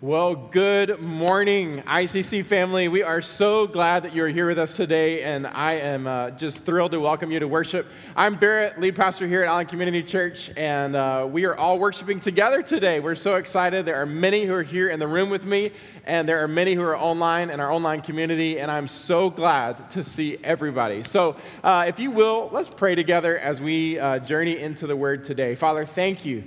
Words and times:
Well, 0.00 0.36
good 0.36 1.00
morning, 1.00 1.82
ICC 1.82 2.44
family. 2.44 2.86
We 2.86 3.02
are 3.02 3.20
so 3.20 3.66
glad 3.66 4.04
that 4.04 4.14
you're 4.14 4.28
here 4.28 4.46
with 4.46 4.56
us 4.56 4.74
today, 4.74 5.24
and 5.24 5.44
I 5.44 5.72
am 5.72 6.06
uh, 6.06 6.30
just 6.30 6.64
thrilled 6.64 6.92
to 6.92 7.00
welcome 7.00 7.32
you 7.32 7.40
to 7.40 7.48
worship. 7.48 7.84
I'm 8.14 8.36
Barrett, 8.36 8.78
lead 8.78 8.94
pastor 8.94 9.26
here 9.26 9.42
at 9.42 9.48
Allen 9.48 9.66
Community 9.66 10.04
Church, 10.04 10.52
and 10.56 10.94
uh, 10.94 11.26
we 11.28 11.46
are 11.46 11.56
all 11.56 11.80
worshiping 11.80 12.20
together 12.20 12.62
today. 12.62 13.00
We're 13.00 13.16
so 13.16 13.34
excited. 13.34 13.86
There 13.86 14.00
are 14.00 14.06
many 14.06 14.44
who 14.44 14.54
are 14.54 14.62
here 14.62 14.88
in 14.88 15.00
the 15.00 15.08
room 15.08 15.30
with 15.30 15.44
me, 15.44 15.72
and 16.04 16.28
there 16.28 16.44
are 16.44 16.48
many 16.48 16.74
who 16.74 16.82
are 16.82 16.96
online 16.96 17.50
in 17.50 17.58
our 17.58 17.72
online 17.72 18.00
community, 18.00 18.60
and 18.60 18.70
I'm 18.70 18.86
so 18.86 19.30
glad 19.30 19.90
to 19.90 20.04
see 20.04 20.38
everybody. 20.44 21.02
So, 21.02 21.34
uh, 21.64 21.86
if 21.88 21.98
you 21.98 22.12
will, 22.12 22.50
let's 22.52 22.68
pray 22.68 22.94
together 22.94 23.36
as 23.36 23.60
we 23.60 23.98
uh, 23.98 24.20
journey 24.20 24.60
into 24.60 24.86
the 24.86 24.94
Word 24.94 25.24
today. 25.24 25.56
Father, 25.56 25.84
thank 25.84 26.24
you. 26.24 26.44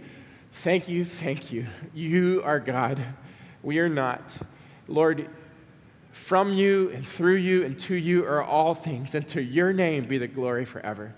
Thank 0.53 0.87
you, 0.87 1.03
thank 1.03 1.51
you. 1.51 1.67
You 1.93 2.43
are 2.45 2.61
God. 2.61 3.01
We 3.63 3.79
are 3.79 3.89
not. 3.89 4.35
Lord, 4.87 5.29
from 6.11 6.53
you 6.53 6.89
and 6.89 7.07
through 7.07 7.35
you 7.35 7.63
and 7.63 7.77
to 7.79 7.95
you 7.95 8.25
are 8.25 8.43
all 8.43 8.73
things, 8.73 9.15
and 9.15 9.27
to 9.29 9.41
your 9.41 9.73
name 9.73 10.07
be 10.07 10.17
the 10.17 10.27
glory 10.27 10.65
forever. 10.65 11.13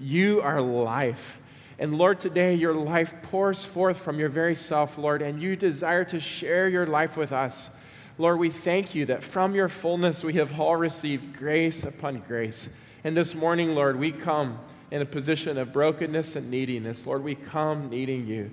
You 0.00 0.40
are 0.40 0.60
life. 0.60 1.38
And 1.78 1.96
Lord, 1.96 2.18
today 2.18 2.54
your 2.54 2.74
life 2.74 3.14
pours 3.22 3.64
forth 3.64 3.98
from 3.98 4.18
your 4.18 4.28
very 4.28 4.54
self, 4.54 4.98
Lord, 4.98 5.22
and 5.22 5.40
you 5.40 5.54
desire 5.54 6.04
to 6.06 6.18
share 6.18 6.68
your 6.68 6.86
life 6.86 7.16
with 7.16 7.32
us. 7.32 7.70
Lord, 8.16 8.38
we 8.38 8.50
thank 8.50 8.94
you 8.96 9.06
that 9.06 9.22
from 9.22 9.54
your 9.54 9.68
fullness 9.68 10.24
we 10.24 10.34
have 10.34 10.58
all 10.58 10.76
received 10.76 11.38
grace 11.38 11.84
upon 11.84 12.18
grace. 12.26 12.68
And 13.04 13.16
this 13.16 13.34
morning, 13.34 13.76
Lord, 13.76 13.96
we 13.96 14.10
come 14.10 14.58
in 14.90 15.02
a 15.02 15.06
position 15.06 15.56
of 15.56 15.72
brokenness 15.72 16.34
and 16.34 16.50
neediness. 16.50 17.06
Lord, 17.06 17.22
we 17.22 17.36
come 17.36 17.90
needing 17.90 18.26
you. 18.26 18.50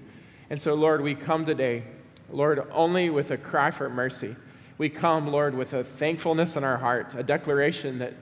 And 0.51 0.61
so, 0.61 0.75
Lord, 0.75 1.01
we 1.01 1.15
come 1.15 1.45
today 1.45 1.83
Lord, 2.29 2.65
only 2.71 3.09
with 3.09 3.31
a 3.31 3.37
cry 3.37 3.71
for 3.71 3.89
mercy. 3.89 4.35
We 4.77 4.89
come, 4.89 5.27
Lord, 5.27 5.55
with 5.55 5.73
a 5.73 5.83
thankfulness 5.83 6.55
in 6.55 6.63
our 6.63 6.77
heart, 6.77 7.15
a 7.15 7.23
declaration 7.23 7.99
that 7.99 8.13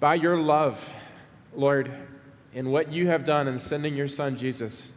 by 0.00 0.16
your 0.16 0.38
love, 0.38 0.88
Lord, 1.54 1.90
in 2.54 2.70
what 2.70 2.90
you 2.90 3.06
have 3.08 3.24
done 3.24 3.48
in 3.48 3.58
sending 3.58 3.94
your 3.94 4.08
Son 4.08 4.36
Jesus, 4.36 4.92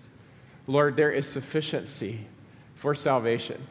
Lord, 0.68 0.96
there 0.96 1.12
is 1.12 1.28
sufficiency 1.28 2.22
for 2.76 2.96
salvation. 2.96 3.62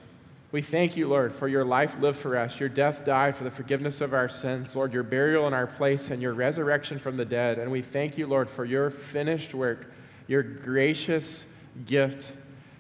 We 0.51 0.63
thank 0.63 0.97
you, 0.97 1.09
Lord, 1.09 1.35
for 1.35 1.47
your 1.47 1.65
life 1.65 1.99
lived 2.01 2.19
for 2.19 2.37
us, 2.37 2.59
your 2.59 2.71
death 2.71 3.05
died 3.05 3.37
for 3.37 3.45
the 3.45 3.51
forgiveness 3.51 4.01
of 4.01 4.15
our 4.15 4.29
sins, 4.29 4.75
Lord, 4.75 4.95
your 4.95 5.03
burial 5.03 5.47
in 5.47 5.53
our 5.53 5.67
place, 5.67 6.11
and 6.11 6.23
your 6.23 6.33
resurrection 6.33 6.99
from 6.99 7.17
the 7.17 7.25
dead. 7.25 7.59
And 7.59 7.71
we 7.71 7.83
thank 7.83 8.17
you, 8.17 8.27
Lord, 8.27 8.49
for 8.49 8.65
your 8.65 8.91
finished 8.91 9.55
work, 9.55 9.93
your 10.27 10.43
gracious 10.43 11.45
gift, 11.87 12.33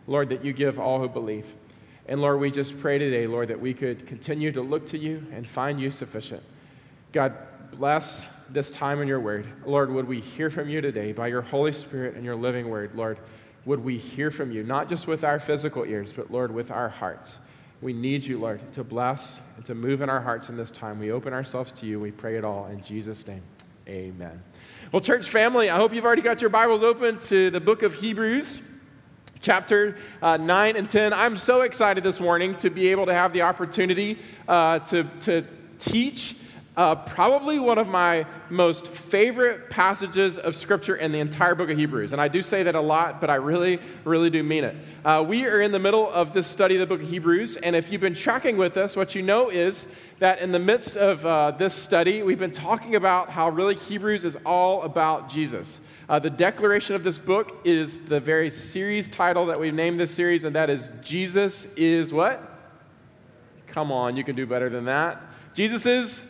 Lord, 0.06 0.30
that 0.30 0.44
you 0.44 0.54
give 0.54 0.80
all 0.80 0.98
who 0.98 1.08
believe. 1.08 1.54
And 2.08 2.22
Lord, 2.22 2.40
we 2.40 2.50
just 2.50 2.80
pray 2.80 2.96
today, 2.96 3.26
Lord, 3.26 3.48
that 3.48 3.60
we 3.60 3.74
could 3.74 4.06
continue 4.06 4.50
to 4.52 4.62
look 4.62 4.86
to 4.86 4.98
you 4.98 5.24
and 5.30 5.46
find 5.46 5.78
you 5.78 5.90
sufficient. 5.90 6.42
God, 7.12 7.34
bless 7.72 8.26
this 8.48 8.70
time 8.70 9.02
in 9.02 9.08
your 9.08 9.20
word. 9.20 9.46
Lord, 9.66 9.92
would 9.92 10.08
we 10.08 10.20
hear 10.20 10.48
from 10.48 10.70
you 10.70 10.80
today 10.80 11.12
by 11.12 11.26
your 11.26 11.42
Holy 11.42 11.70
Spirit 11.70 12.16
and 12.16 12.24
your 12.24 12.34
living 12.34 12.70
word? 12.70 12.94
Lord, 12.94 13.18
would 13.66 13.84
we 13.84 13.98
hear 13.98 14.30
from 14.30 14.50
you, 14.50 14.64
not 14.64 14.88
just 14.88 15.06
with 15.06 15.22
our 15.22 15.38
physical 15.38 15.84
ears, 15.84 16.14
but 16.14 16.30
Lord, 16.30 16.50
with 16.50 16.70
our 16.70 16.88
hearts? 16.88 17.36
We 17.82 17.92
need 17.92 18.24
you, 18.24 18.38
Lord, 18.38 18.60
to 18.72 18.82
bless 18.82 19.40
and 19.56 19.64
to 19.66 19.74
move 19.74 20.00
in 20.00 20.08
our 20.08 20.20
hearts 20.20 20.48
in 20.48 20.56
this 20.56 20.70
time. 20.70 20.98
We 20.98 21.12
open 21.12 21.34
ourselves 21.34 21.72
to 21.72 21.86
you. 21.86 22.00
We 22.00 22.10
pray 22.10 22.36
it 22.36 22.44
all 22.44 22.66
in 22.68 22.82
Jesus' 22.82 23.26
name. 23.26 23.42
Amen. 23.86 24.42
Well, 24.92 25.02
church 25.02 25.28
family, 25.28 25.68
I 25.68 25.76
hope 25.76 25.92
you've 25.92 26.06
already 26.06 26.22
got 26.22 26.40
your 26.40 26.50
Bibles 26.50 26.82
open 26.82 27.18
to 27.20 27.50
the 27.50 27.60
book 27.60 27.82
of 27.82 27.94
Hebrews 27.94 28.62
chapter 29.40 29.96
uh, 30.22 30.36
9 30.36 30.76
and 30.76 30.88
10. 30.88 31.12
I'm 31.12 31.36
so 31.36 31.62
excited 31.62 32.04
this 32.04 32.20
morning 32.20 32.54
to 32.56 32.70
be 32.70 32.88
able 32.88 33.06
to 33.06 33.14
have 33.14 33.32
the 33.32 33.42
opportunity 33.42 34.18
uh, 34.46 34.80
to, 34.80 35.04
to 35.20 35.44
teach 35.78 36.36
uh, 36.76 36.94
probably 36.94 37.58
one 37.58 37.76
of 37.76 37.88
my 37.88 38.24
most 38.50 38.86
favorite 38.86 39.68
passages 39.68 40.38
of 40.38 40.54
Scripture 40.54 40.94
in 40.94 41.10
the 41.10 41.18
entire 41.18 41.56
book 41.56 41.70
of 41.70 41.76
Hebrews. 41.76 42.12
And 42.12 42.22
I 42.22 42.28
do 42.28 42.40
say 42.40 42.62
that 42.62 42.76
a 42.76 42.80
lot, 42.80 43.20
but 43.20 43.30
I 43.30 43.34
really, 43.34 43.80
really 44.04 44.30
do 44.30 44.44
mean 44.44 44.62
it. 44.62 44.76
Uh, 45.04 45.24
we 45.26 45.44
are 45.46 45.60
in 45.60 45.72
the 45.72 45.80
middle 45.80 46.08
of 46.08 46.32
this 46.32 46.46
study 46.46 46.76
of 46.76 46.80
the 46.80 46.86
book 46.86 47.02
of 47.02 47.08
Hebrews. 47.08 47.56
And 47.56 47.74
if 47.74 47.90
you've 47.90 48.00
been 48.00 48.14
tracking 48.14 48.56
with 48.56 48.76
us, 48.76 48.94
what 48.94 49.16
you 49.16 49.22
know 49.22 49.48
is 49.50 49.88
that 50.20 50.40
in 50.40 50.52
the 50.52 50.60
midst 50.60 50.96
of 50.96 51.26
uh, 51.26 51.50
this 51.50 51.74
study, 51.74 52.22
we've 52.22 52.38
been 52.38 52.52
talking 52.52 52.94
about 52.94 53.28
how 53.28 53.48
really 53.48 53.74
Hebrews 53.74 54.24
is 54.24 54.36
all 54.46 54.82
about 54.82 55.28
Jesus. 55.28 55.80
Uh, 56.08 56.18
the 56.18 56.30
declaration 56.30 56.94
of 56.94 57.04
this 57.04 57.18
book 57.18 57.60
is 57.64 57.98
the 57.98 58.18
very 58.18 58.48
series 58.50 59.08
title 59.08 59.46
that 59.46 59.60
we've 59.60 59.74
named 59.74 60.00
this 60.00 60.10
series, 60.10 60.44
and 60.44 60.56
that 60.56 60.70
is 60.70 60.90
Jesus 61.02 61.66
is 61.76 62.12
what? 62.12 62.42
Come 63.66 63.92
on, 63.92 64.16
you 64.16 64.24
can 64.24 64.34
do 64.34 64.46
better 64.46 64.70
than 64.70 64.86
that. 64.86 65.20
Jesus 65.52 65.84
is 65.84 66.22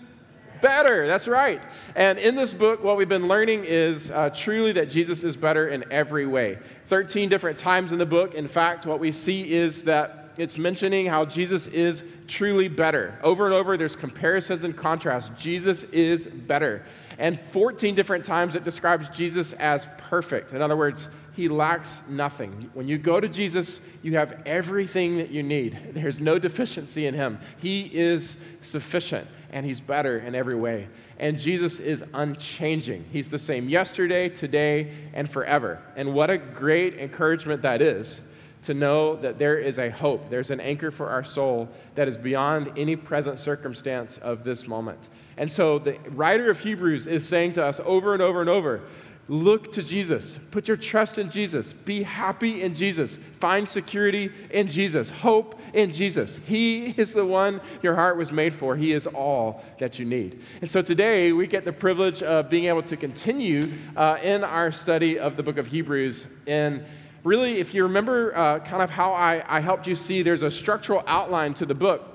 better. 0.60 1.06
That's 1.06 1.28
right. 1.28 1.62
And 1.94 2.18
in 2.18 2.34
this 2.34 2.52
book, 2.52 2.82
what 2.82 2.96
we've 2.96 3.08
been 3.08 3.28
learning 3.28 3.64
is 3.66 4.10
uh, 4.10 4.30
truly 4.30 4.72
that 4.72 4.90
Jesus 4.90 5.22
is 5.22 5.36
better 5.36 5.68
in 5.68 5.84
every 5.92 6.26
way. 6.26 6.58
13 6.86 7.28
different 7.28 7.56
times 7.56 7.92
in 7.92 7.98
the 7.98 8.06
book, 8.06 8.34
in 8.34 8.48
fact, 8.48 8.84
what 8.84 8.98
we 8.98 9.12
see 9.12 9.52
is 9.52 9.84
that 9.84 10.30
it's 10.38 10.56
mentioning 10.56 11.06
how 11.06 11.24
Jesus 11.24 11.66
is 11.68 12.04
truly 12.26 12.68
better. 12.68 13.18
Over 13.22 13.46
and 13.46 13.54
over, 13.54 13.76
there's 13.76 13.96
comparisons 13.96 14.64
and 14.64 14.76
contrasts. 14.76 15.30
Jesus 15.38 15.84
is 15.84 16.26
better. 16.26 16.84
And 17.18 17.40
14 17.40 17.96
different 17.96 18.24
times 18.24 18.54
it 18.54 18.64
describes 18.64 19.08
Jesus 19.08 19.52
as 19.54 19.88
perfect. 19.98 20.52
In 20.52 20.62
other 20.62 20.76
words, 20.76 21.08
he 21.34 21.48
lacks 21.48 22.00
nothing. 22.08 22.70
When 22.74 22.88
you 22.88 22.96
go 22.96 23.20
to 23.20 23.28
Jesus, 23.28 23.80
you 24.02 24.16
have 24.16 24.42
everything 24.46 25.18
that 25.18 25.30
you 25.30 25.42
need. 25.42 25.78
There's 25.92 26.20
no 26.20 26.38
deficiency 26.38 27.06
in 27.06 27.14
him. 27.14 27.38
He 27.58 27.90
is 27.92 28.36
sufficient 28.60 29.26
and 29.50 29.66
he's 29.66 29.80
better 29.80 30.18
in 30.18 30.34
every 30.34 30.54
way. 30.54 30.88
And 31.18 31.38
Jesus 31.38 31.80
is 31.80 32.04
unchanging. 32.14 33.04
He's 33.10 33.28
the 33.28 33.38
same 33.38 33.68
yesterday, 33.68 34.28
today, 34.28 34.92
and 35.12 35.28
forever. 35.28 35.80
And 35.96 36.14
what 36.14 36.30
a 36.30 36.38
great 36.38 36.98
encouragement 36.98 37.62
that 37.62 37.82
is 37.82 38.20
to 38.62 38.74
know 38.74 39.16
that 39.16 39.38
there 39.38 39.58
is 39.58 39.78
a 39.78 39.90
hope, 39.90 40.30
there's 40.30 40.50
an 40.50 40.60
anchor 40.60 40.90
for 40.90 41.08
our 41.08 41.24
soul 41.24 41.68
that 41.94 42.08
is 42.08 42.16
beyond 42.16 42.72
any 42.76 42.96
present 42.96 43.38
circumstance 43.38 44.18
of 44.18 44.44
this 44.44 44.66
moment. 44.66 45.08
And 45.38 45.50
so 45.50 45.78
the 45.78 45.96
writer 46.10 46.50
of 46.50 46.60
Hebrews 46.60 47.06
is 47.06 47.26
saying 47.26 47.52
to 47.52 47.64
us 47.64 47.80
over 47.84 48.12
and 48.12 48.20
over 48.20 48.40
and 48.40 48.50
over 48.50 48.82
look 49.28 49.70
to 49.72 49.82
Jesus, 49.82 50.38
put 50.50 50.68
your 50.68 50.76
trust 50.76 51.18
in 51.18 51.30
Jesus, 51.30 51.74
be 51.84 52.02
happy 52.02 52.62
in 52.62 52.74
Jesus, 52.74 53.18
find 53.38 53.68
security 53.68 54.32
in 54.50 54.68
Jesus, 54.68 55.10
hope 55.10 55.60
in 55.74 55.92
Jesus. 55.92 56.40
He 56.46 56.86
is 56.96 57.12
the 57.12 57.26
one 57.26 57.60
your 57.82 57.94
heart 57.94 58.16
was 58.16 58.32
made 58.32 58.54
for, 58.54 58.74
He 58.74 58.92
is 58.92 59.06
all 59.06 59.62
that 59.78 59.98
you 59.98 60.06
need. 60.06 60.40
And 60.62 60.70
so 60.70 60.80
today 60.80 61.32
we 61.32 61.46
get 61.46 61.66
the 61.66 61.72
privilege 61.72 62.22
of 62.22 62.48
being 62.48 62.64
able 62.64 62.82
to 62.84 62.96
continue 62.96 63.68
uh, 63.96 64.16
in 64.22 64.44
our 64.44 64.72
study 64.72 65.18
of 65.18 65.36
the 65.36 65.42
book 65.42 65.58
of 65.58 65.66
Hebrews. 65.66 66.26
And 66.46 66.84
really, 67.22 67.58
if 67.58 67.74
you 67.74 67.82
remember 67.82 68.36
uh, 68.36 68.60
kind 68.60 68.82
of 68.82 68.88
how 68.88 69.12
I, 69.12 69.44
I 69.46 69.60
helped 69.60 69.86
you 69.86 69.94
see, 69.94 70.22
there's 70.22 70.42
a 70.42 70.50
structural 70.50 71.04
outline 71.06 71.52
to 71.54 71.66
the 71.66 71.74
book. 71.74 72.14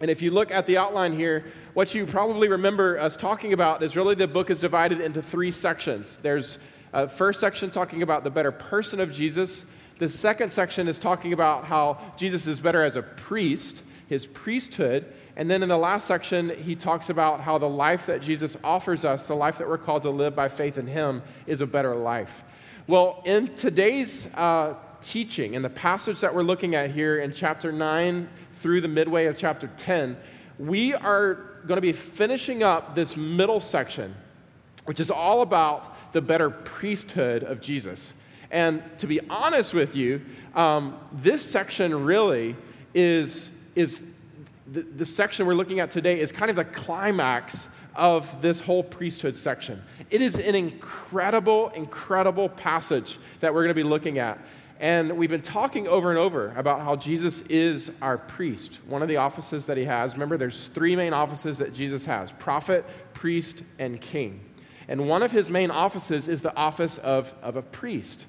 And 0.00 0.10
if 0.10 0.22
you 0.22 0.30
look 0.30 0.50
at 0.50 0.66
the 0.66 0.76
outline 0.76 1.16
here, 1.16 1.44
what 1.76 1.94
you 1.94 2.06
probably 2.06 2.48
remember 2.48 2.98
us 2.98 3.18
talking 3.18 3.52
about 3.52 3.82
is 3.82 3.96
really 3.96 4.14
the 4.14 4.26
book 4.26 4.48
is 4.48 4.60
divided 4.60 4.98
into 4.98 5.20
three 5.20 5.50
sections. 5.50 6.18
There's 6.22 6.58
a 6.94 7.06
first 7.06 7.38
section 7.38 7.70
talking 7.70 8.00
about 8.00 8.24
the 8.24 8.30
better 8.30 8.50
person 8.50 8.98
of 8.98 9.12
Jesus. 9.12 9.66
The 9.98 10.08
second 10.08 10.50
section 10.50 10.88
is 10.88 10.98
talking 10.98 11.34
about 11.34 11.66
how 11.66 11.98
Jesus 12.16 12.46
is 12.46 12.60
better 12.60 12.82
as 12.82 12.96
a 12.96 13.02
priest, 13.02 13.82
his 14.08 14.24
priesthood. 14.24 15.04
And 15.36 15.50
then 15.50 15.62
in 15.62 15.68
the 15.68 15.76
last 15.76 16.06
section, 16.06 16.48
he 16.48 16.74
talks 16.74 17.10
about 17.10 17.42
how 17.42 17.58
the 17.58 17.68
life 17.68 18.06
that 18.06 18.22
Jesus 18.22 18.56
offers 18.64 19.04
us, 19.04 19.26
the 19.26 19.36
life 19.36 19.58
that 19.58 19.68
we're 19.68 19.76
called 19.76 20.04
to 20.04 20.10
live 20.10 20.34
by 20.34 20.48
faith 20.48 20.78
in 20.78 20.86
him, 20.86 21.22
is 21.46 21.60
a 21.60 21.66
better 21.66 21.94
life. 21.94 22.42
Well, 22.86 23.20
in 23.26 23.54
today's 23.54 24.28
uh, 24.32 24.76
teaching, 25.02 25.52
in 25.52 25.60
the 25.60 25.68
passage 25.68 26.22
that 26.22 26.34
we're 26.34 26.40
looking 26.40 26.74
at 26.74 26.90
here 26.90 27.18
in 27.18 27.34
chapter 27.34 27.70
9 27.70 28.30
through 28.54 28.80
the 28.80 28.88
midway 28.88 29.26
of 29.26 29.36
chapter 29.36 29.70
10, 29.76 30.16
we 30.58 30.94
are 30.94 31.34
going 31.66 31.76
to 31.76 31.82
be 31.82 31.92
finishing 31.92 32.62
up 32.62 32.94
this 32.94 33.16
middle 33.16 33.60
section, 33.60 34.14
which 34.84 35.00
is 35.00 35.10
all 35.10 35.42
about 35.42 36.12
the 36.12 36.20
better 36.20 36.50
priesthood 36.50 37.42
of 37.42 37.60
Jesus. 37.60 38.12
And 38.50 38.82
to 38.98 39.06
be 39.06 39.20
honest 39.28 39.74
with 39.74 39.96
you, 39.96 40.22
um, 40.54 40.98
this 41.12 41.42
section 41.42 42.04
really 42.04 42.56
is, 42.94 43.50
is 43.74 44.04
the, 44.72 44.82
the 44.82 45.04
section 45.04 45.46
we're 45.46 45.54
looking 45.54 45.80
at 45.80 45.90
today 45.90 46.20
is 46.20 46.32
kind 46.32 46.50
of 46.50 46.56
the 46.56 46.64
climax 46.64 47.68
of 47.94 48.40
this 48.42 48.60
whole 48.60 48.82
priesthood 48.82 49.36
section. 49.36 49.82
It 50.10 50.20
is 50.20 50.38
an 50.38 50.54
incredible, 50.54 51.70
incredible 51.70 52.48
passage 52.48 53.18
that 53.40 53.52
we're 53.52 53.62
going 53.62 53.74
to 53.74 53.82
be 53.82 53.82
looking 53.82 54.18
at. 54.18 54.38
And 54.78 55.16
we've 55.16 55.30
been 55.30 55.42
talking 55.42 55.88
over 55.88 56.10
and 56.10 56.18
over 56.18 56.52
about 56.54 56.82
how 56.82 56.96
Jesus 56.96 57.40
is 57.42 57.90
our 58.02 58.18
priest, 58.18 58.78
one 58.86 59.00
of 59.00 59.08
the 59.08 59.16
offices 59.16 59.66
that 59.66 59.78
he 59.78 59.84
has. 59.84 60.12
Remember, 60.12 60.36
there's 60.36 60.68
three 60.68 60.94
main 60.94 61.14
offices 61.14 61.58
that 61.58 61.72
Jesus 61.72 62.04
has 62.04 62.30
prophet, 62.32 62.84
priest, 63.14 63.62
and 63.78 64.00
king. 64.00 64.40
And 64.88 65.08
one 65.08 65.22
of 65.22 65.32
his 65.32 65.48
main 65.48 65.70
offices 65.70 66.28
is 66.28 66.42
the 66.42 66.54
office 66.54 66.98
of, 66.98 67.34
of 67.42 67.56
a 67.56 67.62
priest. 67.62 68.26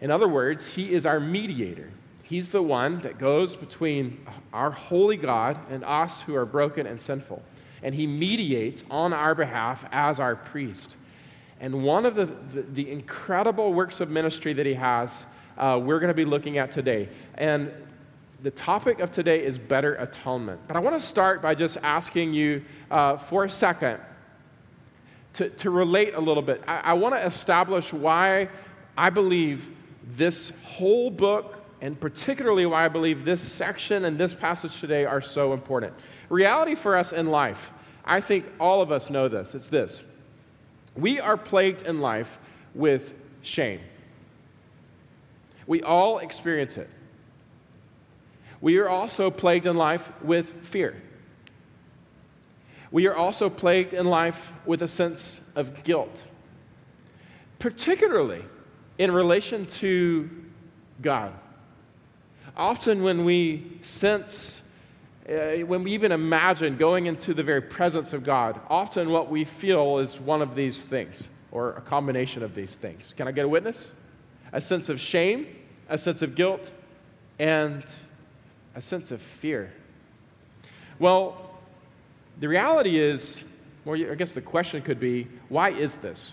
In 0.00 0.10
other 0.10 0.28
words, 0.28 0.74
he 0.74 0.92
is 0.92 1.06
our 1.06 1.18
mediator. 1.18 1.90
He's 2.22 2.50
the 2.50 2.62
one 2.62 3.00
that 3.00 3.18
goes 3.18 3.56
between 3.56 4.26
our 4.52 4.70
holy 4.70 5.16
God 5.16 5.58
and 5.70 5.82
us 5.84 6.20
who 6.22 6.34
are 6.36 6.46
broken 6.46 6.86
and 6.86 7.00
sinful. 7.00 7.42
And 7.82 7.94
he 7.94 8.06
mediates 8.06 8.84
on 8.90 9.12
our 9.12 9.34
behalf 9.34 9.84
as 9.92 10.20
our 10.20 10.36
priest. 10.36 10.96
And 11.60 11.84
one 11.84 12.06
of 12.06 12.14
the, 12.14 12.26
the, 12.26 12.62
the 12.62 12.90
incredible 12.90 13.72
works 13.72 14.00
of 14.00 14.10
ministry 14.10 14.52
that 14.54 14.66
he 14.66 14.74
has, 14.74 15.26
uh, 15.56 15.80
we're 15.82 16.00
going 16.00 16.08
to 16.08 16.14
be 16.14 16.24
looking 16.24 16.58
at 16.58 16.70
today. 16.70 17.08
And 17.36 17.70
the 18.42 18.50
topic 18.50 19.00
of 19.00 19.10
today 19.10 19.44
is 19.44 19.56
better 19.56 19.94
atonement. 19.94 20.60
But 20.66 20.76
I 20.76 20.80
want 20.80 20.98
to 20.98 21.06
start 21.06 21.40
by 21.40 21.54
just 21.54 21.78
asking 21.82 22.34
you 22.34 22.64
uh, 22.90 23.16
for 23.16 23.44
a 23.44 23.50
second 23.50 24.00
to, 25.34 25.48
to 25.48 25.70
relate 25.70 26.14
a 26.14 26.20
little 26.20 26.42
bit. 26.42 26.62
I, 26.66 26.80
I 26.80 26.92
want 26.94 27.14
to 27.14 27.24
establish 27.24 27.92
why 27.92 28.48
I 28.96 29.10
believe 29.10 29.70
this 30.06 30.52
whole 30.64 31.10
book 31.10 31.60
and 31.80 31.98
particularly 31.98 32.66
why 32.66 32.84
I 32.84 32.88
believe 32.88 33.24
this 33.24 33.42
section 33.42 34.04
and 34.06 34.16
this 34.16 34.32
passage 34.32 34.80
today 34.80 35.04
are 35.04 35.20
so 35.20 35.52
important. 35.52 35.92
Reality 36.28 36.74
for 36.74 36.96
us 36.96 37.12
in 37.12 37.26
life, 37.26 37.70
I 38.04 38.20
think 38.20 38.46
all 38.58 38.80
of 38.80 38.90
us 38.90 39.10
know 39.10 39.28
this. 39.28 39.54
It's 39.54 39.68
this 39.68 40.02
we 40.96 41.20
are 41.20 41.36
plagued 41.36 41.82
in 41.82 42.00
life 42.00 42.38
with 42.74 43.14
shame. 43.42 43.80
We 45.66 45.82
all 45.82 46.18
experience 46.18 46.76
it. 46.76 46.88
We 48.60 48.78
are 48.78 48.88
also 48.88 49.30
plagued 49.30 49.66
in 49.66 49.76
life 49.76 50.10
with 50.22 50.64
fear. 50.64 51.02
We 52.90 53.06
are 53.06 53.14
also 53.14 53.50
plagued 53.50 53.92
in 53.92 54.06
life 54.06 54.52
with 54.64 54.82
a 54.82 54.88
sense 54.88 55.40
of 55.56 55.82
guilt, 55.82 56.22
particularly 57.58 58.42
in 58.98 59.10
relation 59.10 59.66
to 59.66 60.30
God. 61.02 61.32
Often, 62.56 63.02
when 63.02 63.24
we 63.24 63.78
sense, 63.82 64.62
uh, 65.28 65.66
when 65.66 65.82
we 65.82 65.92
even 65.92 66.12
imagine 66.12 66.76
going 66.76 67.06
into 67.06 67.34
the 67.34 67.42
very 67.42 67.60
presence 67.60 68.12
of 68.12 68.22
God, 68.22 68.60
often 68.70 69.10
what 69.10 69.28
we 69.28 69.44
feel 69.44 69.98
is 69.98 70.20
one 70.20 70.40
of 70.40 70.54
these 70.54 70.82
things 70.82 71.28
or 71.50 71.70
a 71.72 71.80
combination 71.80 72.42
of 72.44 72.54
these 72.54 72.76
things. 72.76 73.12
Can 73.16 73.26
I 73.26 73.32
get 73.32 73.44
a 73.44 73.48
witness? 73.48 73.90
A 74.54 74.60
sense 74.60 74.88
of 74.88 74.98
shame, 74.98 75.46
a 75.90 75.98
sense 75.98 76.22
of 76.22 76.34
guilt, 76.34 76.70
and 77.38 77.84
a 78.74 78.80
sense 78.80 79.10
of 79.10 79.20
fear. 79.20 79.70
Well, 80.98 81.50
the 82.40 82.48
reality 82.48 82.98
is, 82.98 83.42
well, 83.84 84.00
I 84.00 84.14
guess 84.14 84.32
the 84.32 84.40
question 84.40 84.80
could 84.80 84.98
be 84.98 85.28
why 85.48 85.70
is 85.70 85.98
this? 85.98 86.32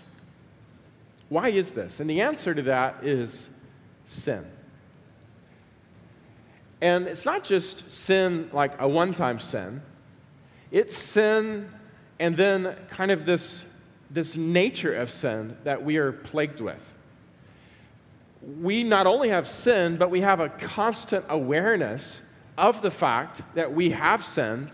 Why 1.28 1.48
is 1.48 1.70
this? 1.70 2.00
And 2.00 2.08
the 2.08 2.20
answer 2.20 2.54
to 2.54 2.62
that 2.62 3.04
is 3.04 3.50
sin. 4.06 4.44
And 6.80 7.06
it's 7.06 7.24
not 7.24 7.44
just 7.44 7.92
sin 7.92 8.50
like 8.52 8.80
a 8.80 8.88
one 8.88 9.14
time 9.14 9.38
sin, 9.38 9.82
it's 10.70 10.96
sin 10.96 11.68
and 12.18 12.36
then 12.36 12.76
kind 12.88 13.10
of 13.10 13.24
this, 13.24 13.64
this 14.10 14.36
nature 14.36 14.94
of 14.94 15.10
sin 15.10 15.56
that 15.64 15.82
we 15.82 15.96
are 15.96 16.12
plagued 16.12 16.60
with. 16.60 16.91
We 18.60 18.82
not 18.82 19.06
only 19.06 19.28
have 19.28 19.46
sin, 19.46 19.96
but 19.96 20.10
we 20.10 20.20
have 20.22 20.40
a 20.40 20.48
constant 20.48 21.24
awareness 21.28 22.20
of 22.58 22.82
the 22.82 22.90
fact 22.90 23.42
that 23.54 23.72
we 23.72 23.90
have 23.90 24.24
sinned 24.24 24.70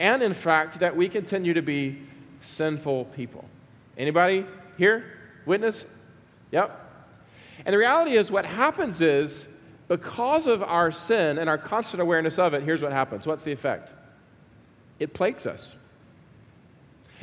and 0.00 0.22
in 0.22 0.34
fact 0.34 0.78
that 0.80 0.96
we 0.96 1.08
continue 1.08 1.54
to 1.54 1.62
be 1.62 2.00
sinful 2.40 3.06
people. 3.06 3.44
Anybody 3.96 4.46
here? 4.76 5.04
Witness? 5.44 5.84
Yep. 6.52 6.84
And 7.66 7.74
the 7.74 7.78
reality 7.78 8.16
is 8.16 8.30
what 8.30 8.46
happens 8.46 9.00
is 9.00 9.46
because 9.88 10.46
of 10.46 10.62
our 10.62 10.92
sin 10.92 11.38
and 11.38 11.50
our 11.50 11.58
constant 11.58 12.00
awareness 12.00 12.38
of 12.38 12.54
it, 12.54 12.62
here's 12.62 12.82
what 12.82 12.92
happens. 12.92 13.26
What's 13.26 13.42
the 13.42 13.52
effect? 13.52 13.92
It 14.98 15.14
plagues 15.14 15.46
us. 15.46 15.74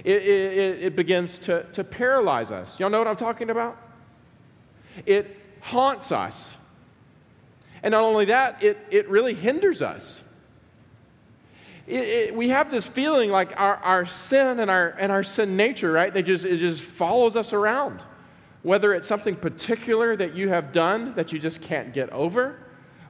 It, 0.03 0.23
it, 0.23 0.83
it 0.83 0.95
begins 0.95 1.37
to, 1.39 1.63
to 1.71 1.83
paralyze 1.83 2.51
us. 2.51 2.79
Y'all 2.79 2.89
know 2.89 2.97
what 2.97 3.07
I'm 3.07 3.15
talking 3.15 3.49
about? 3.49 3.77
It 5.05 5.37
haunts 5.65 6.11
us. 6.11 6.55
And 7.81 7.91
not 7.91 8.03
only 8.03 8.25
that, 8.25 8.63
it, 8.63 8.77
it 8.91 9.09
really 9.09 9.33
hinders 9.33 9.81
us. 9.81 10.21
It, 11.87 11.99
it, 11.99 12.35
we 12.35 12.49
have 12.49 12.71
this 12.71 12.87
feeling 12.87 13.29
like 13.29 13.59
our, 13.59 13.75
our 13.77 14.05
sin 14.05 14.59
and 14.59 14.69
our, 14.71 14.89
and 14.89 15.11
our 15.11 15.23
sin 15.23 15.57
nature, 15.57 15.91
right? 15.91 16.13
They 16.13 16.23
just, 16.23 16.45
it 16.45 16.57
just 16.57 16.81
follows 16.81 17.35
us 17.35 17.53
around 17.53 18.03
whether 18.65 18.95
it's 18.95 19.07
something 19.07 19.35
particular 19.35 20.15
that 20.15 20.35
you 20.35 20.49
have 20.49 20.71
done 20.71 21.13
that 21.13 21.31
you 21.31 21.37
just 21.37 21.61
can't 21.61 21.93
get 21.93 22.09
over, 22.09 22.57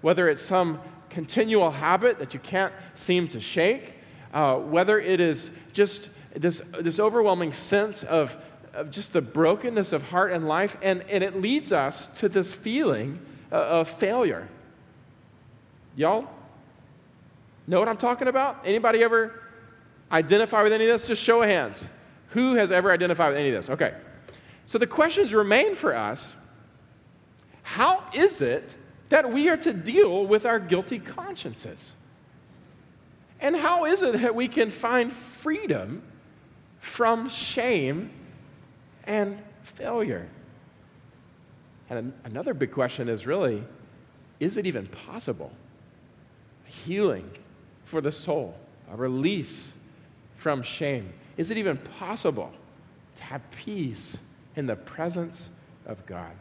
whether 0.02 0.28
it's 0.28 0.42
some 0.42 0.82
continual 1.10 1.72
habit 1.72 2.20
that 2.20 2.34
you 2.34 2.42
can't 2.42 2.74
seem 2.96 3.26
to 3.26 3.40
shake, 3.40 3.94
uh, 4.34 4.58
whether 4.58 5.00
it 5.00 5.22
is 5.22 5.52
just 5.72 6.10
this, 6.36 6.62
this 6.82 7.00
overwhelming 7.00 7.54
sense 7.54 8.04
of, 8.04 8.36
of 8.76 8.92
just 8.92 9.14
the 9.14 9.22
brokenness 9.22 9.94
of 9.94 10.04
heart 10.04 10.32
and 10.32 10.48
life, 10.48 10.78
and, 10.82 11.02
and 11.10 11.24
it 11.24 11.40
leads 11.42 11.72
us 11.72 12.08
to 12.20 12.30
this 12.30 12.54
feeling 12.54 13.20
of 13.52 13.88
failure. 13.88 14.48
Y'all 15.96 16.28
know 17.68 17.80
what 17.80 17.88
I'm 17.88 17.98
talking 17.98 18.28
about? 18.28 18.62
Anybody 18.66 19.04
ever 19.04 19.42
identify 20.12 20.62
with 20.64 20.74
any 20.74 20.86
of 20.86 20.92
this? 20.92 21.08
Just 21.08 21.24
show 21.24 21.42
of 21.42 21.50
hands. 21.50 21.86
Who 22.30 22.56
has 22.56 22.72
ever 22.72 22.92
identified 22.92 23.30
with 23.30 23.40
any 23.40 23.50
of 23.50 23.56
this? 23.56 23.70
Okay. 23.70 23.94
So 24.66 24.78
the 24.78 24.88
questions 24.88 25.34
remain 25.34 25.76
for 25.76 25.96
us 25.96 26.36
how 27.64 28.04
is 28.14 28.42
it 28.42 28.76
that 29.10 29.32
we 29.32 29.50
are 29.50 29.58
to 29.58 29.74
deal 29.74 30.26
with 30.26 30.46
our 30.46 30.60
guilty 30.60 31.00
consciences? 31.00 31.94
And 33.40 33.56
how 33.56 33.86
is 33.86 34.04
it 34.04 34.22
that 34.22 34.36
we 34.36 34.48
can 34.48 34.70
find 34.70 35.12
freedom 35.12 36.04
from 36.80 37.30
shame 37.30 38.12
and 39.06 39.40
failure? 39.64 40.28
And 41.90 42.14
another 42.24 42.54
big 42.54 42.72
question 42.72 43.10
is 43.10 43.26
really 43.26 43.64
is 44.40 44.58
it 44.58 44.66
even 44.66 44.88
possible? 44.88 45.52
Healing 46.66 47.30
for 47.86 48.02
the 48.02 48.12
soul, 48.12 48.56
a 48.92 48.98
release 48.98 49.72
from 50.36 50.62
shame. 50.62 51.14
Is 51.38 51.52
it 51.52 51.58
even 51.58 51.78
possible 51.78 52.52
to 53.16 53.24
have 53.24 53.42
peace 53.52 54.18
in 54.56 54.66
the 54.66 54.76
presence 54.76 55.50
of 55.86 56.06
God. 56.06 56.32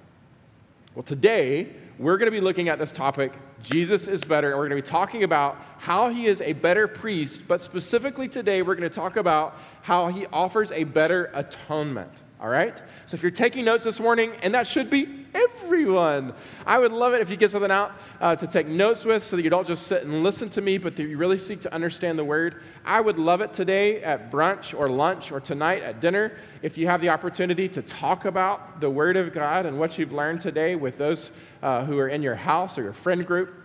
Well, 0.95 1.03
today 1.03 1.69
we're 1.99 2.19
going 2.19 2.31
to 2.31 2.37
be 2.37 2.41
looking 2.41 2.69
at 2.69 2.79
this 2.79 2.93
topic 2.93 3.33
Jesus 3.63 4.07
is 4.07 4.23
better, 4.23 4.51
and 4.51 4.59
we're 4.59 4.69
going 4.69 4.83
to 4.83 4.87
be 4.87 4.91
talking 4.91 5.23
about 5.25 5.57
how 5.79 6.11
he 6.11 6.27
is 6.27 6.43
a 6.43 6.53
better 6.53 6.87
priest, 6.87 7.41
but 7.49 7.63
specifically 7.63 8.29
today 8.29 8.61
we're 8.61 8.75
going 8.75 8.89
to 8.89 8.95
talk 8.95 9.17
about 9.17 9.59
how 9.81 10.09
he 10.09 10.27
offers 10.27 10.71
a 10.73 10.85
better 10.85 11.31
atonement. 11.33 12.11
All 12.45 12.51
right? 12.51 12.77
So 13.07 13.15
if 13.15 13.23
you're 13.23 13.31
taking 13.31 13.65
notes 13.65 13.85
this 13.85 13.99
morning, 13.99 14.33
and 14.43 14.53
that 14.53 14.67
should 14.67 14.91
be 14.91 15.25
everyone, 15.33 16.35
I 16.67 16.79
would 16.79 16.93
love 16.93 17.15
it 17.15 17.23
if 17.23 17.31
you 17.31 17.39
get 17.39 17.51
something 17.51 17.71
out 17.71 17.93
uh, 18.21 18.37
to 18.37 18.47
take 18.47 18.67
notes 18.67 19.07
with 19.07 19.25
so 19.25 19.37
that 19.37 19.43
you 19.43 19.49
don't 19.49 19.67
just 19.67 19.87
sit 19.87 20.03
and 20.03 20.23
listen 20.23 20.51
to 20.51 20.61
me, 20.61 20.77
but 20.77 20.95
that 20.97 21.05
you 21.05 21.17
really 21.17 21.39
seek 21.39 21.63
to 21.63 21.73
understand 21.73 22.19
the 22.19 22.25
word. 22.25 22.61
I 22.85 23.01
would 23.01 23.17
love 23.17 23.41
it 23.41 23.55
today 23.55 24.03
at 24.03 24.31
brunch 24.31 24.79
or 24.79 24.89
lunch 24.89 25.33
or 25.33 25.41
tonight 25.41 25.83
at 25.83 26.03
dinner 26.03 26.33
if 26.61 26.77
you 26.77 26.87
have 26.87 27.01
the 27.01 27.09
opportunity 27.09 27.67
to 27.67 27.81
talk 27.81 28.27
about 28.27 28.79
the 28.79 28.91
word 28.91 29.17
of 29.17 29.33
God 29.33 29.65
and 29.65 29.79
what 29.79 29.97
you've 29.97 30.13
learned 30.13 30.43
today 30.43 30.75
with 30.75 30.99
those 30.99 31.31
uh, 31.63 31.83
who 31.87 31.99
are 31.99 32.09
in 32.09 32.21
your 32.21 32.35
house 32.35 32.77
or 32.77 32.83
your 32.83 32.93
friend 32.93 33.27
group 33.27 33.64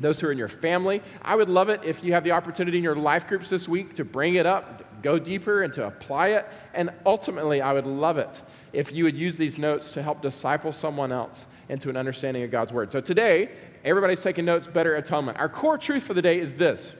those 0.00 0.18
who 0.18 0.26
are 0.26 0.32
in 0.32 0.38
your 0.38 0.48
family. 0.48 1.02
I 1.22 1.36
would 1.36 1.48
love 1.48 1.68
it 1.68 1.84
if 1.84 2.02
you 2.02 2.12
have 2.14 2.24
the 2.24 2.32
opportunity 2.32 2.78
in 2.78 2.84
your 2.84 2.96
life 2.96 3.26
groups 3.26 3.50
this 3.50 3.68
week 3.68 3.94
to 3.94 4.04
bring 4.04 4.34
it 4.34 4.46
up, 4.46 5.02
go 5.02 5.18
deeper 5.18 5.62
and 5.62 5.72
to 5.74 5.86
apply 5.86 6.28
it. 6.28 6.48
And 6.74 6.90
ultimately, 7.06 7.60
I 7.60 7.72
would 7.72 7.86
love 7.86 8.18
it 8.18 8.42
if 8.72 8.92
you 8.92 9.04
would 9.04 9.16
use 9.16 9.36
these 9.36 9.58
notes 9.58 9.90
to 9.92 10.02
help 10.02 10.22
disciple 10.22 10.72
someone 10.72 11.12
else 11.12 11.46
into 11.68 11.90
an 11.90 11.96
understanding 11.96 12.42
of 12.42 12.50
God's 12.50 12.72
Word. 12.72 12.90
So 12.90 13.00
today, 13.00 13.50
everybody's 13.84 14.20
taking 14.20 14.44
notes, 14.44 14.66
better 14.66 14.96
atonement. 14.96 15.38
Our 15.38 15.48
core 15.48 15.78
truth 15.78 16.02
for 16.02 16.14
the 16.14 16.22
day 16.22 16.40
is 16.40 16.54
this 16.54 16.94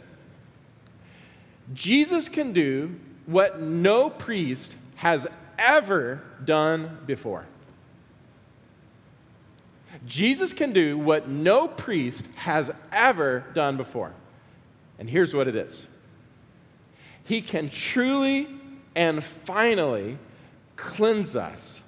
Jesus 1.73 2.29
can 2.29 2.53
do 2.53 2.99
what 3.27 3.61
no 3.61 4.11
priest 4.11 4.75
has 4.97 5.27
ever 5.59 6.23
done 6.45 6.99
before. 7.07 7.47
Jesus 10.07 10.53
can 10.53 10.73
do 10.73 10.99
what 10.99 11.29
no 11.29 11.69
priest 11.69 12.27
has 12.37 12.71
ever 12.93 13.45
done 13.55 13.77
before. 13.77 14.13
And 14.99 15.09
here's 15.09 15.35
what 15.35 15.49
it 15.49 15.57
is 15.57 15.87
he 17.25 17.43
can 17.43 17.69
truly 17.69 18.49
and 18.95 19.23
finally 19.23 20.19
cleanse 20.77 21.37
us 21.37 21.81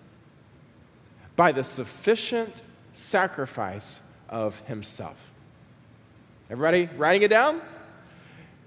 by 1.35 1.53
the 1.53 1.65
sufficient 1.65 2.63
sacrifice 2.95 4.01
of 4.29 4.59
himself. 4.61 5.17
Everybody 6.51 6.89
writing 6.97 7.23
it 7.23 7.29
down? 7.29 7.63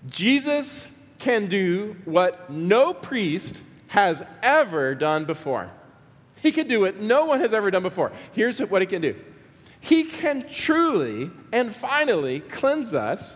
Jesus 0.10 0.90
can 1.20 1.48
do 1.48 1.96
what 2.06 2.50
no 2.50 2.94
priest 2.94 3.62
has 3.88 4.24
ever 4.44 4.96
done 4.96 5.25
before. 5.25 5.70
He 6.42 6.52
can 6.52 6.68
do 6.68 6.82
what 6.82 6.98
no 6.98 7.25
one 7.25 7.40
has 7.40 7.54
ever 7.54 7.72
done 7.72 7.84
before. 7.84 8.12
Here's 8.34 8.60
what 8.60 8.82
he 8.82 8.86
can 8.86 9.02
do 9.02 9.16
He 9.86 10.04
can 10.04 10.48
truly 10.51 11.30
and 11.51 11.74
finally 11.74 12.39
cleanse 12.39 12.96
us 12.96 13.36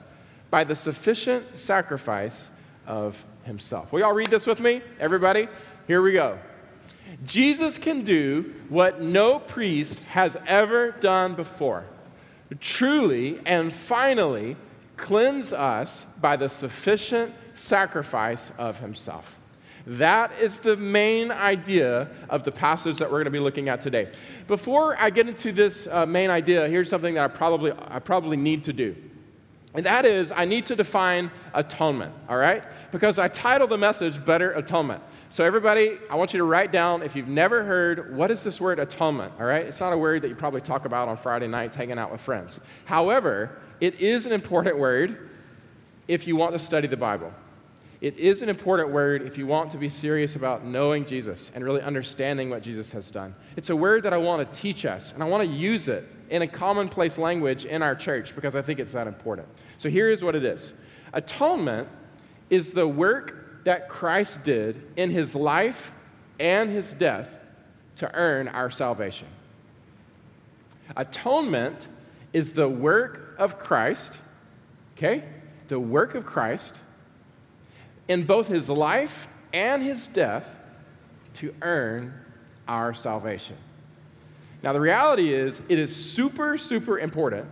by 0.49 0.63
the 0.63 0.75
sufficient 0.75 1.59
sacrifice 1.59 2.49
of 2.87 3.23
himself. 3.43 3.91
Will 3.91 3.99
y'all 3.99 4.13
read 4.13 4.31
this 4.31 4.47
with 4.47 4.59
me? 4.59 4.81
Everybody? 4.99 5.47
Here 5.85 6.01
we 6.01 6.13
go. 6.13 6.39
Jesus 7.23 7.77
can 7.77 8.03
do 8.03 8.51
what 8.67 8.99
no 8.99 9.37
priest 9.37 9.99
has 10.09 10.37
ever 10.47 10.89
done 10.89 11.35
before. 11.35 11.85
Truly 12.59 13.39
and 13.45 13.71
finally 13.71 14.57
cleanse 14.97 15.53
us 15.53 16.07
by 16.19 16.35
the 16.35 16.49
sufficient 16.49 17.31
sacrifice 17.53 18.51
of 18.57 18.79
himself. 18.79 19.38
That 19.87 20.31
is 20.39 20.59
the 20.59 20.77
main 20.77 21.31
idea 21.31 22.09
of 22.29 22.43
the 22.43 22.51
passage 22.51 22.97
that 22.97 23.09
we're 23.09 23.17
going 23.17 23.25
to 23.25 23.31
be 23.31 23.39
looking 23.39 23.69
at 23.69 23.81
today. 23.81 24.11
Before 24.47 24.95
I 24.99 25.09
get 25.09 25.27
into 25.27 25.51
this 25.51 25.87
uh, 25.87 26.05
main 26.05 26.29
idea, 26.29 26.67
here's 26.67 26.89
something 26.89 27.15
that 27.15 27.23
I 27.23 27.27
probably, 27.27 27.71
I 27.71 27.99
probably 27.99 28.37
need 28.37 28.63
to 28.65 28.73
do. 28.73 28.95
And 29.73 29.85
that 29.85 30.05
is, 30.05 30.31
I 30.31 30.45
need 30.45 30.65
to 30.67 30.75
define 30.75 31.29
atonement, 31.53 32.13
all 32.27 32.37
right? 32.37 32.63
Because 32.91 33.19
I 33.19 33.27
titled 33.27 33.69
the 33.69 33.77
message 33.77 34.23
Better 34.25 34.51
Atonement. 34.51 35.03
So, 35.31 35.45
everybody, 35.45 35.99
I 36.09 36.15
want 36.15 36.33
you 36.33 36.39
to 36.39 36.43
write 36.43 36.71
down 36.71 37.03
if 37.03 37.15
you've 37.15 37.27
never 37.27 37.63
heard 37.63 38.15
what 38.15 38.31
is 38.31 38.43
this 38.43 38.59
word 38.59 38.79
atonement, 38.79 39.33
all 39.39 39.45
right? 39.45 39.63
It's 39.63 39.79
not 39.79 39.93
a 39.93 39.97
word 39.97 40.23
that 40.23 40.29
you 40.29 40.35
probably 40.35 40.61
talk 40.61 40.85
about 40.85 41.07
on 41.07 41.17
Friday 41.17 41.47
nights 41.47 41.75
hanging 41.75 41.99
out 41.99 42.11
with 42.11 42.19
friends. 42.19 42.59
However, 42.85 43.59
it 43.79 43.99
is 44.01 44.25
an 44.25 44.31
important 44.31 44.79
word 44.79 45.29
if 46.07 46.25
you 46.25 46.35
want 46.35 46.53
to 46.53 46.59
study 46.59 46.87
the 46.87 46.97
Bible. 46.97 47.31
It 48.01 48.17
is 48.17 48.41
an 48.41 48.47
important 48.47 48.91
word 48.91 49.23
if 49.23 49.37
you 49.37 49.45
want 49.45 49.71
to 49.71 49.77
be 49.77 49.89
serious 49.89 50.35
about 50.35 50.65
knowing 50.65 51.05
Jesus 51.05 51.51
and 51.53 51.65
really 51.65 51.81
understanding 51.81 52.49
what 52.49 52.63
Jesus 52.63 52.91
has 52.93 53.11
done. 53.11 53.35
It's 53.57 53.69
a 53.69 53.75
word 53.75 54.03
that 54.03 54.13
I 54.13 54.17
want 54.17 54.49
to 54.49 54.59
teach 54.59 54.85
us, 54.85 55.11
and 55.13 55.21
I 55.21 55.27
want 55.27 55.43
to 55.43 55.53
use 55.53 55.89
it 55.89 56.07
in 56.29 56.41
a 56.41 56.47
commonplace 56.47 57.17
language 57.17 57.65
in 57.65 57.81
our 57.81 57.95
church 57.95 58.35
because 58.35 58.55
I 58.55 58.61
think 58.61 58.79
it's 58.79 58.93
that 58.93 59.07
important. 59.07 59.49
So 59.77 59.89
here 59.89 60.09
is 60.09 60.23
what 60.23 60.35
it 60.35 60.45
is 60.45 60.71
Atonement 61.11 61.87
is 62.49 62.71
the 62.71 62.87
work 62.87 63.65
that 63.65 63.89
Christ 63.89 64.43
did 64.43 64.81
in 64.95 65.09
his 65.09 65.35
life 65.35 65.91
and 66.39 66.69
his 66.69 66.93
death 66.93 67.37
to 67.97 68.13
earn 68.15 68.47
our 68.47 68.69
salvation. 68.69 69.27
Atonement 70.95 71.89
is 72.31 72.53
the 72.53 72.69
work 72.69 73.35
of 73.37 73.59
Christ, 73.59 74.19
okay? 74.97 75.23
The 75.67 75.79
work 75.79 76.15
of 76.15 76.25
Christ 76.25 76.79
in 78.09 78.23
both 78.23 78.49
his 78.49 78.69
life 78.69 79.27
and 79.53 79.81
his 79.81 80.07
death 80.07 80.57
to 81.35 81.55
earn 81.61 82.13
our 82.67 82.93
salvation. 82.93 83.55
Now, 84.61 84.73
the 84.73 84.81
reality 84.81 85.33
is, 85.33 85.61
it 85.69 85.79
is 85.79 85.95
super, 85.95 86.57
super 86.57 86.99
important 86.99 87.47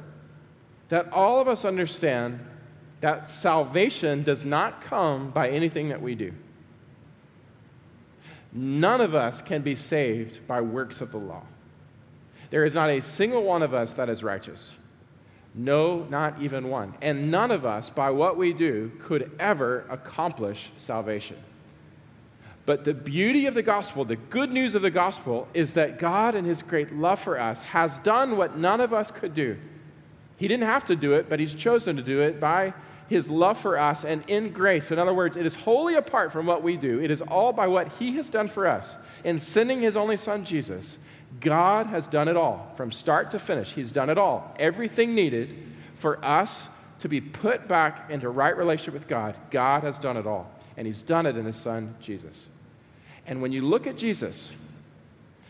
that 0.89 1.11
all 1.13 1.39
of 1.39 1.47
us 1.47 1.63
understand 1.63 2.39
that 2.99 3.29
salvation 3.29 4.23
does 4.23 4.43
not 4.43 4.81
come 4.81 5.29
by 5.29 5.49
anything 5.49 5.89
that 5.89 6.01
we 6.01 6.15
do. 6.15 6.33
None 8.51 9.01
of 9.01 9.13
us 9.13 9.41
can 9.41 9.61
be 9.61 9.75
saved 9.75 10.45
by 10.47 10.61
works 10.61 11.01
of 11.01 11.11
the 11.11 11.17
law. 11.17 11.43
There 12.49 12.65
is 12.65 12.73
not 12.73 12.89
a 12.89 13.01
single 13.01 13.43
one 13.43 13.61
of 13.61 13.73
us 13.73 13.93
that 13.93 14.09
is 14.09 14.23
righteous. 14.23 14.73
No, 15.57 16.05
not 16.09 16.39
even 16.39 16.69
one. 16.69 16.93
And 17.01 17.31
none 17.31 17.49
of 17.49 17.65
us, 17.65 17.89
by 17.89 18.11
what 18.11 18.37
we 18.37 18.53
do, 18.53 18.91
could 18.99 19.31
ever 19.39 19.85
accomplish 19.89 20.71
salvation. 20.77 21.37
But 22.67 22.83
the 22.83 22.93
beauty 22.93 23.47
of 23.47 23.55
the 23.55 23.63
gospel, 23.63 24.05
the 24.05 24.17
good 24.17 24.51
news 24.51 24.75
of 24.75 24.83
the 24.83 24.91
gospel, 24.91 25.47
is 25.55 25.73
that 25.73 25.97
God, 25.97 26.35
in 26.35 26.45
His 26.45 26.61
great 26.61 26.93
love 26.93 27.19
for 27.19 27.39
us, 27.39 27.61
has 27.63 27.97
done 27.99 28.37
what 28.37 28.57
none 28.57 28.81
of 28.81 28.93
us 28.93 29.09
could 29.09 29.33
do. 29.33 29.57
He 30.35 30.47
didn't 30.47 30.67
have 30.67 30.85
to 30.85 30.95
do 30.95 31.13
it, 31.13 31.27
but 31.27 31.39
He's 31.39 31.55
chosen 31.55 31.95
to 31.95 32.03
do 32.03 32.21
it 32.21 32.39
by 32.39 32.73
his 33.09 33.29
love 33.29 33.57
for 33.57 33.77
us 33.77 34.03
and 34.03 34.23
in 34.29 34.51
grace. 34.51 34.91
In 34.91 34.99
other 34.99 35.13
words, 35.13 35.37
it 35.37 35.45
is 35.45 35.55
wholly 35.55 35.95
apart 35.95 36.31
from 36.31 36.45
what 36.45 36.61
we 36.61 36.77
do, 36.77 37.01
it 37.01 37.11
is 37.11 37.21
all 37.21 37.53
by 37.53 37.67
what 37.67 37.87
he 37.93 38.15
has 38.17 38.29
done 38.29 38.47
for 38.47 38.67
us. 38.67 38.95
In 39.23 39.39
sending 39.39 39.81
his 39.81 39.95
only 39.95 40.17
son, 40.17 40.43
Jesus, 40.43 40.97
God 41.39 41.87
has 41.87 42.07
done 42.07 42.27
it 42.27 42.37
all 42.37 42.71
from 42.75 42.91
start 42.91 43.31
to 43.31 43.39
finish. 43.39 43.73
He's 43.73 43.91
done 43.91 44.09
it 44.09 44.17
all. 44.17 44.55
Everything 44.59 45.13
needed 45.13 45.55
for 45.95 46.23
us 46.23 46.67
to 46.99 47.09
be 47.09 47.21
put 47.21 47.67
back 47.67 48.09
into 48.09 48.29
right 48.29 48.55
relationship 48.57 48.93
with 48.93 49.07
God, 49.07 49.35
God 49.51 49.83
has 49.83 49.99
done 49.99 50.17
it 50.17 50.25
all. 50.25 50.51
And 50.75 50.85
he's 50.85 51.01
done 51.01 51.25
it 51.25 51.35
in 51.37 51.45
his 51.45 51.55
son, 51.55 51.95
Jesus. 51.99 52.47
And 53.25 53.41
when 53.41 53.51
you 53.51 53.63
look 53.63 53.87
at 53.87 53.97
Jesus, 53.97 54.53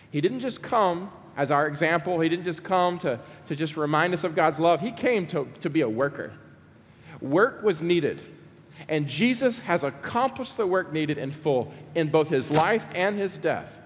he 0.10 0.22
didn't 0.22 0.40
just 0.40 0.62
come 0.62 1.12
as 1.38 1.52
our 1.52 1.68
example, 1.68 2.20
he 2.20 2.28
didn't 2.30 2.46
just 2.46 2.64
come 2.64 2.98
to, 3.00 3.20
to 3.46 3.56
just 3.56 3.78
remind 3.78 4.14
us 4.14 4.24
of 4.24 4.34
God's 4.34 4.60
love, 4.60 4.82
he 4.82 4.92
came 4.92 5.28
to, 5.28 5.48
to 5.60 5.70
be 5.70 5.82
a 5.82 5.90
worker. 5.90 6.34
Work 7.22 7.62
was 7.62 7.82
needed. 7.82 8.24
And 8.90 9.08
Jesus 9.08 9.60
has 9.60 9.84
accomplished 9.84 10.58
the 10.58 10.66
work 10.66 10.92
needed 10.92 11.20
in 11.20 11.32
full 11.32 11.72
in 11.94 12.10
both 12.10 12.30
his 12.30 12.50
life 12.50 12.86
and 12.96 13.18
his 13.18 13.38
death 13.38 13.78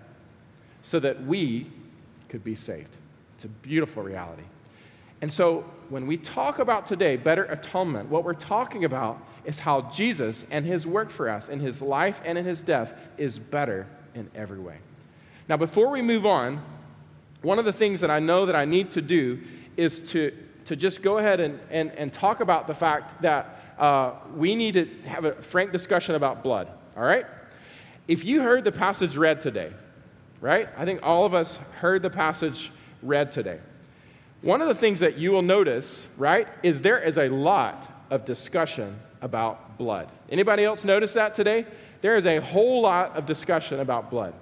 so 0.82 1.00
that 1.00 1.26
we 1.26 1.68
could 2.32 2.44
be 2.44 2.56
saved. 2.56 2.98
It's 3.36 3.46
a 3.46 3.50
beautiful 3.50 4.02
reality. 4.02 4.44
And 5.22 5.32
so 5.32 5.64
when 5.90 6.08
we 6.08 6.18
talk 6.18 6.58
about 6.58 6.88
today 6.88 7.16
better 7.16 7.44
atonement, 7.44 8.10
what 8.10 8.24
we're 8.24 8.34
talking 8.34 8.86
about 8.86 9.24
is 9.46 9.60
how 9.60 9.82
Jesus 9.92 10.46
and 10.50 10.66
his 10.66 10.88
work 10.88 11.12
for 11.12 11.30
us 11.30 11.48
in 11.48 11.60
his 11.60 11.82
life 11.82 12.22
and 12.26 12.40
in 12.40 12.46
his 12.46 12.64
death 12.64 12.96
is 13.20 13.38
better 13.38 13.86
in 14.16 14.32
every 14.34 14.60
way. 14.60 14.78
Now, 15.48 15.58
before 15.58 15.90
we 15.90 16.02
move 16.02 16.26
on, 16.26 16.64
one 17.44 17.60
of 17.60 17.66
the 17.66 17.74
things 17.74 18.00
that 18.02 18.10
I 18.10 18.20
know 18.20 18.48
that 18.48 18.56
I 18.56 18.66
need 18.66 18.92
to 18.92 19.02
do 19.02 19.40
is 19.78 20.00
to 20.12 20.32
to 20.66 20.76
just 20.76 21.02
go 21.02 21.18
ahead 21.18 21.40
and, 21.40 21.60
and, 21.70 21.92
and 21.92 22.14
talk 22.14 22.40
about 22.40 22.68
the 22.68 22.74
fact 22.74 23.22
that 23.22 23.74
uh, 23.78 24.14
we 24.36 24.56
need 24.56 24.74
to 24.74 24.86
have 25.06 25.26
a 25.26 25.34
frank 25.42 25.72
discussion 25.72 26.16
about 26.16 26.44
blood, 26.44 26.68
all 26.96 27.04
right? 27.04 27.26
If 28.08 28.26
you 28.26 28.42
heard 28.42 28.64
the 28.64 28.72
passage 28.72 29.18
read 29.18 29.42
today, 29.42 29.72
right? 30.42 30.68
I 30.76 30.84
think 30.84 31.02
all 31.04 31.24
of 31.26 31.34
us 31.34 31.58
heard 31.80 32.02
the 32.02 32.10
passage 32.10 32.72
read 33.02 33.32
today. 33.32 33.60
One 34.42 34.62
of 34.62 34.68
the 34.68 34.76
things 34.76 35.00
that 35.00 35.18
you 35.18 35.32
will 35.32 35.44
notice, 35.44 36.08
right, 36.18 36.48
is 36.64 36.82
there 36.82 36.98
is 36.98 37.18
a 37.20 37.30
lot 37.30 37.88
of 38.10 38.26
discussion 38.26 39.00
about 39.22 39.78
blood. 39.78 40.12
Anybody 40.30 40.66
else 40.66 40.84
notice 40.84 41.14
that 41.14 41.36
today? 41.36 41.68
There 42.02 42.18
is 42.18 42.26
a 42.26 42.40
whole 42.40 42.82
lot 42.82 43.16
of 43.16 43.28
discussion 43.28 43.80
about 43.80 44.10
blood. 44.10 44.34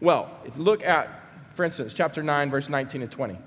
Well, 0.00 0.30
if 0.44 0.56
you 0.56 0.64
look 0.64 0.84
at, 0.84 1.08
for 1.54 1.64
instance, 1.64 1.94
chapter 1.94 2.22
9, 2.22 2.50
verse 2.50 2.68
19 2.68 3.02
and 3.02 3.10
20. 3.10 3.38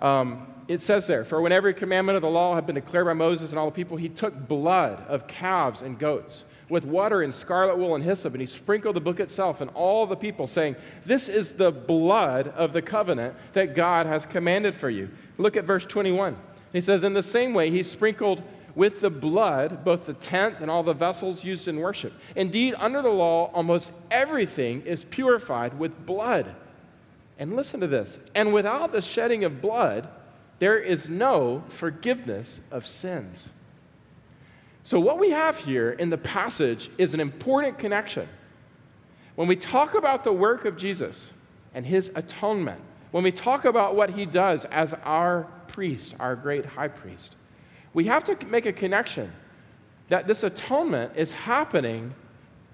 Um, 0.00 0.46
it 0.68 0.80
says 0.80 1.06
there, 1.06 1.24
For 1.24 1.40
when 1.40 1.52
every 1.52 1.72
commandment 1.72 2.16
of 2.16 2.22
the 2.22 2.28
law 2.28 2.54
had 2.54 2.66
been 2.66 2.74
declared 2.74 3.06
by 3.06 3.14
Moses 3.14 3.50
and 3.50 3.58
all 3.58 3.66
the 3.66 3.74
people, 3.74 3.96
he 3.96 4.10
took 4.10 4.48
blood 4.48 5.02
of 5.08 5.26
calves 5.26 5.80
and 5.80 5.98
goats 5.98 6.44
with 6.72 6.86
water 6.86 7.20
and 7.20 7.34
scarlet 7.34 7.76
wool 7.76 7.94
and 7.94 8.02
hyssop, 8.02 8.32
and 8.32 8.40
he 8.40 8.46
sprinkled 8.46 8.96
the 8.96 9.00
book 9.00 9.20
itself 9.20 9.60
and 9.60 9.70
all 9.74 10.06
the 10.06 10.16
people, 10.16 10.46
saying, 10.46 10.74
This 11.04 11.28
is 11.28 11.52
the 11.52 11.70
blood 11.70 12.48
of 12.48 12.72
the 12.72 12.80
covenant 12.80 13.36
that 13.52 13.74
God 13.74 14.06
has 14.06 14.24
commanded 14.24 14.74
for 14.74 14.88
you. 14.88 15.10
Look 15.36 15.54
at 15.54 15.66
verse 15.66 15.84
21. 15.84 16.34
He 16.72 16.80
says, 16.80 17.04
In 17.04 17.12
the 17.12 17.22
same 17.22 17.52
way, 17.52 17.70
he 17.70 17.82
sprinkled 17.82 18.42
with 18.74 19.02
the 19.02 19.10
blood 19.10 19.84
both 19.84 20.06
the 20.06 20.14
tent 20.14 20.62
and 20.62 20.70
all 20.70 20.82
the 20.82 20.94
vessels 20.94 21.44
used 21.44 21.68
in 21.68 21.78
worship. 21.78 22.14
Indeed, 22.36 22.74
under 22.78 23.02
the 23.02 23.10
law, 23.10 23.50
almost 23.52 23.92
everything 24.10 24.80
is 24.86 25.04
purified 25.04 25.78
with 25.78 26.06
blood. 26.06 26.54
And 27.38 27.54
listen 27.54 27.80
to 27.80 27.86
this 27.86 28.18
and 28.34 28.54
without 28.54 28.92
the 28.92 29.02
shedding 29.02 29.44
of 29.44 29.60
blood, 29.60 30.08
there 30.58 30.78
is 30.78 31.06
no 31.06 31.64
forgiveness 31.68 32.60
of 32.70 32.86
sins. 32.86 33.50
So, 34.84 34.98
what 34.98 35.18
we 35.18 35.30
have 35.30 35.58
here 35.58 35.90
in 35.90 36.10
the 36.10 36.18
passage 36.18 36.90
is 36.98 37.14
an 37.14 37.20
important 37.20 37.78
connection. 37.78 38.28
When 39.36 39.48
we 39.48 39.56
talk 39.56 39.94
about 39.94 40.24
the 40.24 40.32
work 40.32 40.64
of 40.64 40.76
Jesus 40.76 41.30
and 41.74 41.86
his 41.86 42.10
atonement, 42.14 42.80
when 43.12 43.24
we 43.24 43.32
talk 43.32 43.64
about 43.64 43.94
what 43.94 44.10
he 44.10 44.26
does 44.26 44.64
as 44.66 44.94
our 45.04 45.46
priest, 45.68 46.14
our 46.18 46.34
great 46.34 46.66
high 46.66 46.88
priest, 46.88 47.36
we 47.94 48.06
have 48.06 48.24
to 48.24 48.46
make 48.46 48.66
a 48.66 48.72
connection 48.72 49.32
that 50.08 50.26
this 50.26 50.42
atonement 50.42 51.12
is 51.16 51.32
happening 51.32 52.12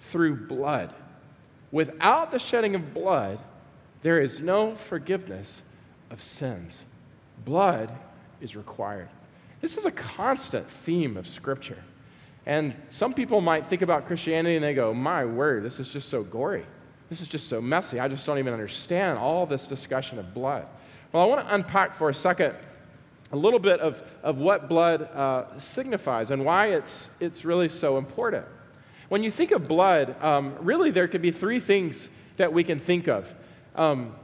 through 0.01 0.47
blood. 0.47 0.95
Without 1.71 2.31
the 2.31 2.39
shedding 2.39 2.75
of 2.75 2.95
blood, 2.95 3.39
there 4.01 4.21
is 4.21 4.41
no 4.41 4.75
forgiveness 4.75 5.61
of 6.11 6.23
sins 6.23 6.83
blood 7.45 7.91
is 8.41 8.57
required. 8.57 9.09
This 9.61 9.77
is 9.77 9.87
a 9.87 9.91
constant 9.91 10.71
theme 10.71 11.17
of 11.17 11.27
Scripture. 11.27 11.83
And 12.49 12.75
some 12.89 13.13
people 13.13 13.43
might 13.43 13.67
think 13.67 13.83
about 13.83 14.07
Christianity 14.07 14.57
and 14.57 14.65
they 14.65 14.73
go, 14.73 14.95
My 14.95 15.25
word, 15.25 15.63
this 15.63 15.79
is 15.79 15.91
just 15.91 16.09
so 16.09 16.25
gory. 16.25 16.65
This 17.11 17.21
is 17.21 17.29
just 17.29 17.47
so 17.47 17.61
messy. 17.61 18.01
I 18.01 18.09
just 18.09 18.27
don't 18.27 18.39
even 18.39 18.55
understand 18.55 19.19
all 19.19 19.45
this 19.45 19.67
discussion 19.67 20.19
of 20.19 20.33
blood. 20.33 20.67
Well, 21.13 21.23
I 21.23 21.27
want 21.27 21.47
to 21.47 21.55
unpack 21.55 21.95
for 21.95 22.09
a 22.09 22.15
second 22.15 22.55
a 23.33 23.37
little 23.37 23.59
bit 23.59 23.81
of, 23.81 24.03
of 24.23 24.39
what 24.39 24.69
blood 24.69 25.03
uh, 25.03 25.59
signifies 25.59 26.31
and 26.31 26.43
why 26.45 26.69
it's, 26.69 27.11
it's 27.21 27.45
really 27.45 27.69
so 27.69 27.99
important. 27.99 28.47
When 29.11 29.23
you 29.23 29.31
think 29.31 29.53
of 29.53 29.69
blood, 29.69 30.17
um, 30.23 30.57
really 30.61 30.91
there 30.91 31.07
could 31.07 31.23
be 31.23 31.31
three 31.31 31.61
things 31.61 32.09
that 32.39 32.53
we 32.53 32.65
can 32.65 32.79
think 32.79 33.09
of. 33.09 33.33
Um, 33.75 34.15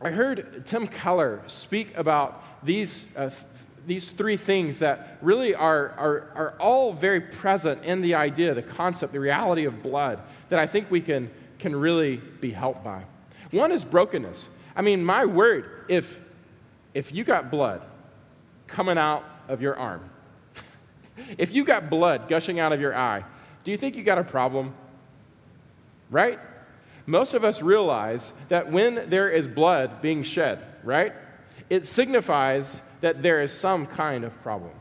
I 0.00 0.10
heard 0.10 0.64
Tim 0.66 0.88
Keller 0.88 1.42
speak 1.46 1.96
about 1.96 2.64
these, 2.64 3.06
uh, 3.16 3.30
these 3.88 4.10
three 4.10 4.36
things 4.36 4.80
that 4.80 5.16
really 5.22 5.54
are, 5.54 5.88
are, 5.96 6.30
are 6.34 6.54
all 6.60 6.92
very 6.92 7.22
present 7.22 7.82
in 7.84 8.02
the 8.02 8.14
idea, 8.14 8.52
the 8.52 8.62
concept, 8.62 9.14
the 9.14 9.18
reality 9.18 9.64
of 9.64 9.82
blood 9.82 10.20
that 10.50 10.58
I 10.58 10.66
think 10.66 10.90
we 10.90 11.00
can, 11.00 11.30
can 11.58 11.74
really 11.74 12.18
be 12.18 12.50
helped 12.50 12.84
by. 12.84 13.04
One 13.50 13.72
is 13.72 13.84
brokenness. 13.84 14.46
I 14.76 14.82
mean, 14.82 15.02
my 15.02 15.24
word, 15.24 15.86
if, 15.88 16.18
if 16.92 17.14
you 17.14 17.24
got 17.24 17.50
blood 17.50 17.80
coming 18.66 18.98
out 18.98 19.24
of 19.48 19.62
your 19.62 19.78
arm, 19.78 20.10
if 21.38 21.54
you 21.54 21.64
got 21.64 21.88
blood 21.88 22.28
gushing 22.28 22.60
out 22.60 22.74
of 22.74 22.82
your 22.82 22.94
eye, 22.94 23.24
do 23.64 23.70
you 23.70 23.78
think 23.78 23.96
you 23.96 24.02
got 24.02 24.18
a 24.18 24.24
problem? 24.24 24.74
Right? 26.10 26.38
Most 27.06 27.32
of 27.32 27.42
us 27.42 27.62
realize 27.62 28.34
that 28.48 28.70
when 28.70 29.08
there 29.08 29.30
is 29.30 29.48
blood 29.48 30.02
being 30.02 30.22
shed, 30.22 30.62
right, 30.84 31.14
it 31.70 31.86
signifies 31.86 32.80
that 33.00 33.22
there 33.22 33.42
is 33.42 33.52
some 33.52 33.86
kind 33.86 34.24
of 34.24 34.42
problem. 34.42 34.72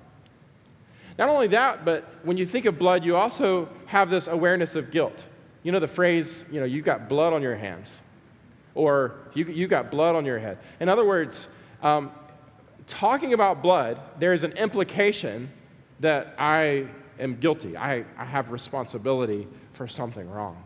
Not 1.17 1.29
only 1.29 1.47
that, 1.47 1.83
but 1.83 2.05
when 2.23 2.37
you 2.37 2.45
think 2.45 2.65
of 2.65 2.77
blood, 2.77 3.03
you 3.03 3.15
also 3.15 3.69
have 3.87 4.09
this 4.09 4.27
awareness 4.27 4.75
of 4.75 4.91
guilt. 4.91 5.25
You 5.63 5.71
know 5.71 5.79
the 5.79 5.87
phrase, 5.87 6.45
you 6.51 6.59
know, 6.59 6.65
you 6.65 6.81
got 6.81 7.09
blood 7.09 7.33
on 7.33 7.41
your 7.41 7.55
hands, 7.55 7.97
or 8.75 9.15
you, 9.33 9.45
you 9.45 9.67
got 9.67 9.89
blood 9.89 10.15
on 10.15 10.25
your 10.25 10.39
head. 10.39 10.59
In 10.79 10.89
other 10.89 11.05
words, 11.05 11.47
um, 11.81 12.11
talking 12.85 13.33
about 13.33 13.61
blood, 13.61 13.99
there 14.19 14.33
is 14.33 14.43
an 14.43 14.53
implication 14.53 15.49
that 15.99 16.35
I 16.37 16.87
am 17.19 17.35
guilty. 17.37 17.75
I, 17.75 18.05
I 18.17 18.25
have 18.25 18.51
responsibility 18.51 19.47
for 19.73 19.87
something 19.87 20.29
wrong. 20.29 20.63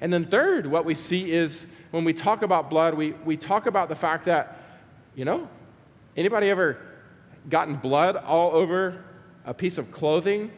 And 0.00 0.12
then, 0.12 0.24
third, 0.24 0.66
what 0.66 0.84
we 0.84 0.94
see 0.94 1.30
is 1.30 1.66
when 1.90 2.04
we 2.04 2.12
talk 2.12 2.42
about 2.42 2.70
blood, 2.70 2.94
we, 2.94 3.12
we 3.24 3.36
talk 3.36 3.66
about 3.66 3.88
the 3.88 3.94
fact 3.94 4.24
that, 4.24 4.61
you 5.14 5.24
know, 5.24 5.48
anybody 6.16 6.48
ever 6.48 6.78
gotten 7.48 7.76
blood 7.76 8.16
all 8.16 8.52
over 8.52 9.04
a 9.44 9.54
piece 9.54 9.78
of 9.78 9.90
clothing 9.90 10.50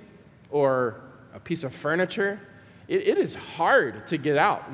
or 0.50 1.00
a 1.34 1.40
piece 1.40 1.64
of 1.64 1.75
furniture? 1.75 2.40
it, 2.88 3.08
it 3.08 3.18
is 3.18 3.34
hard 3.34 4.06
to 4.08 4.16
get 4.16 4.37
out. 4.37 4.64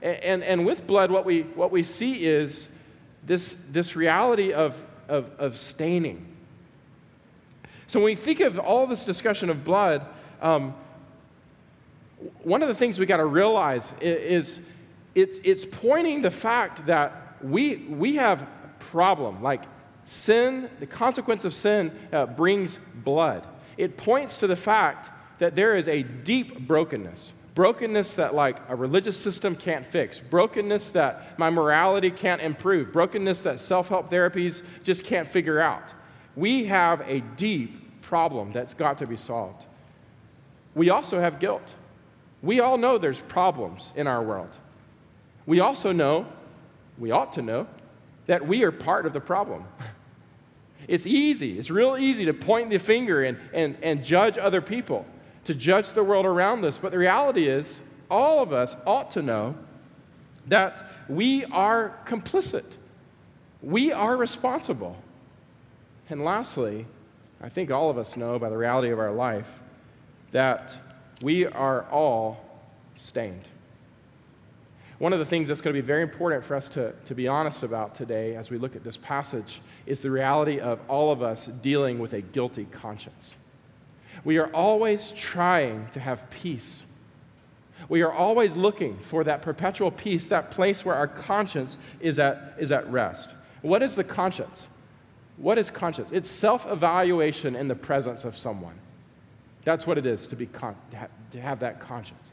And, 0.00 0.42
and, 0.42 0.66
with 0.66 0.86
blood, 0.86 1.10
what 1.10 1.24
we, 1.24 1.42
what 1.42 1.70
we 1.70 1.84
see 1.84 2.26
is 2.26 2.66
this, 3.24 3.56
this 3.70 3.94
reality 3.94 4.52
of, 4.52 4.82
of, 5.08 5.30
of 5.38 5.56
staining. 5.56 6.26
So 7.86 8.00
when 8.00 8.06
we 8.06 8.14
think 8.16 8.40
of 8.40 8.58
all 8.58 8.86
this 8.88 9.04
discussion 9.04 9.48
of 9.48 9.62
blood, 9.62 10.04
um, 10.40 10.74
one 12.42 12.62
of 12.62 12.68
the 12.68 12.74
things 12.74 12.98
we 12.98 13.06
got 13.06 13.18
to 13.18 13.26
realize 13.26 13.92
is, 14.00 14.58
is 14.58 14.60
it's, 15.14 15.38
it's 15.44 15.64
pointing 15.64 16.22
the 16.22 16.30
fact 16.30 16.86
that 16.86 17.36
we, 17.40 17.76
we 17.76 18.16
have 18.16 18.46
problem. 18.90 19.42
Like 19.42 19.62
sin, 20.04 20.68
the 20.80 20.86
consequence 20.86 21.44
of 21.44 21.54
sin 21.54 21.92
uh, 22.12 22.26
brings 22.26 22.78
blood. 22.94 23.46
It 23.76 23.96
points 23.96 24.38
to 24.38 24.46
the 24.46 24.56
fact 24.56 25.10
that 25.38 25.56
there 25.56 25.76
is 25.76 25.88
a 25.88 26.02
deep 26.02 26.66
brokenness. 26.66 27.32
Brokenness 27.54 28.14
that, 28.14 28.34
like, 28.34 28.56
a 28.68 28.76
religious 28.76 29.18
system 29.18 29.56
can't 29.56 29.84
fix. 29.84 30.18
Brokenness 30.18 30.90
that 30.90 31.38
my 31.38 31.50
morality 31.50 32.10
can't 32.10 32.40
improve. 32.40 32.92
Brokenness 32.92 33.42
that 33.42 33.60
self 33.60 33.88
help 33.88 34.10
therapies 34.10 34.62
just 34.82 35.04
can't 35.04 35.28
figure 35.28 35.60
out. 35.60 35.92
We 36.34 36.64
have 36.64 37.02
a 37.02 37.20
deep 37.36 38.00
problem 38.00 38.52
that's 38.52 38.72
got 38.72 38.98
to 38.98 39.06
be 39.06 39.16
solved. 39.16 39.66
We 40.74 40.88
also 40.88 41.20
have 41.20 41.38
guilt. 41.38 41.74
We 42.42 42.60
all 42.60 42.78
know 42.78 42.96
there's 42.96 43.20
problems 43.20 43.92
in 43.96 44.06
our 44.06 44.22
world. 44.22 44.56
We 45.44 45.60
also 45.60 45.92
know, 45.92 46.26
we 46.98 47.10
ought 47.10 47.34
to 47.34 47.42
know, 47.42 47.66
that 48.26 48.46
we 48.46 48.62
are 48.62 48.72
part 48.72 49.06
of 49.06 49.12
the 49.12 49.20
problem. 49.20 49.64
It's 50.88 51.06
easy, 51.06 51.58
it's 51.58 51.70
real 51.70 51.96
easy 51.96 52.24
to 52.24 52.34
point 52.34 52.70
the 52.70 52.78
finger 52.78 53.22
and, 53.22 53.38
and, 53.52 53.76
and 53.82 54.04
judge 54.04 54.36
other 54.36 54.60
people, 54.60 55.06
to 55.44 55.54
judge 55.54 55.92
the 55.92 56.02
world 56.02 56.26
around 56.26 56.64
us. 56.64 56.78
But 56.78 56.92
the 56.92 56.98
reality 56.98 57.46
is, 57.46 57.78
all 58.10 58.42
of 58.42 58.52
us 58.52 58.76
ought 58.84 59.10
to 59.12 59.22
know 59.22 59.54
that 60.48 60.90
we 61.08 61.44
are 61.46 61.96
complicit. 62.04 62.64
We 63.62 63.92
are 63.92 64.16
responsible. 64.16 64.96
And 66.10 66.24
lastly, 66.24 66.86
I 67.40 67.48
think 67.48 67.70
all 67.70 67.90
of 67.90 67.96
us 67.96 68.16
know 68.16 68.38
by 68.38 68.50
the 68.50 68.56
reality 68.56 68.90
of 68.90 68.98
our 68.98 69.12
life 69.12 69.48
that 70.32 70.74
we 71.22 71.46
are 71.46 71.84
all 71.90 72.44
stained. 72.94 73.48
One 75.02 75.12
of 75.12 75.18
the 75.18 75.24
things 75.24 75.48
that's 75.48 75.60
going 75.60 75.74
to 75.74 75.82
be 75.82 75.84
very 75.84 76.04
important 76.04 76.44
for 76.44 76.54
us 76.54 76.68
to, 76.68 76.92
to 77.06 77.14
be 77.16 77.26
honest 77.26 77.64
about 77.64 77.92
today 77.92 78.36
as 78.36 78.50
we 78.50 78.56
look 78.58 78.76
at 78.76 78.84
this 78.84 78.96
passage 78.96 79.60
is 79.84 80.00
the 80.00 80.12
reality 80.12 80.60
of 80.60 80.78
all 80.86 81.10
of 81.10 81.24
us 81.24 81.46
dealing 81.46 81.98
with 81.98 82.12
a 82.12 82.20
guilty 82.20 82.66
conscience. 82.70 83.32
We 84.22 84.38
are 84.38 84.46
always 84.54 85.10
trying 85.16 85.88
to 85.94 85.98
have 85.98 86.30
peace. 86.30 86.84
We 87.88 88.02
are 88.02 88.12
always 88.12 88.54
looking 88.54 88.96
for 88.98 89.24
that 89.24 89.42
perpetual 89.42 89.90
peace, 89.90 90.28
that 90.28 90.52
place 90.52 90.84
where 90.84 90.94
our 90.94 91.08
conscience 91.08 91.78
is 91.98 92.20
at, 92.20 92.54
is 92.56 92.70
at 92.70 92.88
rest. 92.88 93.28
What 93.62 93.82
is 93.82 93.96
the 93.96 94.04
conscience? 94.04 94.68
What 95.36 95.58
is 95.58 95.68
conscience? 95.68 96.10
It's 96.12 96.30
self 96.30 96.64
evaluation 96.70 97.56
in 97.56 97.66
the 97.66 97.74
presence 97.74 98.24
of 98.24 98.36
someone. 98.36 98.78
That's 99.64 99.84
what 99.84 99.98
it 99.98 100.06
is 100.06 100.28
to, 100.28 100.36
be 100.36 100.46
con- 100.46 100.76
to 101.32 101.40
have 101.40 101.58
that 101.58 101.80
conscience. 101.80 102.30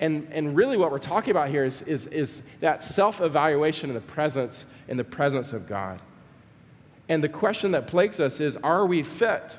And, 0.00 0.26
and 0.32 0.56
really, 0.56 0.78
what 0.78 0.90
we're 0.90 0.98
talking 0.98 1.30
about 1.30 1.50
here 1.50 1.64
is, 1.64 1.82
is, 1.82 2.06
is 2.06 2.42
that 2.60 2.82
self 2.82 3.20
evaluation 3.20 3.90
in 3.90 3.94
the, 3.94 4.00
presence, 4.00 4.64
in 4.88 4.96
the 4.96 5.04
presence 5.04 5.52
of 5.52 5.66
God. 5.68 6.00
And 7.08 7.22
the 7.22 7.28
question 7.28 7.72
that 7.72 7.86
plagues 7.86 8.18
us 8.18 8.40
is 8.40 8.56
are 8.56 8.86
we 8.86 9.02
fit? 9.02 9.56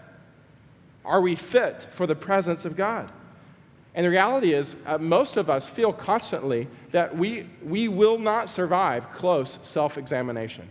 Are 1.05 1.21
we 1.21 1.35
fit 1.35 1.87
for 1.91 2.07
the 2.07 2.15
presence 2.15 2.65
of 2.65 2.75
God? 2.75 3.11
And 3.93 4.05
the 4.05 4.09
reality 4.09 4.53
is, 4.53 4.75
uh, 4.85 4.97
most 4.97 5.37
of 5.37 5.49
us 5.49 5.67
feel 5.67 5.93
constantly 5.93 6.67
that 6.89 7.15
we, 7.15 7.47
we 7.63 7.87
will 7.87 8.17
not 8.17 8.49
survive 8.49 9.11
close 9.11 9.59
self 9.61 9.97
examination. 9.97 10.67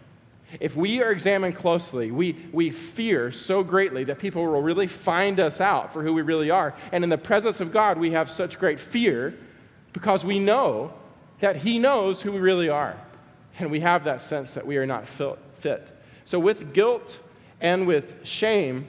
If 0.59 0.75
we 0.75 1.01
are 1.01 1.13
examined 1.13 1.55
closely, 1.55 2.11
we, 2.11 2.35
we 2.51 2.71
fear 2.71 3.31
so 3.31 3.63
greatly 3.63 4.03
that 4.05 4.19
people 4.19 4.45
will 4.45 4.63
really 4.63 4.89
find 4.89 5.39
us 5.39 5.61
out 5.61 5.93
for 5.93 6.03
who 6.03 6.13
we 6.13 6.23
really 6.23 6.51
are. 6.51 6.75
And 6.91 7.05
in 7.05 7.11
the 7.11 7.19
presence 7.19 7.61
of 7.61 7.71
God, 7.71 7.99
we 7.99 8.11
have 8.13 8.29
such 8.29 8.59
great 8.59 8.81
fear 8.81 9.39
because 9.93 10.25
we 10.25 10.39
know 10.39 10.93
that 11.41 11.57
He 11.57 11.79
knows 11.79 12.23
who 12.23 12.33
we 12.33 12.41
really 12.41 12.69
are. 12.69 12.97
And 13.59 13.71
we 13.71 13.81
have 13.81 14.05
that 14.05 14.23
sense 14.23 14.55
that 14.55 14.67
we 14.67 14.77
are 14.77 14.87
not 14.87 15.07
fit. 15.07 15.91
So, 16.25 16.39
with 16.39 16.73
guilt 16.73 17.19
and 17.61 17.87
with 17.87 18.25
shame, 18.25 18.89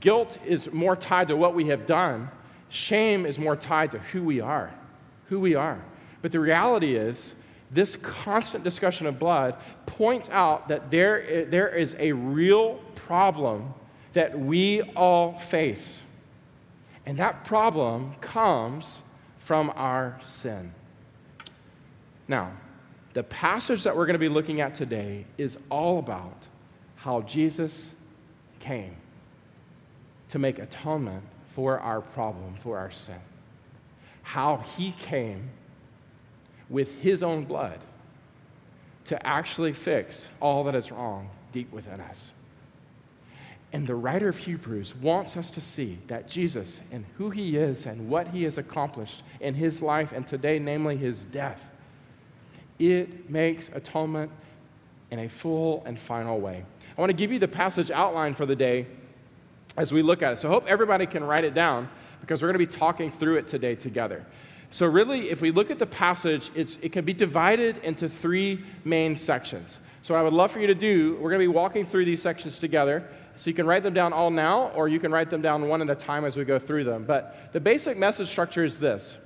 guilt 0.00 0.38
is 0.44 0.70
more 0.72 0.96
tied 0.96 1.28
to 1.28 1.36
what 1.36 1.54
we 1.54 1.68
have 1.68 1.86
done, 1.86 2.30
shame 2.68 3.24
is 3.24 3.38
more 3.38 3.56
tied 3.56 3.92
to 3.92 3.98
who 3.98 4.22
we 4.22 4.40
are. 4.40 4.72
Who 5.28 5.40
we 5.40 5.54
are. 5.54 5.80
But 6.20 6.32
the 6.32 6.40
reality 6.40 6.96
is, 6.96 7.34
this 7.70 7.96
constant 7.96 8.64
discussion 8.64 9.06
of 9.06 9.18
blood 9.18 9.56
points 9.86 10.28
out 10.28 10.68
that 10.68 10.90
there, 10.90 11.46
there 11.46 11.68
is 11.68 11.96
a 11.98 12.12
real 12.12 12.74
problem 12.94 13.72
that 14.12 14.38
we 14.38 14.82
all 14.82 15.38
face. 15.38 16.00
And 17.06 17.18
that 17.18 17.44
problem 17.44 18.14
comes 18.20 19.00
from 19.44 19.72
our 19.74 20.18
sin. 20.22 20.72
Now, 22.28 22.52
the 23.12 23.22
passage 23.22 23.82
that 23.82 23.96
we're 23.96 24.06
going 24.06 24.14
to 24.14 24.18
be 24.18 24.28
looking 24.28 24.60
at 24.60 24.74
today 24.74 25.26
is 25.36 25.58
all 25.70 25.98
about 25.98 26.46
how 26.96 27.22
Jesus 27.22 27.92
came 28.60 28.96
to 30.28 30.38
make 30.38 30.58
atonement 30.58 31.22
for 31.54 31.78
our 31.80 32.00
problem, 32.00 32.54
for 32.62 32.78
our 32.78 32.90
sin. 32.90 33.20
How 34.22 34.58
he 34.76 34.92
came 34.92 35.50
with 36.70 36.94
his 37.00 37.22
own 37.22 37.44
blood 37.44 37.78
to 39.06 39.26
actually 39.26 39.72
fix 39.72 40.26
all 40.40 40.64
that 40.64 40.74
is 40.74 40.90
wrong 40.90 41.28
deep 41.50 41.70
within 41.72 42.00
us. 42.00 42.30
And 43.72 43.86
the 43.86 43.94
writer 43.94 44.28
of 44.28 44.36
Hebrews 44.36 44.94
wants 44.96 45.36
us 45.36 45.50
to 45.52 45.60
see 45.60 45.98
that 46.08 46.28
Jesus 46.28 46.82
and 46.90 47.04
who 47.16 47.30
he 47.30 47.56
is 47.56 47.86
and 47.86 48.08
what 48.08 48.28
he 48.28 48.42
has 48.44 48.58
accomplished 48.58 49.22
in 49.40 49.54
his 49.54 49.80
life 49.80 50.12
and 50.12 50.26
today, 50.26 50.58
namely 50.58 50.96
his 50.96 51.24
death, 51.24 51.70
it 52.78 53.30
makes 53.30 53.70
atonement 53.70 54.30
in 55.10 55.20
a 55.20 55.28
full 55.28 55.82
and 55.86 55.98
final 55.98 56.38
way. 56.38 56.64
I 56.96 57.00
want 57.00 57.10
to 57.10 57.16
give 57.16 57.32
you 57.32 57.38
the 57.38 57.48
passage 57.48 57.90
outline 57.90 58.34
for 58.34 58.44
the 58.44 58.56
day 58.56 58.86
as 59.78 59.92
we 59.92 60.02
look 60.02 60.22
at 60.22 60.34
it. 60.34 60.36
So 60.36 60.48
I 60.48 60.52
hope 60.52 60.66
everybody 60.66 61.06
can 61.06 61.24
write 61.24 61.44
it 61.44 61.54
down 61.54 61.88
because 62.20 62.42
we're 62.42 62.48
going 62.48 62.54
to 62.54 62.58
be 62.58 62.78
talking 62.78 63.10
through 63.10 63.36
it 63.36 63.48
today 63.48 63.74
together. 63.74 64.24
So, 64.70 64.86
really, 64.86 65.28
if 65.28 65.42
we 65.42 65.50
look 65.50 65.70
at 65.70 65.78
the 65.78 65.86
passage, 65.86 66.50
it 66.54 66.92
can 66.92 67.04
be 67.04 67.12
divided 67.12 67.76
into 67.84 68.08
three 68.08 68.64
main 68.86 69.16
sections. 69.16 69.78
So, 70.00 70.14
what 70.14 70.20
I 70.20 70.22
would 70.22 70.32
love 70.32 70.50
for 70.50 70.60
you 70.60 70.66
to 70.66 70.74
do, 70.74 71.18
we're 71.20 71.28
going 71.28 71.42
to 71.42 71.46
be 71.46 71.54
walking 71.54 71.84
through 71.84 72.06
these 72.06 72.22
sections 72.22 72.58
together. 72.58 73.06
So, 73.36 73.48
you 73.48 73.54
can 73.54 73.66
write 73.66 73.82
them 73.82 73.94
down 73.94 74.12
all 74.12 74.30
now, 74.30 74.68
or 74.74 74.88
you 74.88 75.00
can 75.00 75.10
write 75.10 75.30
them 75.30 75.42
down 75.42 75.68
one 75.68 75.80
at 75.82 75.90
a 75.90 75.94
time 75.94 76.24
as 76.24 76.36
we 76.36 76.44
go 76.44 76.58
through 76.58 76.84
them. 76.84 77.04
But 77.04 77.52
the 77.52 77.60
basic 77.60 77.96
message 77.96 78.28
structure 78.28 78.64
is 78.64 78.78
this 78.78 79.16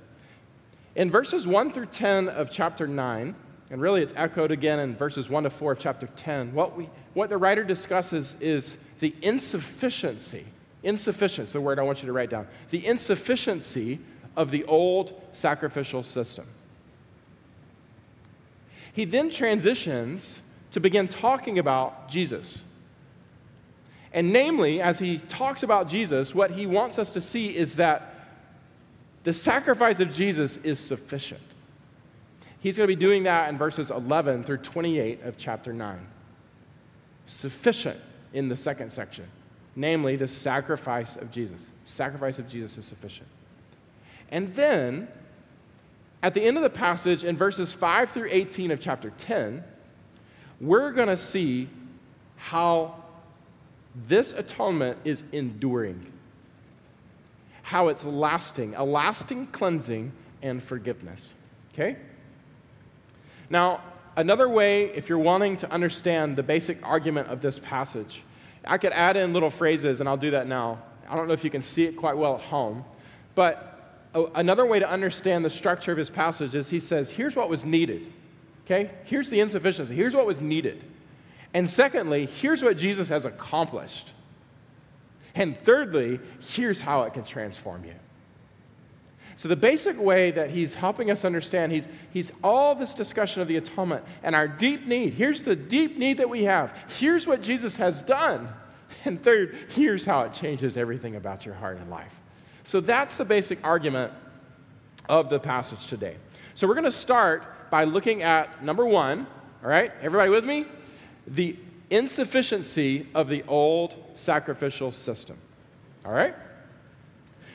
In 0.95 1.11
verses 1.11 1.45
1 1.45 1.71
through 1.71 1.87
10 1.87 2.29
of 2.29 2.49
chapter 2.49 2.87
9, 2.87 3.35
And 3.69 3.81
really, 3.81 4.01
it's 4.01 4.13
echoed 4.15 4.51
again 4.51 4.79
in 4.79 4.95
verses 4.95 5.29
1 5.29 5.43
to 5.43 5.49
4 5.49 5.73
of 5.73 5.79
chapter 5.79 6.07
10. 6.15 6.53
What, 6.53 6.77
we, 6.77 6.89
what 7.13 7.29
the 7.29 7.37
writer 7.37 7.63
discusses 7.63 8.35
is 8.39 8.77
the 8.99 9.13
insufficiency, 9.21 10.45
insufficiency, 10.83 11.49
is 11.49 11.53
the 11.53 11.61
word 11.61 11.79
I 11.79 11.83
want 11.83 12.01
you 12.01 12.07
to 12.07 12.13
write 12.13 12.29
down, 12.29 12.47
the 12.69 12.85
insufficiency 12.85 13.99
of 14.37 14.51
the 14.51 14.63
old 14.65 15.19
sacrificial 15.33 16.03
system. 16.03 16.45
He 18.93 19.05
then 19.05 19.29
transitions 19.29 20.39
to 20.71 20.79
begin 20.79 21.07
talking 21.07 21.59
about 21.59 22.09
Jesus. 22.09 22.61
And 24.13 24.31
namely, 24.31 24.81
as 24.81 24.99
he 24.99 25.17
talks 25.17 25.63
about 25.63 25.89
Jesus, 25.89 26.33
what 26.33 26.51
he 26.51 26.65
wants 26.65 26.97
us 26.97 27.11
to 27.13 27.21
see 27.21 27.55
is 27.55 27.75
that 27.75 28.13
the 29.23 29.33
sacrifice 29.33 29.99
of 29.99 30.13
Jesus 30.13 30.57
is 30.57 30.79
sufficient. 30.79 31.41
He's 32.59 32.77
going 32.77 32.87
to 32.87 32.95
be 32.95 32.99
doing 32.99 33.23
that 33.23 33.49
in 33.49 33.57
verses 33.57 33.91
11 33.91 34.43
through 34.43 34.57
28 34.57 35.23
of 35.23 35.37
chapter 35.37 35.73
9. 35.73 35.99
Sufficient 37.25 37.99
in 38.33 38.47
the 38.47 38.55
second 38.55 38.91
section, 38.91 39.25
namely 39.75 40.15
the 40.15 40.27
sacrifice 40.27 41.17
of 41.17 41.31
Jesus. 41.31 41.69
Sacrifice 41.83 42.39
of 42.39 42.47
Jesus 42.47 42.77
is 42.77 42.85
sufficient. 42.85 43.27
And 44.31 44.53
then, 44.55 45.07
at 46.23 46.33
the 46.33 46.41
end 46.41 46.57
of 46.57 46.63
the 46.63 46.69
passage, 46.69 47.23
in 47.23 47.37
verses 47.37 47.73
5 47.73 48.11
through 48.11 48.29
18 48.31 48.71
of 48.71 48.79
chapter 48.79 49.11
10, 49.17 49.63
we're 50.59 50.91
going 50.91 51.07
to 51.09 51.17
see 51.17 51.69
how 52.37 52.95
this 54.05 54.33
atonement 54.33 54.99
is 55.05 55.23
enduring, 55.31 56.11
how 57.63 57.87
it's 57.87 58.05
lasting, 58.05 58.75
a 58.75 58.83
lasting 58.83 59.47
cleansing 59.47 60.11
and 60.41 60.61
forgiveness. 60.61 61.33
Okay? 61.73 61.97
Now, 63.49 63.81
another 64.15 64.47
way, 64.47 64.85
if 64.85 65.09
you're 65.09 65.17
wanting 65.17 65.57
to 65.57 65.71
understand 65.71 66.35
the 66.35 66.43
basic 66.43 66.85
argument 66.85 67.29
of 67.29 67.41
this 67.41 67.59
passage, 67.59 68.23
I 68.65 68.77
could 68.77 68.91
add 68.91 69.17
in 69.17 69.33
little 69.33 69.49
phrases, 69.49 69.99
and 69.99 70.09
I'll 70.09 70.17
do 70.17 70.31
that 70.31 70.47
now. 70.47 70.79
I 71.09 71.15
don't 71.15 71.27
know 71.27 71.33
if 71.33 71.43
you 71.43 71.49
can 71.49 71.61
see 71.61 71.85
it 71.85 71.95
quite 71.95 72.17
well 72.17 72.35
at 72.35 72.41
home, 72.41 72.83
but 73.33 74.03
another 74.13 74.65
way 74.65 74.79
to 74.79 74.89
understand 74.89 75.45
the 75.45 75.49
structure 75.49 75.91
of 75.91 75.97
his 75.97 76.09
passage 76.09 76.53
is 76.53 76.69
he 76.69 76.79
says, 76.79 77.09
here's 77.09 77.35
what 77.35 77.49
was 77.49 77.65
needed. 77.65 78.11
Okay? 78.65 78.91
Here's 79.05 79.29
the 79.29 79.39
insufficiency. 79.39 79.95
Here's 79.95 80.13
what 80.13 80.25
was 80.25 80.41
needed. 80.41 80.83
And 81.53 81.69
secondly, 81.69 82.25
here's 82.25 82.61
what 82.61 82.77
Jesus 82.77 83.09
has 83.09 83.25
accomplished. 83.25 84.11
And 85.35 85.57
thirdly, 85.57 86.19
here's 86.39 86.81
how 86.81 87.03
it 87.03 87.13
can 87.13 87.23
transform 87.23 87.85
you. 87.85 87.93
So, 89.35 89.47
the 89.47 89.55
basic 89.55 89.99
way 90.01 90.31
that 90.31 90.49
he's 90.49 90.73
helping 90.73 91.11
us 91.11 91.23
understand, 91.23 91.71
he's, 91.71 91.87
he's 92.11 92.31
all 92.43 92.73
this 92.73 92.95
discussion 92.95 93.43
of 93.43 93.47
the 93.47 93.57
atonement 93.57 94.03
and 94.23 94.33
our 94.33 94.47
deep 94.47 94.87
need. 94.87 95.13
Here's 95.13 95.43
the 95.43 95.55
deep 95.55 95.95
need 95.95 96.17
that 96.17 96.29
we 96.29 96.45
have. 96.45 96.75
Here's 96.97 97.27
what 97.27 97.41
Jesus 97.41 97.75
has 97.77 98.01
done. 98.01 98.49
And 99.05 99.21
third, 99.21 99.55
here's 99.69 100.05
how 100.05 100.21
it 100.21 100.33
changes 100.33 100.75
everything 100.75 101.15
about 101.15 101.45
your 101.45 101.55
heart 101.55 101.77
and 101.77 101.89
life. 101.89 102.13
So, 102.63 102.79
that's 102.81 103.15
the 103.15 103.25
basic 103.25 103.63
argument 103.63 104.11
of 105.07 105.29
the 105.29 105.39
passage 105.39 105.85
today. 105.85 106.15
So, 106.55 106.67
we're 106.67 106.73
going 106.73 106.85
to 106.85 106.91
start 106.91 107.69
by 107.69 107.83
looking 107.83 108.23
at 108.23 108.63
number 108.63 108.85
one, 108.85 109.27
all 109.63 109.69
right? 109.69 109.91
Everybody 110.01 110.31
with 110.31 110.45
me? 110.45 110.65
The 111.27 111.57
insufficiency 111.89 113.07
of 113.13 113.27
the 113.27 113.43
old 113.47 113.95
sacrificial 114.15 114.91
system. 114.91 115.37
All 116.05 116.11
right? 116.11 116.35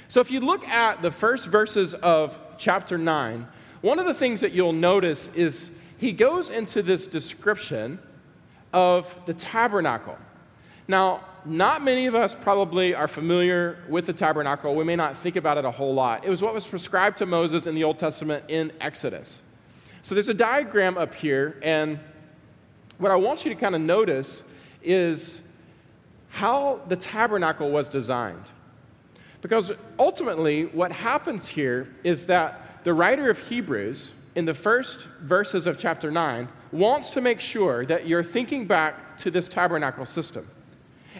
So 0.08 0.20
if 0.20 0.30
you 0.30 0.40
look 0.40 0.66
at 0.68 1.00
the 1.00 1.10
first 1.10 1.46
verses 1.46 1.94
of 1.94 2.38
chapter 2.58 2.98
9, 2.98 3.46
one 3.80 3.98
of 3.98 4.06
the 4.06 4.14
things 4.14 4.40
that 4.42 4.52
you'll 4.52 4.72
notice 4.72 5.28
is 5.34 5.70
he 5.98 6.12
goes 6.12 6.50
into 6.50 6.82
this 6.82 7.06
description 7.06 7.98
of 8.72 9.14
the 9.26 9.34
tabernacle. 9.34 10.18
Now, 10.88 11.24
not 11.44 11.82
many 11.82 12.06
of 12.06 12.14
us 12.14 12.34
probably 12.34 12.94
are 12.94 13.08
familiar 13.08 13.78
with 13.88 14.06
the 14.06 14.12
tabernacle. 14.12 14.74
We 14.74 14.84
may 14.84 14.96
not 14.96 15.16
think 15.16 15.36
about 15.36 15.58
it 15.58 15.64
a 15.64 15.70
whole 15.70 15.94
lot. 15.94 16.24
It 16.24 16.30
was 16.30 16.42
what 16.42 16.54
was 16.54 16.66
prescribed 16.66 17.18
to 17.18 17.26
Moses 17.26 17.66
in 17.66 17.74
the 17.74 17.84
Old 17.84 17.98
Testament 17.98 18.44
in 18.48 18.72
Exodus. 18.80 19.40
So 20.02 20.14
there's 20.14 20.28
a 20.28 20.34
diagram 20.34 20.98
up 20.98 21.14
here, 21.14 21.58
and 21.62 21.98
what 23.02 23.10
I 23.10 23.16
want 23.16 23.44
you 23.44 23.52
to 23.52 23.60
kind 23.60 23.74
of 23.74 23.80
notice 23.80 24.44
is 24.82 25.40
how 26.28 26.80
the 26.88 26.96
tabernacle 26.96 27.70
was 27.70 27.88
designed. 27.88 28.50
Because 29.40 29.72
ultimately, 29.98 30.66
what 30.66 30.92
happens 30.92 31.48
here 31.48 31.88
is 32.04 32.26
that 32.26 32.84
the 32.84 32.94
writer 32.94 33.28
of 33.28 33.38
Hebrews, 33.40 34.12
in 34.36 34.44
the 34.44 34.54
first 34.54 35.08
verses 35.20 35.66
of 35.66 35.78
chapter 35.78 36.10
9, 36.10 36.48
wants 36.70 37.10
to 37.10 37.20
make 37.20 37.40
sure 37.40 37.84
that 37.86 38.06
you're 38.06 38.22
thinking 38.22 38.66
back 38.66 39.18
to 39.18 39.30
this 39.30 39.48
tabernacle 39.48 40.06
system. 40.06 40.48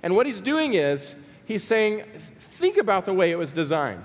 And 0.05 0.15
what 0.15 0.25
he's 0.25 0.41
doing 0.41 0.75
is, 0.75 1.15
he's 1.45 1.65
saying, 1.65 2.05
think 2.39 2.77
about 2.77 3.05
the 3.07 3.13
way 3.13 3.33
it 3.33 3.37
was 3.37 3.53
designed. 3.53 4.05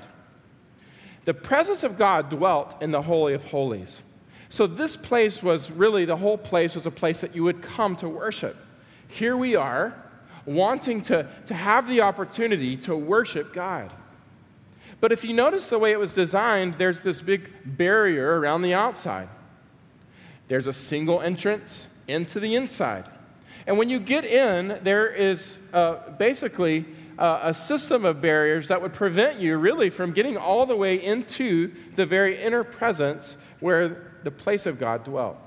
The 1.26 1.34
presence 1.34 1.84
of 1.84 1.98
God 1.98 2.30
dwelt 2.30 2.82
in 2.82 2.92
the 2.92 3.04
Holy 3.04 3.34
of 3.34 3.44
Holies. 3.44 4.02
So, 4.50 4.66
this 4.66 4.96
place 4.96 5.44
was 5.44 5.70
really, 5.70 6.06
the 6.06 6.16
whole 6.16 6.38
place 6.38 6.76
was 6.76 6.86
a 6.86 6.92
place 6.92 7.22
that 7.22 7.36
you 7.36 7.44
would 7.44 7.62
come 7.62 7.96
to 7.98 8.08
worship. 8.08 8.56
Here 9.08 9.36
we 9.36 9.56
are, 9.56 9.94
wanting 10.46 11.02
to, 11.04 11.28
to 11.48 11.54
have 11.54 11.88
the 11.88 12.02
opportunity 12.02 12.78
to 12.78 12.96
worship 12.96 13.54
God. 13.54 13.92
But 15.00 15.12
if 15.12 15.24
you 15.24 15.34
notice 15.34 15.68
the 15.68 15.78
way 15.78 15.92
it 15.92 16.00
was 16.00 16.14
designed, 16.14 16.76
there's 16.76 17.02
this 17.02 17.22
big 17.22 17.52
barrier 17.66 18.40
around 18.40 18.62
the 18.64 18.74
outside. 18.74 19.30
There's 20.48 20.68
a 20.68 20.74
single 20.74 21.22
entrance 21.22 21.88
into 22.08 22.40
the 22.40 22.56
inside. 22.56 23.06
And 23.68 23.78
when 23.78 23.90
you 23.90 24.00
get 24.00 24.24
in, 24.24 24.80
there 24.84 25.08
is 25.08 25.58
uh, 25.74 26.12
basically 26.18 26.86
uh, 27.20 27.40
a 27.44 27.54
system 27.54 28.06
of 28.06 28.22
barriers 28.22 28.70
that 28.70 28.82
would 28.82 28.94
prevent 28.94 29.40
you 29.40 29.58
really 29.58 29.90
from 29.90 30.14
getting 30.14 30.38
all 30.38 30.66
the 30.66 30.76
way 30.76 30.96
into 31.04 31.74
the 31.96 32.06
very 32.06 32.42
inner 32.42 32.64
presence 32.64 33.36
where 33.60 34.07
the 34.24 34.32
place 34.32 34.66
of 34.66 34.80
God 34.80 35.04
dwelt. 35.04 35.38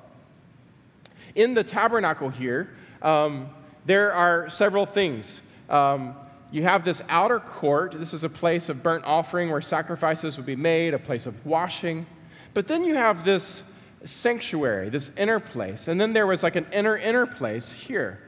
In 1.35 1.55
the 1.55 1.65
tabernacle 1.65 2.29
here, 2.29 2.71
um, 3.03 3.49
there 3.87 4.13
are 4.13 4.49
several 4.49 4.87
things. 4.87 5.41
Um, 5.69 6.15
you 6.53 6.63
have 6.65 6.85
this 6.85 7.03
outer 7.09 7.39
court. 7.39 7.95
This 7.99 8.13
is 8.13 8.25
a 8.25 8.29
place 8.29 8.69
of 8.69 8.83
burnt 8.83 9.05
offering 9.05 9.51
where 9.51 9.61
sacrifices 9.61 10.37
would 10.37 10.47
be 10.47 10.57
made, 10.57 10.95
a 10.95 10.99
place 10.99 11.27
of 11.27 11.47
washing. 11.47 12.07
But 12.55 12.67
then 12.67 12.85
you 12.85 12.97
have 12.97 13.25
this 13.25 13.63
sanctuary, 14.05 14.89
this 14.89 15.11
inner 15.17 15.39
place. 15.39 15.87
And 15.87 16.01
then 16.01 16.13
there 16.13 16.27
was 16.27 16.43
like 16.43 16.57
an 16.57 16.67
inner, 16.73 16.97
inner 16.97 17.27
place 17.27 17.71
here. 17.71 18.21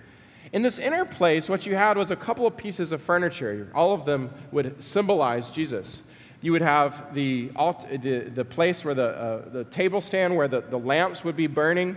In 0.53 0.63
this 0.63 0.79
inner 0.79 1.05
place, 1.05 1.49
what 1.49 1.67
you 1.67 1.75
had 1.75 1.97
was 1.97 2.11
a 2.11 2.17
couple 2.17 2.47
of 2.47 2.57
pieces 2.57 2.93
of 2.93 3.01
furniture. 3.01 3.69
All 3.75 3.93
of 3.93 4.05
them 4.05 4.31
would 4.53 4.83
symbolize 4.83 5.51
Jesus. 5.51 6.03
You 6.43 6.53
would 6.53 6.63
have 6.63 7.15
the, 7.15 7.49
the, 7.49 8.31
the 8.35 8.45
place 8.45 8.85
where 8.85 8.95
the, 8.95 9.09
uh, 9.09 9.49
the 9.49 9.65
table 9.65 10.01
stand 10.01 10.37
where 10.37 10.49
the, 10.49 10.61
the 10.61 10.79
lamps 10.79 11.25
would 11.25 11.37
be 11.37 11.47
burning. 11.47 11.97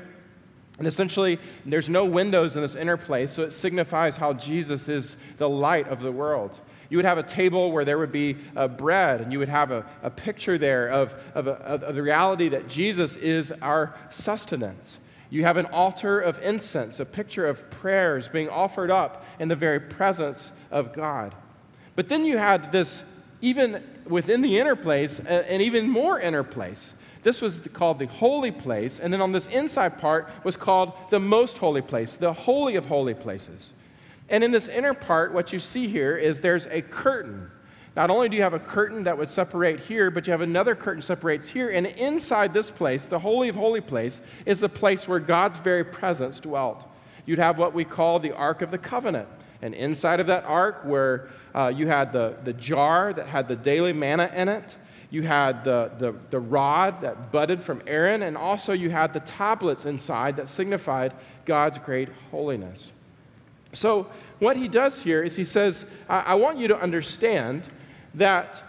And 0.78 0.88
essentially, 0.88 1.40
there's 1.66 1.90
no 1.90 2.06
windows 2.06 2.56
in 2.56 2.62
this 2.62 2.76
inner 2.76 2.98
place, 2.98 3.32
so 3.32 3.44
it 3.44 3.52
signifies 3.52 4.18
how 4.18 4.34
Jesus 4.34 4.88
is 4.88 5.18
the 5.38 5.50
light 5.50 5.88
of 5.88 6.02
the 6.02 6.12
world. 6.12 6.60
You 6.90 6.98
would 6.98 7.06
have 7.06 7.18
a 7.18 7.24
table 7.24 7.72
where 7.72 7.86
there 7.86 7.98
would 7.98 8.12
be 8.12 8.38
uh, 8.56 8.68
bread, 8.68 9.22
and 9.22 9.32
you 9.32 9.40
would 9.40 9.50
have 9.50 9.72
a, 9.72 9.86
a 10.04 10.10
picture 10.10 10.58
there 10.58 10.90
of, 10.90 11.14
of, 11.34 11.48
a, 11.48 11.54
of 11.54 11.96
the 11.96 12.04
reality 12.04 12.50
that 12.50 12.68
Jesus 12.68 13.16
is 13.18 13.52
our 13.62 13.96
sustenance. 14.10 15.00
You 15.30 15.44
have 15.44 15.58
an 15.58 15.66
altar 15.68 16.20
of 16.20 16.40
incense, 16.44 17.00
a 17.00 17.06
picture 17.06 17.48
of 17.48 17.70
prayers 17.72 18.28
being 18.30 18.50
offered 18.50 18.92
up 18.92 19.26
in 19.40 19.48
the 19.48 19.56
very 19.56 19.80
presence 19.80 20.52
of 20.72 20.94
God. 20.94 21.34
But 21.96 22.10
then 22.10 22.26
you 22.26 22.38
had 22.38 22.72
this, 22.72 23.04
even 23.46 23.84
within 24.06 24.42
the 24.42 24.60
inner 24.60 24.76
place, 24.76 25.20
uh, 25.20 25.46
an 25.48 25.62
even 25.62 25.90
more 25.90 26.20
inner 26.20 26.44
place 26.44 26.94
this 27.26 27.42
was 27.42 27.58
called 27.74 27.98
the 27.98 28.06
holy 28.06 28.52
place. 28.52 29.00
And 29.00 29.12
then 29.12 29.20
on 29.20 29.32
this 29.32 29.48
inside 29.48 29.98
part 29.98 30.30
was 30.44 30.56
called 30.56 30.94
the 31.10 31.20
most 31.20 31.58
holy 31.58 31.82
place, 31.82 32.18
the 32.18 32.32
holy 32.32 32.76
of 32.76 32.86
holy 32.86 33.16
places. 33.16 33.74
And 34.30 34.44
in 34.44 34.52
this 34.52 34.68
inner 34.68 34.94
part, 34.94 35.34
what 35.34 35.52
you 35.52 35.60
see 35.60 35.88
here 35.88 36.16
is 36.16 36.40
there's 36.40 36.68
a 36.68 36.84
curtain. 36.84 37.50
Not 37.96 38.12
only 38.12 38.30
do 38.30 38.38
you 38.38 38.44
have 38.44 38.54
a 38.54 38.60
curtain 38.60 39.06
that 39.06 39.18
would 39.18 39.32
separate 39.32 39.80
here, 39.80 40.12
but 40.12 40.28
you 40.28 40.32
have 40.32 40.42
another 40.42 40.76
curtain 40.76 41.02
separates 41.02 41.48
here. 41.48 41.70
And 41.70 41.88
inside 41.88 42.54
this 42.54 42.70
place, 42.70 43.06
the 43.08 43.18
Holy 43.18 43.50
of 43.50 43.56
Holy 43.56 43.82
Place, 43.82 44.22
is 44.46 44.60
the 44.60 44.70
place 44.70 45.08
where 45.08 45.20
God's 45.20 45.58
very 45.58 45.84
presence 45.84 46.40
dwelt. 46.40 46.86
You'd 47.26 47.40
have 47.40 47.58
what 47.58 47.74
we 47.74 47.86
call 47.86 48.20
the 48.20 48.34
Ark 48.34 48.62
of 48.62 48.70
the 48.70 48.78
Covenant. 48.78 49.28
And 49.66 49.74
inside 49.74 50.20
of 50.20 50.28
that 50.28 50.44
ark, 50.44 50.82
where 50.84 51.28
uh, 51.56 51.74
you 51.76 51.88
had 51.88 52.14
the, 52.14 52.36
the 52.44 52.54
jar 52.54 53.12
that 53.12 53.26
had 53.26 53.48
the 53.48 53.56
daily 53.56 53.94
manna 53.94 54.32
in 54.32 54.48
it, 54.48 54.76
you 55.10 55.24
had 55.24 55.64
the, 55.64 55.90
the, 55.98 56.14
the 56.30 56.40
rod 56.40 57.02
that 57.02 57.32
budded 57.32 57.64
from 57.64 57.82
Aaron, 57.88 58.22
and 58.22 58.38
also 58.38 58.74
you 58.74 58.92
had 58.92 59.12
the 59.12 59.22
tablets 59.22 59.88
inside 59.88 60.36
that 60.36 60.50
signified 60.50 61.16
God's 61.46 61.80
great 61.80 62.10
holiness. 62.30 62.92
So, 63.74 64.06
what 64.38 64.56
he 64.56 64.68
does 64.68 65.02
here 65.02 65.24
is 65.24 65.36
he 65.36 65.44
says, 65.44 65.88
I, 66.08 66.20
I 66.20 66.36
want 66.36 66.60
you 66.60 66.68
to 66.68 66.80
understand 66.80 67.68
that 68.14 68.62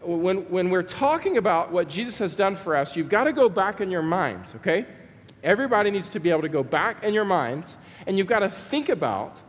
when, 0.00 0.48
when 0.48 0.70
we're 0.70 0.84
talking 0.84 1.38
about 1.38 1.72
what 1.72 1.88
Jesus 1.88 2.18
has 2.18 2.36
done 2.36 2.54
for 2.54 2.76
us, 2.76 2.94
you've 2.94 3.08
got 3.08 3.24
to 3.24 3.32
go 3.32 3.48
back 3.48 3.80
in 3.80 3.90
your 3.90 4.02
minds, 4.02 4.54
okay? 4.54 4.86
Everybody 5.42 5.90
needs 5.90 6.08
to 6.10 6.20
be 6.20 6.30
able 6.30 6.42
to 6.42 6.48
go 6.48 6.62
back 6.62 7.02
in 7.02 7.12
your 7.12 7.24
minds, 7.24 7.76
and 8.06 8.16
you've 8.16 8.28
got 8.28 8.40
to 8.40 8.48
think 8.48 8.88
about 8.90 9.40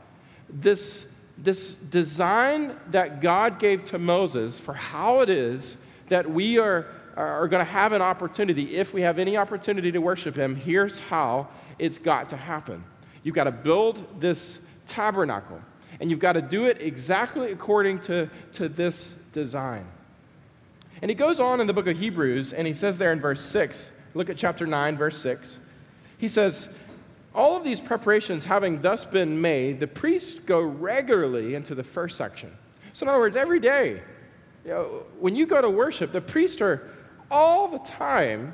this, 0.49 1.05
this 1.37 1.73
design 1.73 2.75
that 2.91 3.21
God 3.21 3.59
gave 3.59 3.85
to 3.85 3.99
Moses 3.99 4.59
for 4.59 4.73
how 4.73 5.21
it 5.21 5.29
is 5.29 5.77
that 6.07 6.29
we 6.29 6.57
are, 6.57 6.87
are 7.15 7.47
going 7.47 7.65
to 7.65 7.71
have 7.71 7.93
an 7.93 8.01
opportunity, 8.01 8.75
if 8.75 8.93
we 8.93 9.01
have 9.01 9.19
any 9.19 9.37
opportunity 9.37 9.91
to 9.91 9.99
worship 9.99 10.35
Him. 10.35 10.55
Here's 10.55 10.99
how 10.99 11.47
it's 11.79 11.97
got 11.97 12.29
to 12.29 12.37
happen. 12.37 12.83
You've 13.23 13.35
got 13.35 13.45
to 13.45 13.51
build 13.51 14.19
this 14.19 14.59
tabernacle, 14.85 15.61
and 15.99 16.09
you've 16.09 16.19
got 16.19 16.33
to 16.33 16.41
do 16.41 16.65
it 16.65 16.81
exactly 16.81 17.51
according 17.51 17.99
to, 18.01 18.29
to 18.53 18.69
this 18.69 19.15
design. 19.33 19.85
And 21.01 21.09
he 21.11 21.15
goes 21.15 21.39
on 21.39 21.61
in 21.61 21.67
the 21.67 21.73
book 21.73 21.87
of 21.87 21.97
Hebrews, 21.97 22.53
and 22.53 22.65
he 22.65 22.73
says 22.73 22.97
there 22.97 23.11
in 23.11 23.19
verse 23.19 23.43
6, 23.43 23.91
look 24.13 24.29
at 24.29 24.37
chapter 24.37 24.65
9, 24.65 24.97
verse 24.97 25.17
6. 25.19 25.57
He 26.17 26.27
says, 26.27 26.69
All 27.37 27.55
of 27.55 27.63
these 27.63 27.79
preparations 27.79 28.43
having 28.45 28.81
thus 28.81 29.05
been 29.05 29.39
made, 29.39 29.79
the 29.79 29.85
priests 29.85 30.39
go 30.39 30.59
regularly 30.59 31.53
into 31.53 31.75
the 31.75 31.83
first 31.83 32.17
section. 32.17 32.51
So, 32.93 33.03
in 33.03 33.09
other 33.09 33.19
words, 33.19 33.35
every 33.35 33.59
day, 33.59 34.01
you 34.65 34.71
know, 34.71 35.03
when 35.19 35.35
you 35.35 35.45
go 35.45 35.61
to 35.61 35.69
worship, 35.69 36.11
the 36.11 36.19
priests 36.19 36.59
are 36.61 36.89
all 37.29 37.67
the 37.67 37.77
time 37.79 38.53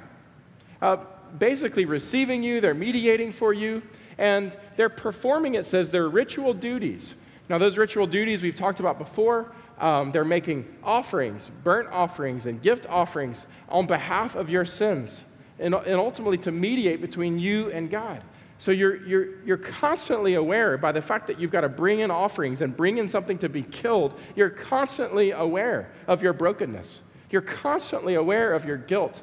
uh, 0.82 0.98
basically 1.40 1.86
receiving 1.86 2.44
you, 2.44 2.60
they're 2.60 2.74
mediating 2.74 3.32
for 3.32 3.54
you, 3.54 3.82
and 4.18 4.54
they're 4.76 4.90
performing, 4.90 5.56
it 5.56 5.66
says, 5.66 5.90
their 5.90 6.10
ritual 6.10 6.54
duties. 6.54 7.16
Now, 7.48 7.58
those 7.60 7.78
ritual 7.78 8.06
duties 8.06 8.44
we've 8.44 8.54
talked 8.54 8.82
about 8.82 9.00
before, 9.00 9.54
um, 9.80 10.12
they're 10.12 10.26
making 10.26 10.68
offerings, 10.84 11.50
burnt 11.64 11.88
offerings, 11.90 12.48
and 12.48 12.62
gift 12.62 12.86
offerings 12.90 13.48
on 13.70 13.88
behalf 13.88 14.36
of 14.36 14.50
your 14.50 14.66
sins, 14.66 15.24
and, 15.58 15.74
and 15.74 15.96
ultimately 15.96 16.38
to 16.40 16.52
mediate 16.52 17.00
between 17.00 17.40
you 17.40 17.72
and 17.72 17.90
God. 17.90 18.22
So 18.64 18.72
you're, 18.72 18.96
you're, 19.06 19.28
you're 19.44 19.58
constantly 19.58 20.36
aware 20.36 20.78
by 20.78 20.94
the 20.94 21.02
fact 21.02 21.28
that 21.28 21.38
you've 21.38 21.52
got 21.52 21.62
to 21.62 21.68
bring 21.68 22.00
in 22.00 22.10
offerings 22.10 22.62
and 22.62 22.74
bring 22.74 22.98
in 22.98 23.10
something 23.10 23.38
to 23.40 23.50
be 23.50 23.62
killed, 23.62 24.18
you're 24.38 24.50
constantly 24.50 25.32
aware 25.32 25.92
of 26.08 26.24
your 26.24 26.32
brokenness. 26.32 27.02
You're 27.30 27.42
constantly 27.42 28.14
aware 28.14 28.54
of 28.54 28.64
your 28.64 28.78
guilt. 28.78 29.22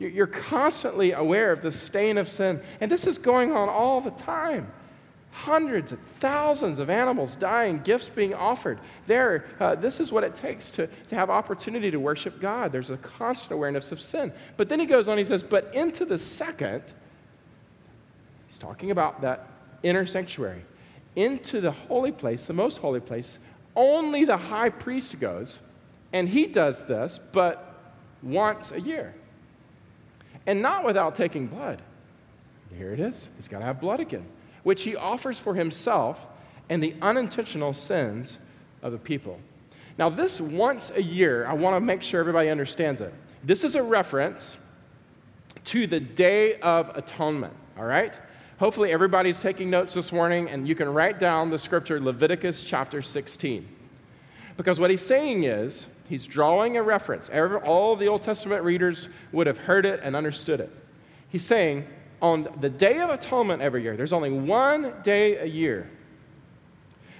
You're 0.00 0.26
constantly 0.26 1.12
aware 1.12 1.52
of 1.52 1.62
the 1.62 1.70
stain 1.70 2.18
of 2.18 2.28
sin. 2.28 2.60
And 2.80 2.90
this 2.90 3.06
is 3.06 3.18
going 3.18 3.52
on 3.52 3.68
all 3.68 4.00
the 4.00 4.10
time 4.10 4.66
hundreds 5.30 5.92
of 5.92 6.00
thousands 6.18 6.80
of 6.80 6.90
animals 6.90 7.36
dying, 7.36 7.80
gifts 7.84 8.08
being 8.08 8.34
offered. 8.34 8.80
There, 9.06 9.44
uh, 9.60 9.76
this 9.76 10.00
is 10.00 10.10
what 10.10 10.24
it 10.24 10.34
takes 10.34 10.70
to, 10.70 10.88
to 10.88 11.14
have 11.14 11.30
opportunity 11.30 11.92
to 11.92 12.00
worship 12.00 12.40
God. 12.40 12.72
There's 12.72 12.90
a 12.90 12.96
constant 12.96 13.52
awareness 13.52 13.92
of 13.92 14.00
sin. 14.00 14.32
But 14.56 14.68
then 14.68 14.80
he 14.80 14.86
goes 14.86 15.06
on, 15.06 15.18
he 15.18 15.24
says, 15.24 15.44
But 15.44 15.72
into 15.72 16.04
the 16.04 16.18
second, 16.18 16.82
he's 18.52 18.58
talking 18.58 18.90
about 18.90 19.22
that 19.22 19.48
inner 19.82 20.04
sanctuary, 20.04 20.62
into 21.16 21.62
the 21.62 21.72
holy 21.72 22.12
place, 22.12 22.44
the 22.44 22.52
most 22.52 22.76
holy 22.76 23.00
place, 23.00 23.38
only 23.74 24.26
the 24.26 24.36
high 24.36 24.68
priest 24.68 25.18
goes. 25.18 25.58
And 26.12 26.28
he 26.28 26.46
does 26.46 26.84
this, 26.84 27.18
but 27.32 27.74
once 28.22 28.70
a 28.70 28.80
year. 28.80 29.14
And 30.46 30.60
not 30.60 30.84
without 30.84 31.14
taking 31.14 31.46
blood. 31.46 31.80
Here 32.76 32.92
it 32.92 33.00
is. 33.00 33.28
He's 33.38 33.48
got 33.48 33.60
to 33.60 33.64
have 33.64 33.80
blood 33.80 34.00
again 34.00 34.26
which 34.62 34.82
he 34.82 34.96
offers 34.96 35.38
for 35.38 35.54
himself 35.54 36.26
and 36.68 36.82
the 36.82 36.94
unintentional 37.02 37.72
sins 37.72 38.38
of 38.82 38.92
the 38.92 38.98
people. 38.98 39.38
Now, 39.98 40.08
this 40.08 40.40
once 40.40 40.90
a 40.94 41.02
year, 41.02 41.46
I 41.46 41.54
want 41.54 41.76
to 41.76 41.80
make 41.80 42.02
sure 42.02 42.20
everybody 42.20 42.48
understands 42.48 43.00
it. 43.00 43.12
This 43.44 43.64
is 43.64 43.74
a 43.74 43.82
reference 43.82 44.56
to 45.64 45.86
the 45.86 46.00
Day 46.00 46.58
of 46.60 46.96
Atonement, 46.96 47.52
all 47.76 47.84
right? 47.84 48.18
Hopefully, 48.62 48.92
everybody's 48.92 49.40
taking 49.40 49.70
notes 49.70 49.92
this 49.92 50.12
morning 50.12 50.48
and 50.48 50.68
you 50.68 50.76
can 50.76 50.88
write 50.88 51.18
down 51.18 51.50
the 51.50 51.58
scripture 51.58 51.98
Leviticus 51.98 52.62
chapter 52.62 53.02
16. 53.02 53.66
Because 54.56 54.78
what 54.78 54.88
he's 54.88 55.04
saying 55.04 55.42
is, 55.42 55.88
he's 56.08 56.28
drawing 56.28 56.76
a 56.76 56.82
reference. 56.84 57.28
all 57.28 57.96
the 57.96 58.06
Old 58.06 58.22
Testament 58.22 58.62
readers 58.62 59.08
would 59.32 59.48
have 59.48 59.58
heard 59.58 59.84
it 59.84 59.98
and 60.04 60.14
understood 60.14 60.60
it. 60.60 60.70
He's 61.28 61.44
saying, 61.44 61.88
on 62.20 62.46
the 62.60 62.70
Day 62.70 63.00
of 63.00 63.10
Atonement 63.10 63.60
every 63.60 63.82
year, 63.82 63.96
there's 63.96 64.12
only 64.12 64.30
one 64.30 64.94
day 65.02 65.38
a 65.38 65.44
year 65.44 65.90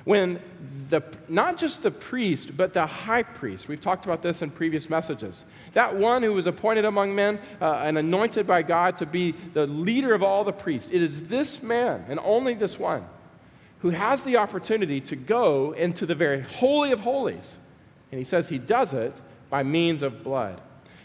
when 0.04 0.40
the, 0.88 1.02
not 1.28 1.56
just 1.56 1.82
the 1.82 1.90
priest, 1.90 2.56
but 2.56 2.74
the 2.74 2.86
high 2.86 3.22
priest, 3.22 3.68
we've 3.68 3.80
talked 3.80 4.04
about 4.04 4.22
this 4.22 4.42
in 4.42 4.50
previous 4.50 4.90
messages, 4.90 5.44
that 5.72 5.94
one 5.94 6.22
who 6.22 6.32
was 6.32 6.46
appointed 6.46 6.84
among 6.84 7.14
men 7.14 7.38
uh, 7.60 7.82
and 7.84 7.96
anointed 7.96 8.46
by 8.46 8.62
God 8.62 8.96
to 8.96 9.06
be 9.06 9.32
the 9.52 9.66
leader 9.66 10.12
of 10.12 10.22
all 10.22 10.44
the 10.44 10.52
priests, 10.52 10.88
it 10.92 11.02
is 11.02 11.28
this 11.28 11.62
man, 11.62 12.04
and 12.08 12.18
only 12.24 12.54
this 12.54 12.78
one, 12.78 13.04
who 13.80 13.90
has 13.90 14.22
the 14.22 14.36
opportunity 14.36 15.00
to 15.00 15.16
go 15.16 15.72
into 15.72 16.04
the 16.04 16.14
very 16.14 16.40
holy 16.40 16.92
of 16.92 17.00
holies. 17.00 17.56
And 18.10 18.18
he 18.18 18.24
says 18.24 18.48
he 18.48 18.58
does 18.58 18.92
it 18.92 19.20
by 19.50 19.62
means 19.62 20.02
of 20.02 20.22
blood. 20.22 20.60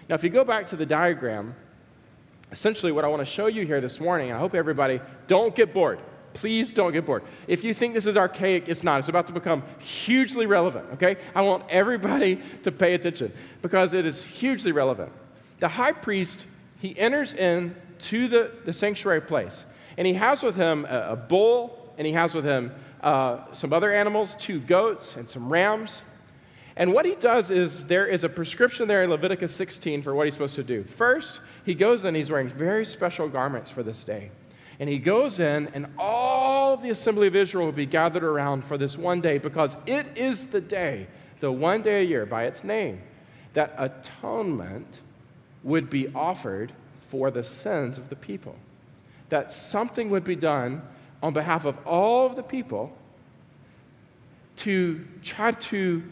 Now, 0.09 0.15
if 0.15 0.23
you 0.23 0.29
go 0.29 0.43
back 0.43 0.67
to 0.67 0.75
the 0.75 0.85
diagram, 0.85 1.55
essentially 2.51 2.91
what 2.91 3.03
I 3.05 3.07
want 3.07 3.19
to 3.19 3.25
show 3.25 3.47
you 3.47 3.65
here 3.65 3.81
this 3.81 3.99
morning, 3.99 4.31
I 4.31 4.39
hope 4.39 4.55
everybody 4.55 5.01
don't 5.27 5.53
get 5.53 5.73
bored. 5.73 5.99
Please 6.37 6.71
don't 6.71 6.93
get 6.93 7.03
bored. 7.03 7.23
If 7.47 7.63
you 7.63 7.73
think 7.73 7.95
this 7.95 8.05
is 8.05 8.15
archaic, 8.15 8.69
it's 8.69 8.83
not. 8.83 8.99
It's 8.99 9.09
about 9.09 9.25
to 9.25 9.33
become 9.33 9.63
hugely 9.79 10.45
relevant, 10.45 10.85
okay? 10.93 11.17
I 11.33 11.41
want 11.41 11.63
everybody 11.67 12.39
to 12.63 12.71
pay 12.71 12.93
attention 12.93 13.33
because 13.63 13.95
it 13.95 14.05
is 14.05 14.23
hugely 14.23 14.71
relevant. 14.71 15.11
The 15.59 15.67
high 15.67 15.93
priest, 15.93 16.45
he 16.79 16.97
enters 16.97 17.33
in 17.33 17.75
to 17.99 18.27
the, 18.27 18.51
the 18.65 18.71
sanctuary 18.71 19.21
place, 19.21 19.65
and 19.97 20.05
he 20.05 20.13
has 20.13 20.43
with 20.43 20.55
him 20.55 20.85
a, 20.85 21.13
a 21.13 21.15
bull, 21.15 21.91
and 21.97 22.05
he 22.05 22.13
has 22.13 22.35
with 22.35 22.45
him 22.45 22.71
uh, 23.01 23.51
some 23.53 23.73
other 23.73 23.91
animals, 23.91 24.35
two 24.35 24.59
goats, 24.59 25.15
and 25.15 25.27
some 25.27 25.51
rams. 25.51 26.03
And 26.75 26.93
what 26.93 27.07
he 27.07 27.15
does 27.15 27.49
is 27.49 27.85
there 27.87 28.05
is 28.05 28.23
a 28.23 28.29
prescription 28.29 28.87
there 28.87 29.03
in 29.03 29.09
Leviticus 29.09 29.55
16 29.55 30.03
for 30.03 30.13
what 30.13 30.25
he's 30.25 30.35
supposed 30.35 30.55
to 30.57 30.63
do. 30.63 30.83
First, 30.83 31.41
he 31.65 31.73
goes 31.73 32.05
in, 32.05 32.13
he's 32.13 32.29
wearing 32.29 32.47
very 32.47 32.85
special 32.85 33.27
garments 33.27 33.71
for 33.71 33.81
this 33.81 34.03
day. 34.03 34.29
And 34.79 34.89
he 34.89 34.99
goes 34.99 35.39
in, 35.39 35.67
and 35.73 35.87
all 35.97 36.73
of 36.73 36.81
the 36.81 36.89
assembly 36.89 37.27
of 37.27 37.35
Israel 37.35 37.65
will 37.65 37.71
be 37.71 37.85
gathered 37.85 38.23
around 38.23 38.63
for 38.63 38.77
this 38.77 38.97
one 38.97 39.21
day 39.21 39.39
because 39.39 39.75
it 39.87 40.17
is 40.17 40.51
the 40.51 40.61
day, 40.61 41.07
the 41.39 41.51
one 41.51 41.81
day 41.81 42.01
a 42.01 42.03
year 42.03 42.25
by 42.25 42.43
its 42.45 42.63
name, 42.63 43.01
that 43.53 43.73
atonement 43.77 45.01
would 45.63 45.89
be 45.89 46.07
offered 46.13 46.71
for 47.09 47.31
the 47.31 47.43
sins 47.43 47.97
of 47.97 48.09
the 48.09 48.15
people. 48.15 48.55
That 49.29 49.51
something 49.51 50.09
would 50.11 50.23
be 50.23 50.35
done 50.35 50.83
on 51.23 51.33
behalf 51.33 51.65
of 51.65 51.77
all 51.85 52.27
of 52.27 52.35
the 52.35 52.43
people 52.43 52.95
to 54.57 55.05
try 55.23 55.51
to 55.51 56.03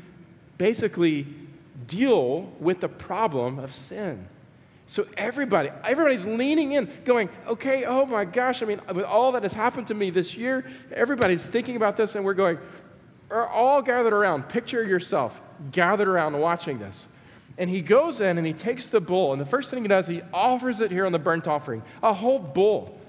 basically 0.58 1.28
deal 1.88 2.52
with 2.60 2.80
the 2.80 2.90
problem 2.90 3.60
of 3.60 3.74
sin. 3.74 4.28
So 4.88 5.08
everybody, 5.18 5.70
everybody's 5.84 6.26
leaning 6.26 6.74
in, 6.74 6.90
going, 7.06 7.30
okay, 7.48 7.86
oh 7.86 8.06
my 8.06 8.24
gosh, 8.24 8.62
I 8.62 8.66
mean, 8.66 8.82
with 8.94 9.06
all 9.06 9.32
that 9.32 9.44
has 9.44 9.54
happened 9.54 9.88
to 9.88 9.96
me 9.96 10.12
this 10.12 10.38
year, 10.38 10.66
everybody's 10.92 11.46
thinking 11.46 11.76
about 11.76 11.98
this, 11.98 12.16
and 12.16 12.24
we're 12.24 12.36
going, 12.36 12.60
are 13.32 13.48
all 13.48 13.82
gathered 13.82 14.14
around. 14.14 14.48
Picture 14.48 14.84
yourself 14.84 15.42
gathered 15.72 16.08
around 16.08 16.40
watching 16.40 16.78
this. 16.78 17.08
And 17.58 17.70
he 17.70 17.82
goes 17.82 18.20
in 18.20 18.38
and 18.38 18.46
he 18.46 18.54
takes 18.54 18.88
the 18.88 19.02
bull, 19.02 19.32
and 19.32 19.42
the 19.42 19.46
first 19.46 19.72
thing 19.72 19.82
he 19.82 19.88
does, 19.88 20.06
he 20.06 20.22
offers 20.34 20.82
it 20.82 20.92
here 20.92 21.06
on 21.06 21.12
the 21.12 21.20
burnt 21.20 21.48
offering, 21.48 21.82
a 22.04 22.14
whole 22.14 22.38
bull. 22.38 23.00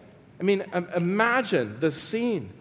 I 0.41 0.45
mean, 0.45 0.65
imagine 0.95 1.79
the 1.81 1.91
scene. 1.91 2.53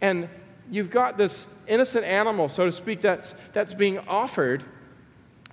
And 0.00 0.28
you've 0.70 0.90
got 0.90 1.16
this 1.16 1.46
innocent 1.66 2.04
animal, 2.04 2.48
so 2.48 2.66
to 2.66 2.72
speak, 2.72 3.00
that's, 3.00 3.34
that's 3.52 3.74
being 3.74 3.98
offered 4.00 4.62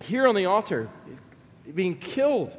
here 0.04 0.28
on 0.28 0.36
the 0.36 0.45
altar, 0.45 0.89
being 1.74 1.95
killed. 1.95 2.56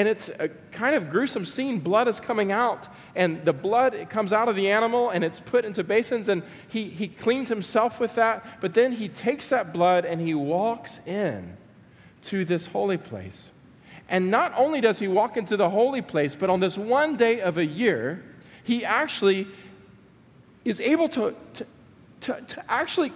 And 0.00 0.08
it's 0.08 0.30
a 0.30 0.48
kind 0.72 0.96
of 0.96 1.10
gruesome 1.10 1.44
scene. 1.44 1.78
Blood 1.78 2.08
is 2.08 2.20
coming 2.20 2.52
out, 2.52 2.88
and 3.14 3.44
the 3.44 3.52
blood 3.52 4.08
comes 4.08 4.32
out 4.32 4.48
of 4.48 4.56
the 4.56 4.70
animal 4.70 5.10
and 5.10 5.22
it's 5.22 5.40
put 5.40 5.66
into 5.66 5.84
basins, 5.84 6.30
and 6.30 6.42
he, 6.68 6.88
he 6.88 7.06
cleans 7.06 7.50
himself 7.50 8.00
with 8.00 8.14
that. 8.14 8.62
But 8.62 8.72
then 8.72 8.92
he 8.92 9.10
takes 9.10 9.50
that 9.50 9.74
blood 9.74 10.06
and 10.06 10.18
he 10.18 10.32
walks 10.32 11.00
in 11.04 11.54
to 12.22 12.46
this 12.46 12.64
holy 12.64 12.96
place. 12.96 13.50
And 14.08 14.30
not 14.30 14.54
only 14.56 14.80
does 14.80 14.98
he 14.98 15.06
walk 15.06 15.36
into 15.36 15.58
the 15.58 15.68
holy 15.68 16.00
place, 16.00 16.34
but 16.34 16.48
on 16.48 16.60
this 16.60 16.78
one 16.78 17.18
day 17.18 17.42
of 17.42 17.58
a 17.58 17.66
year, 17.66 18.24
he 18.64 18.86
actually 18.86 19.48
is 20.64 20.80
able 20.80 21.10
to, 21.10 21.34
to, 21.52 21.66
to, 22.20 22.40
to 22.40 22.72
actually 22.72 23.12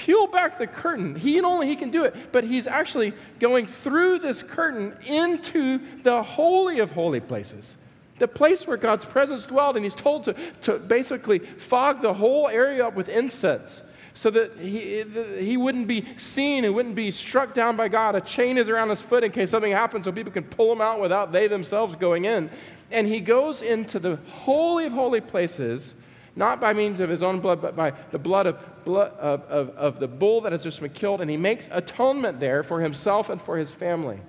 peel 0.00 0.26
back 0.26 0.58
the 0.58 0.66
curtain. 0.66 1.14
He 1.14 1.36
and 1.36 1.46
only 1.46 1.66
he 1.66 1.76
can 1.76 1.90
do 1.90 2.04
it, 2.04 2.14
but 2.32 2.42
he's 2.42 2.66
actually 2.66 3.12
going 3.38 3.66
through 3.66 4.20
this 4.20 4.42
curtain 4.42 4.96
into 5.06 5.78
the 6.02 6.22
holy 6.22 6.78
of 6.78 6.92
holy 6.92 7.20
places. 7.20 7.76
The 8.18 8.26
place 8.28 8.66
where 8.66 8.78
God's 8.78 9.04
presence 9.04 9.44
dwelled, 9.44 9.76
and 9.76 9.84
he's 9.84 9.94
told 9.94 10.24
to, 10.24 10.34
to 10.62 10.78
basically 10.78 11.38
fog 11.38 12.00
the 12.00 12.14
whole 12.14 12.48
area 12.48 12.86
up 12.86 12.94
with 12.94 13.10
incense 13.10 13.82
so 14.14 14.30
that 14.30 14.56
he, 14.58 15.04
he 15.38 15.56
wouldn't 15.56 15.86
be 15.86 16.04
seen 16.16 16.64
and 16.64 16.74
wouldn't 16.74 16.94
be 16.94 17.10
struck 17.10 17.52
down 17.52 17.76
by 17.76 17.88
God. 17.88 18.14
A 18.14 18.20
chain 18.20 18.56
is 18.56 18.68
around 18.68 18.88
his 18.88 19.02
foot 19.02 19.22
in 19.22 19.30
case 19.30 19.50
something 19.50 19.72
happens 19.72 20.04
so 20.04 20.12
people 20.12 20.32
can 20.32 20.44
pull 20.44 20.72
him 20.72 20.80
out 20.80 21.00
without 21.00 21.30
they 21.30 21.46
themselves 21.46 21.94
going 21.96 22.24
in. 22.24 22.50
And 22.90 23.06
he 23.06 23.20
goes 23.20 23.62
into 23.62 23.98
the 23.98 24.16
holy 24.28 24.86
of 24.86 24.92
holy 24.92 25.20
places, 25.20 25.92
not 26.36 26.60
by 26.60 26.72
means 26.72 27.00
of 27.00 27.10
his 27.10 27.22
own 27.22 27.40
blood, 27.40 27.60
but 27.60 27.76
by 27.76 27.92
the 28.10 28.18
blood 28.18 28.46
of, 28.46 28.84
blood 28.84 29.12
of, 29.18 29.42
of, 29.42 29.70
of 29.70 30.00
the 30.00 30.08
bull 30.08 30.42
that 30.42 30.52
has 30.52 30.62
just 30.62 30.80
been 30.80 30.90
killed. 30.90 31.20
And 31.20 31.30
he 31.30 31.36
makes 31.36 31.68
atonement 31.72 32.40
there 32.40 32.62
for 32.62 32.80
himself 32.80 33.30
and 33.30 33.40
for 33.40 33.56
his 33.56 33.72
family 33.72 34.20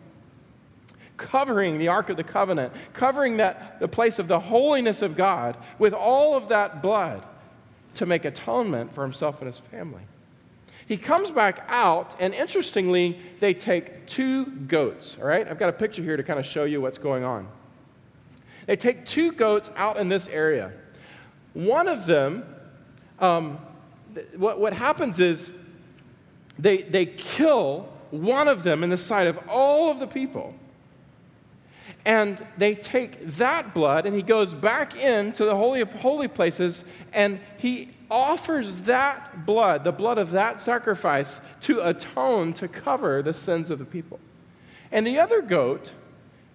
covering 1.22 1.78
the 1.78 1.88
Ark 1.88 2.10
of 2.10 2.18
the 2.18 2.24
Covenant, 2.24 2.74
covering 2.94 3.38
that, 3.38 3.80
the 3.80 3.88
place 3.88 4.18
of 4.18 4.28
the 4.28 4.40
holiness 4.40 5.02
of 5.02 5.16
God 5.16 5.56
with 5.78 5.94
all 5.94 6.36
of 6.36 6.50
that 6.50 6.82
blood 6.82 7.24
to 7.96 8.06
make 8.06 8.26
atonement 8.26 8.94
for 8.94 9.04
himself 9.04 9.40
and 9.40 9.46
his 9.46 9.60
family. 9.60 10.02
He 10.88 10.98
comes 10.98 11.32
back 11.32 11.64
out, 11.68 12.16
and 12.20 12.34
interestingly, 12.34 13.20
they 13.40 13.54
take 13.54 14.08
two 14.08 14.46
goats, 14.46 15.16
all 15.22 15.28
right? 15.28 15.48
I've 15.48 15.60
got 15.60 15.70
a 15.70 15.74
picture 15.74 16.02
here 16.02 16.18
to 16.18 16.24
kind 16.24 16.40
of 16.40 16.46
show 16.46 16.64
you 16.64 16.82
what's 16.82 16.98
going 16.98 17.24
on. 17.24 17.48
They 18.66 18.76
take 18.76 19.06
two 19.06 19.32
goats 19.32 19.70
out 19.76 19.98
in 19.98 20.10
this 20.10 20.28
area. 20.28 20.74
One 21.54 21.88
of 21.88 22.06
them, 22.06 22.46
um, 23.20 23.60
what, 24.36 24.60
what 24.60 24.74
happens 24.74 25.20
is 25.20 25.52
they, 26.58 26.78
they 26.78 27.06
kill 27.06 27.90
one 28.12 28.48
of 28.48 28.64
them 28.64 28.84
in 28.84 28.90
the 28.90 28.98
sight 28.98 29.28
of 29.28 29.38
all 29.50 29.90
of 29.90 30.00
the 30.00 30.08
people. 30.08 30.54
And 32.06 32.46
they 32.58 32.76
take 32.76 33.26
that 33.38 33.74
blood 33.74 34.06
and 34.06 34.16
he 34.16 34.22
goes 34.22 34.54
back 34.54 34.96
into 34.96 35.46
the 35.46 35.56
Holy 35.56 35.82
of 35.82 35.94
Holy 35.94 36.28
Places 36.28 36.84
and 37.14 37.40
he 37.58 37.90
offers 38.10 38.78
that 38.80 39.46
blood, 39.46 39.84
the 39.84 39.92
blood 39.92 40.18
of 40.18 40.32
that 40.32 40.60
sacrifice, 40.60 41.40
to 41.62 41.80
atone, 41.88 42.54
to 42.54 42.68
cover 42.68 43.22
the 43.22 43.34
sins 43.34 43.70
of 43.70 43.80
the 43.80 43.86
people. 43.86 44.20
And 44.92 45.08
the 45.08 45.20
other 45.20 45.42
goat, 45.42 45.92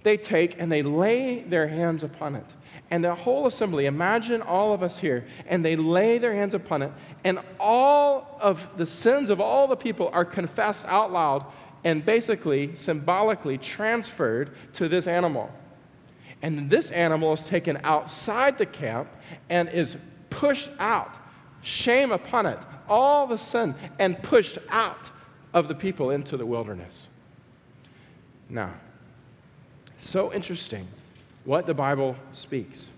they 0.03 0.17
take 0.17 0.61
and 0.61 0.71
they 0.71 0.83
lay 0.83 1.41
their 1.41 1.69
hands 1.69 2.03
upon 2.03 2.37
it. 2.37 2.47
And 2.91 3.03
the 3.03 3.15
whole 3.15 3.47
assembly, 3.47 3.87
imagine 3.87 4.43
all 4.43 4.73
of 4.73 4.83
us 4.83 4.99
here, 4.99 5.27
and 5.47 5.65
they 5.65 5.75
lay 5.75 6.19
their 6.19 6.33
hands 6.33 6.55
upon 6.55 6.83
it, 6.83 6.93
and 7.25 7.41
all 7.59 8.39
of 8.41 8.69
the 8.77 8.87
sins 8.87 9.29
of 9.29 9.41
all 9.41 9.67
the 9.67 9.77
people 9.77 10.09
are 10.13 10.25
confessed 10.25 10.85
out 10.87 11.13
loud 11.13 11.45
and 11.85 12.05
basically 12.05 12.75
symbolically 12.77 13.59
transferred 13.59 14.53
to 14.73 14.89
this 14.89 15.07
animal. 15.07 15.53
And 16.43 16.71
this 16.71 16.91
animal 16.91 17.33
is 17.33 17.45
taken 17.45 17.79
outside 17.83 18.59
the 18.59 18.67
camp 18.67 19.09
and 19.51 19.69
is 19.69 19.97
pushed 20.31 20.71
out, 20.79 21.17
shame 21.63 22.13
upon 22.13 22.47
it, 22.47 22.59
all 22.89 23.27
the 23.27 23.39
sin, 23.39 23.75
and 23.99 24.23
pushed 24.23 24.59
out 24.69 25.11
of 25.53 25.67
the 25.67 25.75
people 25.75 26.11
into 26.11 26.37
the 26.37 26.47
wilderness. 26.47 27.07
Now, 28.49 28.75
so 29.99 30.33
interesting 30.33 30.87
what 31.47 31.65
the 31.65 31.73
Bible 31.73 32.17
speaks 32.33 32.91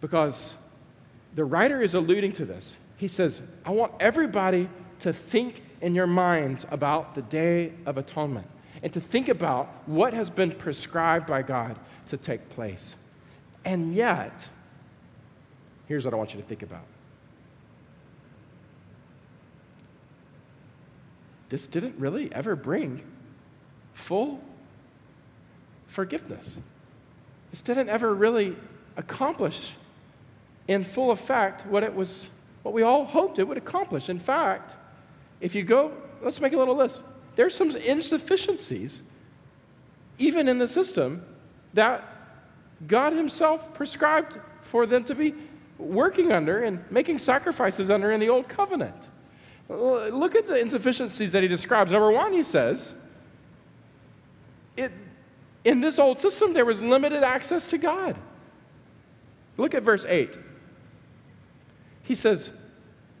because 0.00 0.56
the 1.34 1.44
writer 1.44 1.82
is 1.82 1.94
alluding 1.94 2.32
to 2.32 2.44
this. 2.44 2.76
He 2.96 3.08
says, 3.08 3.42
I 3.66 3.70
want 3.72 3.92
everybody 4.00 4.68
to 5.00 5.12
think 5.12 5.60
in 5.80 5.94
your 5.94 6.06
minds 6.06 6.64
about 6.70 7.14
the 7.14 7.22
Day 7.22 7.72
of 7.84 7.98
Atonement 7.98 8.46
and 8.82 8.92
to 8.92 9.00
think 9.00 9.28
about 9.28 9.68
what 9.86 10.14
has 10.14 10.30
been 10.30 10.52
prescribed 10.52 11.26
by 11.26 11.42
God 11.42 11.76
to 12.06 12.16
take 12.16 12.48
place. 12.50 12.94
And 13.64 13.92
yet, 13.92 14.48
here's 15.86 16.04
what 16.04 16.14
I 16.14 16.16
want 16.16 16.32
you 16.34 16.40
to 16.40 16.46
think 16.46 16.62
about 16.62 16.84
this 21.48 21.66
didn't 21.66 21.94
really 21.98 22.32
ever 22.34 22.56
bring 22.56 23.02
full 23.92 24.42
forgiveness. 25.86 26.58
This 27.54 27.62
didn't 27.62 27.88
ever 27.88 28.12
really 28.12 28.56
accomplish 28.96 29.74
in 30.66 30.82
full 30.82 31.12
effect 31.12 31.64
what 31.66 31.84
it 31.84 31.94
was 31.94 32.26
what 32.64 32.74
we 32.74 32.82
all 32.82 33.04
hoped 33.04 33.38
it 33.38 33.44
would 33.44 33.56
accomplish. 33.56 34.08
In 34.08 34.18
fact, 34.18 34.74
if 35.40 35.54
you 35.54 35.62
go, 35.62 35.92
let's 36.20 36.40
make 36.40 36.52
a 36.52 36.56
little 36.56 36.74
list. 36.74 37.00
There's 37.36 37.54
some 37.54 37.70
insufficiencies, 37.70 39.02
even 40.18 40.48
in 40.48 40.58
the 40.58 40.66
system, 40.66 41.24
that 41.74 42.02
God 42.88 43.12
Himself 43.12 43.72
prescribed 43.72 44.36
for 44.62 44.84
them 44.84 45.04
to 45.04 45.14
be 45.14 45.32
working 45.78 46.32
under 46.32 46.64
and 46.64 46.84
making 46.90 47.20
sacrifices 47.20 47.88
under 47.88 48.10
in 48.10 48.18
the 48.18 48.30
Old 48.30 48.48
Covenant. 48.48 48.96
Look 49.68 50.34
at 50.34 50.48
the 50.48 50.56
insufficiencies 50.56 51.30
that 51.30 51.42
He 51.44 51.48
describes. 51.48 51.92
Number 51.92 52.10
one, 52.10 52.32
He 52.32 52.42
says, 52.42 52.94
it, 54.76 54.90
in 55.64 55.80
this 55.80 55.98
old 55.98 56.20
system, 56.20 56.52
there 56.52 56.64
was 56.64 56.82
limited 56.82 57.22
access 57.22 57.66
to 57.68 57.78
God. 57.78 58.16
Look 59.56 59.74
at 59.74 59.82
verse 59.82 60.04
8. 60.06 60.38
He 62.02 62.14
says, 62.14 62.50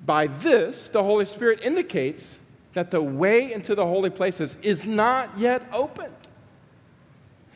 by 0.04 0.26
this, 0.26 0.88
the 0.88 1.02
Holy 1.02 1.24
Spirit 1.24 1.62
indicates 1.64 2.38
that 2.74 2.90
the 2.90 3.00
way 3.00 3.52
into 3.52 3.74
the 3.74 3.84
holy 3.84 4.10
places 4.10 4.56
is 4.62 4.84
not 4.84 5.38
yet 5.38 5.66
opened. 5.72 6.12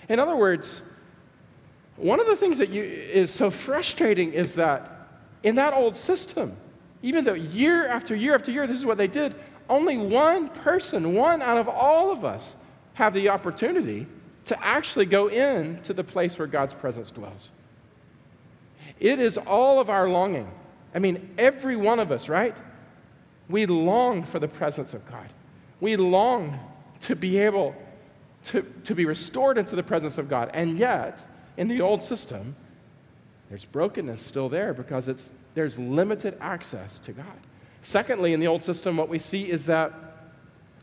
In 0.09 0.19
other 0.19 0.37
words, 0.37 0.81
one 1.97 2.21
of 2.21 2.27
the 2.27 2.37
things 2.37 2.59
that 2.59 2.71
you, 2.71 2.83
is 2.83 3.31
so 3.31 3.51
frustrating 3.51 4.33
is 4.33 4.55
that 4.55 5.09
in 5.43 5.57
that 5.57 5.75
old 5.75 5.97
system, 5.97 6.57
even 7.03 7.25
though 7.25 7.35
year 7.35 7.89
after 7.89 8.15
year 8.15 8.35
after 8.35 8.51
year, 8.51 8.67
this 8.67 8.79
is 8.79 8.87
what 8.87 8.97
they 8.97 9.09
did, 9.09 9.35
only 9.69 9.99
one 9.99 10.49
person, 10.49 11.15
one 11.15 11.43
out 11.43 11.59
of 11.59 11.69
all 11.69 12.11
of 12.11 12.25
us, 12.25 12.55
have 12.95 13.13
the 13.13 13.29
opportunity 13.29 14.07
to 14.49 14.65
actually 14.65 15.07
go 15.07 15.29
in 15.29 15.81
to 15.83 15.93
the 15.93 16.05
place 16.05 16.39
where 16.39 16.47
God's 16.47 16.75
presence 16.75 17.11
dwells. 17.11 17.49
It 19.01 19.21
is 19.21 19.39
all 19.39 19.81
of 19.81 19.89
our 19.89 20.09
longing 20.09 20.51
I 20.95 21.01
mean, 21.01 21.35
every 21.39 21.77
one 21.77 22.01
of 22.01 22.11
us, 22.11 22.29
right? 22.29 22.57
We 23.49 23.67
long 23.67 24.23
for 24.23 24.39
the 24.39 24.49
presence 24.49 24.95
of 24.95 25.07
God. 25.07 25.29
We 25.81 25.97
long 25.97 26.59
to 27.01 27.15
be 27.15 27.39
able 27.39 27.75
to, 28.45 28.63
to 28.85 28.95
be 28.95 29.05
restored 29.05 29.59
into 29.59 29.77
the 29.77 29.83
presence 29.83 30.19
of 30.19 30.29
God. 30.29 30.51
And 30.55 30.79
yet, 30.79 31.23
in 31.57 31.69
the 31.69 31.81
old 31.81 32.03
system, 32.03 32.57
there's 33.49 33.65
brokenness 33.65 34.23
still 34.23 34.49
there 34.49 34.73
because 34.75 35.09
it's, 35.09 35.31
there's 35.55 35.79
limited 35.79 36.37
access 36.41 36.99
to 37.01 37.13
God. 37.13 37.27
Secondly, 37.83 38.33
in 38.33 38.41
the 38.41 38.49
old 38.49 38.63
system, 38.63 38.97
what 38.97 39.09
we 39.09 39.19
see 39.19 39.51
is 39.51 39.67
that 39.67 39.93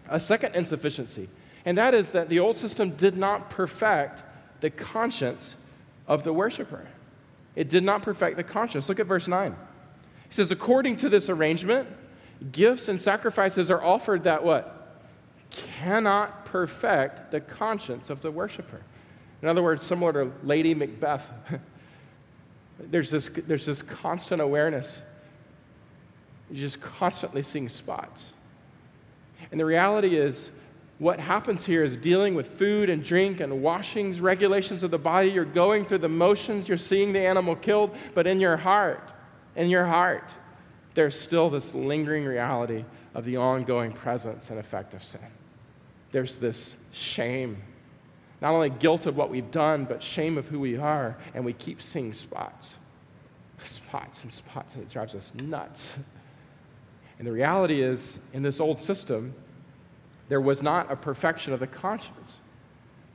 a 0.08 0.20
second 0.20 0.56
insufficiency, 0.56 1.30
and 1.66 1.78
that 1.78 1.94
is 1.94 2.12
that 2.12 2.30
the 2.30 2.40
old 2.40 2.58
system 2.58 2.92
did 2.92 3.18
not 3.18 3.50
perfect 3.50 4.24
the 4.62 4.70
conscience 4.70 5.56
of 6.08 6.24
the 6.24 6.32
worshiper. 6.32 6.88
It 7.56 7.70
did 7.70 7.84
not 7.84 8.04
perfect 8.04 8.38
the 8.38 8.44
conscience. 8.44 8.88
Look 8.88 9.00
at 9.00 9.08
verse 9.08 9.28
9. 9.28 9.56
He 10.30 10.34
says, 10.34 10.52
according 10.52 10.98
to 10.98 11.10
this 11.10 11.30
arrangement, 11.30 11.88
gifts 12.52 12.88
and 12.88 13.00
sacrifices 13.00 13.72
are 13.72 13.84
offered 13.84 14.24
that 14.24 14.44
what? 14.44 15.00
Cannot 15.50 16.46
perfect 16.46 17.32
the 17.32 17.40
conscience 17.40 18.10
of 18.10 18.22
the 18.22 18.32
worshiper. 18.32 18.82
In 19.42 19.48
other 19.48 19.64
words, 19.64 19.86
similar 19.86 20.12
to 20.14 20.32
Lady 20.44 20.76
Macbeth, 20.76 21.32
there's, 22.80 23.10
this, 23.10 23.30
there's 23.48 23.66
this 23.66 23.82
constant 23.82 24.42
awareness. 24.42 25.02
You're 26.50 26.60
just 26.60 26.82
constantly 26.82 27.42
seeing 27.42 27.70
spots. 27.70 28.32
And 29.52 29.60
the 29.60 29.66
reality 29.66 30.18
is, 30.18 30.50
what 30.98 31.20
happens 31.20 31.66
here 31.66 31.84
is 31.84 31.98
dealing 31.98 32.36
with 32.36 32.58
food 32.58 32.90
and 32.90 33.04
drink 33.04 33.42
and 33.42 33.62
washings, 33.62 34.22
regulations 34.22 34.84
of 34.84 34.92
the 34.92 34.98
body. 34.98 35.30
You're 35.30 35.44
going 35.44 35.84
through 35.84 35.98
the 36.00 36.10
motions, 36.10 36.70
you're 36.70 36.78
seeing 36.78 37.12
the 37.12 37.20
animal 37.20 37.56
killed, 37.56 37.96
but 38.14 38.28
in 38.28 38.40
your 38.40 38.56
heart, 38.56 39.14
in 39.56 39.70
your 39.70 39.86
heart, 39.86 40.34
there's 40.94 41.20
still 41.20 41.50
this 41.50 41.74
lingering 41.74 42.24
reality 42.24 42.86
of 43.14 43.26
the 43.26 43.38
ongoing 43.38 43.92
presence 43.92 44.50
and 44.50 44.60
effect 44.60 44.94
of 44.94 45.04
sin. 45.04 45.22
There's 46.12 46.38
this 46.38 46.76
shame, 46.94 47.58
not 48.42 48.54
only 48.54 48.70
guilt 48.70 49.06
of 49.06 49.18
what 49.18 49.30
we've 49.30 49.52
done, 49.52 49.84
but 49.84 50.02
shame 50.02 50.38
of 50.38 50.48
who 50.48 50.60
we 50.60 50.78
are, 50.78 51.18
and 51.34 51.44
we 51.44 51.52
keep 51.52 51.82
seeing 51.82 52.14
spots. 52.14 52.76
Spots 53.66 54.24
and 54.24 54.32
spots, 54.32 54.76
and 54.76 54.84
it 54.84 54.90
drives 54.90 55.16
us 55.16 55.34
nuts. 55.36 55.98
And 57.18 57.28
the 57.28 57.32
reality 57.32 57.82
is, 57.82 58.18
in 58.32 58.44
this 58.44 58.60
old 58.60 58.80
system, 58.80 59.34
there 60.30 60.42
was 60.42 60.62
not 60.62 60.92
a 60.92 60.96
perfection 60.96 61.54
of 61.54 61.60
the 61.60 61.68
conscience. 61.68 62.36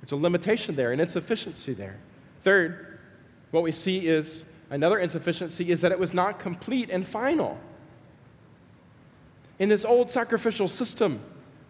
There's 0.00 0.12
a 0.12 0.16
limitation 0.16 0.76
there, 0.76 0.92
an 0.92 1.00
insufficiency 1.00 1.74
there. 1.74 1.98
Third, 2.40 2.98
what 3.50 3.62
we 3.62 3.72
see 3.72 4.06
is 4.06 4.44
Another 4.70 4.98
insufficiency 4.98 5.70
is 5.70 5.80
that 5.80 5.90
it 5.90 5.98
was 5.98 6.14
not 6.14 6.38
complete 6.38 6.90
and 6.90 7.04
final. 7.04 7.58
In 9.58 9.68
this 9.68 9.84
old 9.84 10.10
sacrificial 10.10 10.68
system, 10.68 11.20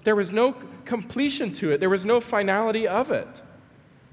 there 0.05 0.15
was 0.15 0.31
no 0.31 0.55
completion 0.85 1.53
to 1.55 1.73
it, 1.73 1.81
there 1.81 1.91
was 1.91 2.05
no 2.05 2.21
finality 2.21 2.87
of 2.87 3.11
it. 3.11 3.41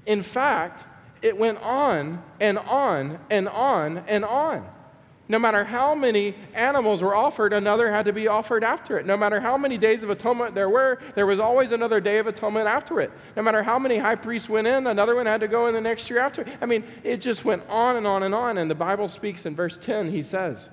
In 0.06 0.22
fact, 0.22 0.84
it 1.20 1.36
went 1.36 1.62
on 1.62 2.22
and 2.40 2.58
on 2.58 3.18
and 3.30 3.46
on 3.48 3.98
and 4.08 4.24
on. 4.24 4.66
No 5.30 5.38
matter 5.38 5.62
how 5.62 5.94
many 5.94 6.34
animals 6.54 7.02
were 7.02 7.14
offered, 7.14 7.52
another 7.52 7.90
had 7.90 8.06
to 8.06 8.14
be 8.14 8.28
offered 8.28 8.64
after 8.64 8.98
it. 8.98 9.04
No 9.04 9.16
matter 9.16 9.40
how 9.40 9.58
many 9.58 9.76
days 9.76 10.02
of 10.02 10.08
atonement 10.08 10.54
there 10.54 10.70
were, 10.70 10.98
there 11.14 11.26
was 11.26 11.38
always 11.38 11.70
another 11.72 12.00
day 12.00 12.18
of 12.18 12.26
atonement 12.26 12.66
after 12.66 12.98
it. 13.00 13.12
No 13.36 13.42
matter 13.42 13.62
how 13.62 13.78
many 13.78 13.98
high 13.98 14.14
priests 14.14 14.48
went 14.48 14.66
in, 14.66 14.86
another 14.86 15.14
one 15.14 15.26
had 15.26 15.42
to 15.42 15.48
go 15.48 15.66
in 15.66 15.74
the 15.74 15.82
next 15.82 16.08
year 16.08 16.18
after. 16.18 16.46
I 16.62 16.66
mean, 16.66 16.82
it 17.04 17.18
just 17.18 17.44
went 17.44 17.62
on 17.68 17.96
and 17.96 18.06
on 18.06 18.22
and 18.22 18.34
on. 18.34 18.56
And 18.56 18.70
the 18.70 18.74
Bible 18.74 19.06
speaks 19.06 19.44
in 19.44 19.54
verse 19.54 19.76
10, 19.76 20.10
he 20.10 20.22
says, 20.22 20.70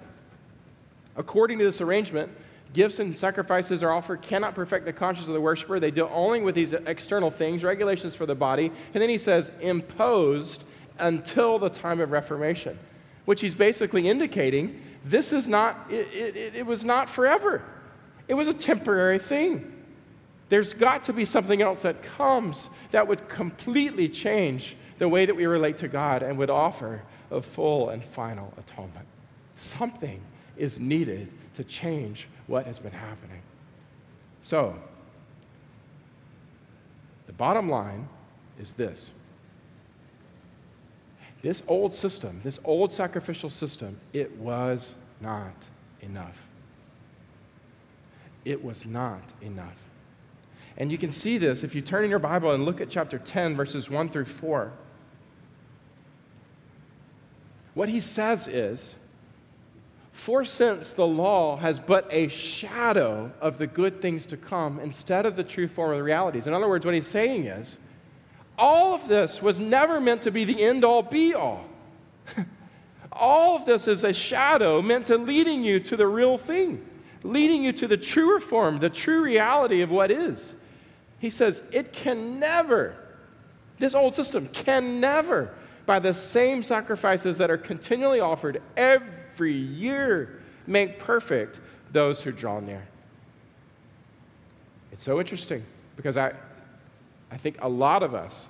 According 1.17 1.59
to 1.59 1.65
this 1.65 1.81
arrangement, 1.81 2.31
gifts 2.71 2.99
and 2.99 3.15
sacrifices 3.15 3.83
are 3.83 3.91
offered 3.91 4.21
cannot 4.21 4.55
perfect 4.55 4.85
the 4.85 4.93
conscience 4.93 5.27
of 5.27 5.33
the 5.33 5.41
worshiper. 5.41 5.81
They 5.81 5.91
deal 5.91 6.09
only 6.13 6.41
with 6.41 6.55
these 6.55 6.71
external 6.71 7.29
things, 7.29 7.61
regulations 7.65 8.15
for 8.15 8.25
the 8.25 8.35
body. 8.35 8.71
And 8.93 9.01
then 9.01 9.09
he 9.09 9.17
says, 9.17 9.51
imposed 9.59 10.63
until 10.97 11.59
the 11.59 11.69
time 11.69 11.99
of 11.99 12.11
Reformation 12.11 12.79
which 13.25 13.41
he's 13.41 13.55
basically 13.55 14.07
indicating 14.07 14.81
this 15.03 15.31
is 15.31 15.47
not, 15.47 15.85
it, 15.89 16.07
it, 16.13 16.55
it, 16.55 16.65
was 16.65 16.83
not 16.83 17.09
forever. 17.09 17.63
It 18.27 18.33
was 18.33 18.47
a 18.47 18.53
temporary 18.53 19.19
thing. 19.19 19.71
There's 20.49 20.73
got 20.73 21.03
to 21.05 21.13
be 21.13 21.25
something 21.25 21.61
else 21.61 21.83
that 21.83 22.01
comes 22.01 22.69
that 22.91 23.07
would 23.07 23.27
completely 23.29 24.09
change 24.09 24.75
the 24.97 25.07
way 25.07 25.25
that 25.25 25.35
we 25.35 25.45
relate 25.45 25.77
to 25.77 25.87
God 25.87 26.23
and 26.23 26.37
would 26.37 26.49
offer 26.49 27.03
a 27.31 27.41
full 27.41 27.89
and 27.89 28.03
final 28.03 28.53
atonement. 28.57 29.07
Something 29.55 30.21
is 30.57 30.79
needed 30.79 31.31
to 31.55 31.63
change 31.63 32.27
what 32.47 32.65
has 32.65 32.79
been 32.79 32.91
happening. 32.91 33.41
So, 34.41 34.75
the 37.27 37.33
bottom 37.33 37.69
line 37.69 38.07
is 38.59 38.73
this 38.73 39.09
this 41.45 41.61
old 41.67 41.93
system, 41.93 42.41
this 42.43 42.59
old 42.63 42.91
sacrificial 42.91 43.51
system, 43.51 43.99
it 44.13 44.35
was 44.37 44.95
not 45.21 45.53
enough. 46.01 46.41
It 48.43 48.63
was 48.63 48.83
not 48.83 49.21
enough. 49.43 49.77
And 50.75 50.91
you 50.91 50.97
can 50.97 51.11
see 51.11 51.37
this 51.37 51.63
if 51.63 51.75
you 51.75 51.83
turn 51.83 52.03
in 52.03 52.09
your 52.09 52.17
Bible 52.17 52.49
and 52.53 52.65
look 52.65 52.81
at 52.81 52.89
chapter 52.89 53.19
10, 53.19 53.55
verses 53.55 53.91
1 53.91 54.09
through 54.09 54.25
4. 54.25 54.71
What 57.75 57.89
he 57.89 57.99
says 57.99 58.47
is, 58.47 58.95
For 60.13 60.45
since 60.45 60.89
the 60.89 61.05
law 61.05 61.57
has 61.57 61.77
but 61.77 62.07
a 62.09 62.27
shadow 62.27 63.31
of 63.39 63.59
the 63.59 63.67
good 63.67 64.01
things 64.01 64.25
to 64.25 64.37
come 64.37 64.79
instead 64.79 65.27
of 65.27 65.35
the 65.35 65.43
true 65.43 65.67
form 65.67 65.91
of 65.91 65.97
the 65.97 66.03
realities. 66.03 66.47
In 66.47 66.55
other 66.55 66.67
words, 66.67 66.87
what 66.87 66.95
he's 66.95 67.05
saying 67.05 67.45
is, 67.45 67.77
all 68.57 68.93
of 68.93 69.07
this 69.07 69.41
was 69.41 69.59
never 69.59 69.99
meant 69.99 70.21
to 70.23 70.31
be 70.31 70.45
the 70.45 70.63
end 70.63 70.83
all 70.83 71.03
be 71.03 71.33
all. 71.33 71.65
all 73.11 73.55
of 73.55 73.65
this 73.65 73.87
is 73.87 74.03
a 74.03 74.13
shadow 74.13 74.81
meant 74.81 75.07
to 75.07 75.17
leading 75.17 75.63
you 75.63 75.79
to 75.81 75.97
the 75.97 76.07
real 76.07 76.37
thing, 76.37 76.85
leading 77.23 77.63
you 77.63 77.73
to 77.73 77.87
the 77.87 77.97
truer 77.97 78.39
form, 78.39 78.79
the 78.79 78.89
true 78.89 79.21
reality 79.21 79.81
of 79.81 79.89
what 79.89 80.11
is. 80.11 80.53
He 81.19 81.29
says, 81.29 81.61
it 81.71 81.91
can 81.91 82.39
never, 82.39 82.95
this 83.79 83.93
old 83.93 84.15
system 84.15 84.47
can 84.49 84.99
never, 84.99 85.53
by 85.85 85.99
the 85.99 86.13
same 86.13 86.63
sacrifices 86.63 87.37
that 87.37 87.51
are 87.51 87.57
continually 87.57 88.19
offered 88.19 88.61
every 88.77 89.53
year, 89.53 90.41
make 90.67 90.99
perfect 90.99 91.59
those 91.91 92.21
who 92.21 92.31
draw 92.31 92.59
near. 92.59 92.87
It's 94.91 95.03
so 95.03 95.19
interesting 95.19 95.65
because 95.95 96.15
I, 96.15 96.33
I 97.35 97.37
think 97.37 97.57
a 97.61 97.67
lot 97.67 98.01
of 98.01 98.15
us, 98.15 98.47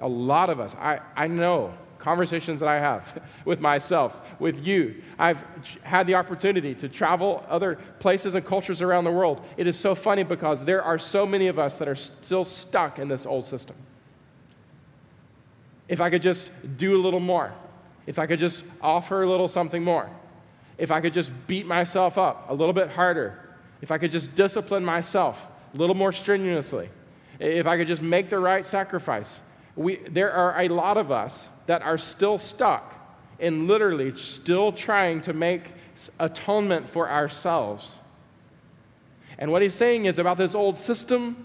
a 0.00 0.06
lot 0.06 0.50
of 0.50 0.60
us, 0.60 0.74
I, 0.74 1.00
I 1.16 1.28
know 1.28 1.72
conversations 1.98 2.60
that 2.60 2.68
I 2.68 2.78
have 2.78 3.22
with 3.46 3.58
myself, 3.62 4.20
with 4.38 4.66
you. 4.66 5.02
I've 5.18 5.42
had 5.82 6.06
the 6.06 6.14
opportunity 6.14 6.74
to 6.74 6.90
travel 6.90 7.42
other 7.48 7.76
places 7.98 8.34
and 8.34 8.44
cultures 8.44 8.82
around 8.82 9.04
the 9.04 9.10
world. 9.10 9.40
It 9.56 9.66
is 9.66 9.78
so 9.78 9.94
funny 9.94 10.24
because 10.24 10.62
there 10.62 10.82
are 10.82 10.98
so 10.98 11.24
many 11.24 11.48
of 11.48 11.58
us 11.58 11.78
that 11.78 11.88
are 11.88 11.96
still 11.96 12.44
stuck 12.44 12.98
in 12.98 13.08
this 13.08 13.24
old 13.24 13.46
system. 13.46 13.76
If 15.88 16.02
I 16.02 16.10
could 16.10 16.22
just 16.22 16.50
do 16.76 16.94
a 16.96 17.00
little 17.00 17.18
more, 17.18 17.54
if 18.06 18.18
I 18.18 18.26
could 18.26 18.38
just 18.38 18.62
offer 18.82 19.22
a 19.22 19.26
little 19.26 19.48
something 19.48 19.82
more, 19.82 20.10
if 20.76 20.90
I 20.90 21.00
could 21.00 21.14
just 21.14 21.32
beat 21.46 21.64
myself 21.64 22.18
up 22.18 22.50
a 22.50 22.54
little 22.54 22.74
bit 22.74 22.90
harder, 22.90 23.38
if 23.80 23.90
I 23.90 23.96
could 23.96 24.12
just 24.12 24.34
discipline 24.34 24.84
myself 24.84 25.46
a 25.72 25.78
little 25.78 25.94
more 25.96 26.12
strenuously, 26.12 26.90
if 27.38 27.66
I 27.66 27.76
could 27.76 27.86
just 27.86 28.02
make 28.02 28.28
the 28.30 28.38
right 28.38 28.66
sacrifice. 28.66 29.40
We, 29.74 29.96
there 29.96 30.32
are 30.32 30.60
a 30.60 30.68
lot 30.68 30.96
of 30.96 31.10
us 31.10 31.48
that 31.66 31.82
are 31.82 31.98
still 31.98 32.38
stuck 32.38 32.94
in 33.38 33.66
literally 33.66 34.16
still 34.16 34.72
trying 34.72 35.20
to 35.22 35.32
make 35.32 35.62
atonement 36.18 36.88
for 36.88 37.10
ourselves. 37.10 37.98
And 39.38 39.52
what 39.52 39.62
he's 39.62 39.74
saying 39.74 40.06
is 40.06 40.18
about 40.18 40.38
this 40.38 40.54
old 40.54 40.78
system 40.78 41.44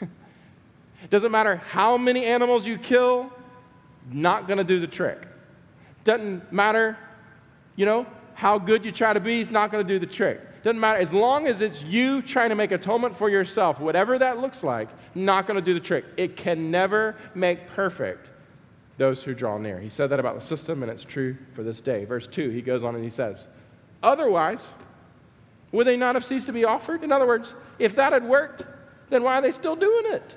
doesn't 1.10 1.32
matter 1.32 1.56
how 1.56 1.96
many 1.96 2.24
animals 2.24 2.66
you 2.66 2.78
kill, 2.78 3.32
not 4.10 4.46
going 4.46 4.58
to 4.58 4.64
do 4.64 4.78
the 4.78 4.86
trick. 4.86 5.26
Doesn't 6.04 6.52
matter, 6.52 6.96
you 7.76 7.86
know, 7.86 8.06
how 8.34 8.58
good 8.58 8.84
you 8.84 8.92
try 8.92 9.12
to 9.12 9.20
be, 9.20 9.40
it's 9.40 9.50
not 9.50 9.70
going 9.70 9.86
to 9.86 9.94
do 9.94 9.98
the 9.98 10.12
trick. 10.12 10.40
Doesn't 10.62 10.78
matter. 10.78 10.98
As 10.98 11.12
long 11.12 11.46
as 11.46 11.60
it's 11.60 11.82
you 11.82 12.22
trying 12.22 12.50
to 12.50 12.54
make 12.54 12.70
atonement 12.70 13.16
for 13.16 13.28
yourself, 13.28 13.80
whatever 13.80 14.18
that 14.18 14.38
looks 14.38 14.62
like, 14.62 14.88
not 15.14 15.46
going 15.46 15.56
to 15.56 15.62
do 15.62 15.74
the 15.74 15.80
trick. 15.80 16.04
It 16.16 16.36
can 16.36 16.70
never 16.70 17.16
make 17.34 17.66
perfect 17.68 18.30
those 18.96 19.22
who 19.22 19.34
draw 19.34 19.58
near. 19.58 19.80
He 19.80 19.88
said 19.88 20.10
that 20.10 20.20
about 20.20 20.36
the 20.36 20.40
system, 20.40 20.82
and 20.82 20.92
it's 20.92 21.04
true 21.04 21.36
for 21.52 21.62
this 21.62 21.80
day. 21.80 22.04
Verse 22.04 22.26
2, 22.28 22.50
he 22.50 22.62
goes 22.62 22.84
on 22.84 22.94
and 22.94 23.02
he 23.02 23.10
says, 23.10 23.46
Otherwise, 24.02 24.68
would 25.72 25.86
they 25.86 25.96
not 25.96 26.14
have 26.14 26.24
ceased 26.24 26.46
to 26.46 26.52
be 26.52 26.64
offered? 26.64 27.02
In 27.02 27.10
other 27.10 27.26
words, 27.26 27.54
if 27.78 27.96
that 27.96 28.12
had 28.12 28.24
worked, 28.24 28.64
then 29.08 29.22
why 29.22 29.38
are 29.38 29.42
they 29.42 29.50
still 29.50 29.76
doing 29.76 30.12
it? 30.12 30.36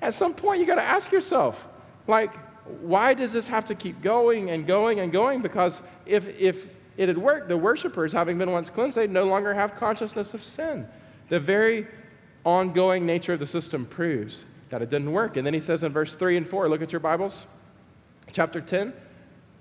At 0.00 0.14
some 0.14 0.32
point, 0.32 0.60
you 0.60 0.66
got 0.66 0.76
to 0.76 0.82
ask 0.82 1.12
yourself, 1.12 1.66
like, 2.06 2.34
why 2.80 3.14
does 3.14 3.32
this 3.32 3.48
have 3.48 3.64
to 3.66 3.74
keep 3.74 4.00
going 4.00 4.50
and 4.50 4.66
going 4.66 5.00
and 5.00 5.10
going? 5.10 5.42
Because 5.42 5.82
if, 6.06 6.28
if 6.40 6.68
it 6.98 7.08
had 7.08 7.16
worked. 7.16 7.48
The 7.48 7.56
worshippers, 7.56 8.12
having 8.12 8.36
been 8.38 8.50
once 8.50 8.68
cleansed, 8.68 8.96
they 8.96 9.06
no 9.06 9.24
longer 9.24 9.54
have 9.54 9.76
consciousness 9.76 10.34
of 10.34 10.42
sin. 10.42 10.86
The 11.28 11.38
very 11.38 11.86
ongoing 12.44 13.06
nature 13.06 13.34
of 13.34 13.38
the 13.38 13.46
system 13.46 13.86
proves 13.86 14.44
that 14.70 14.82
it 14.82 14.90
didn't 14.90 15.12
work. 15.12 15.36
And 15.36 15.46
then 15.46 15.54
he 15.54 15.60
says 15.60 15.84
in 15.84 15.92
verse 15.92 16.16
3 16.16 16.36
and 16.36 16.46
4, 16.46 16.68
look 16.68 16.82
at 16.82 16.92
your 16.92 17.00
Bibles, 17.00 17.46
chapter 18.32 18.60
10. 18.60 18.92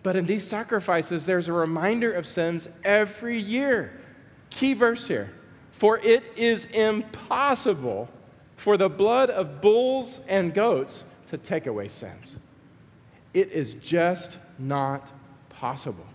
But 0.01 0.15
in 0.15 0.25
these 0.25 0.47
sacrifices, 0.47 1.27
there's 1.27 1.47
a 1.47 1.53
reminder 1.53 2.11
of 2.11 2.25
sins 2.27 2.67
every 2.83 3.39
year. 3.39 4.01
Key 4.49 4.73
verse 4.73 5.07
here. 5.07 5.29
For 5.71 5.99
it 5.99 6.23
is 6.35 6.65
impossible 6.65 8.09
for 8.55 8.77
the 8.77 8.89
blood 8.89 9.29
of 9.29 9.61
bulls 9.61 10.21
and 10.27 10.55
goats 10.55 11.03
to 11.27 11.37
take 11.37 11.67
away 11.67 11.87
sins. 11.87 12.35
It 13.35 13.51
is 13.51 13.75
just 13.75 14.39
not 14.57 15.11
possible 15.49 16.07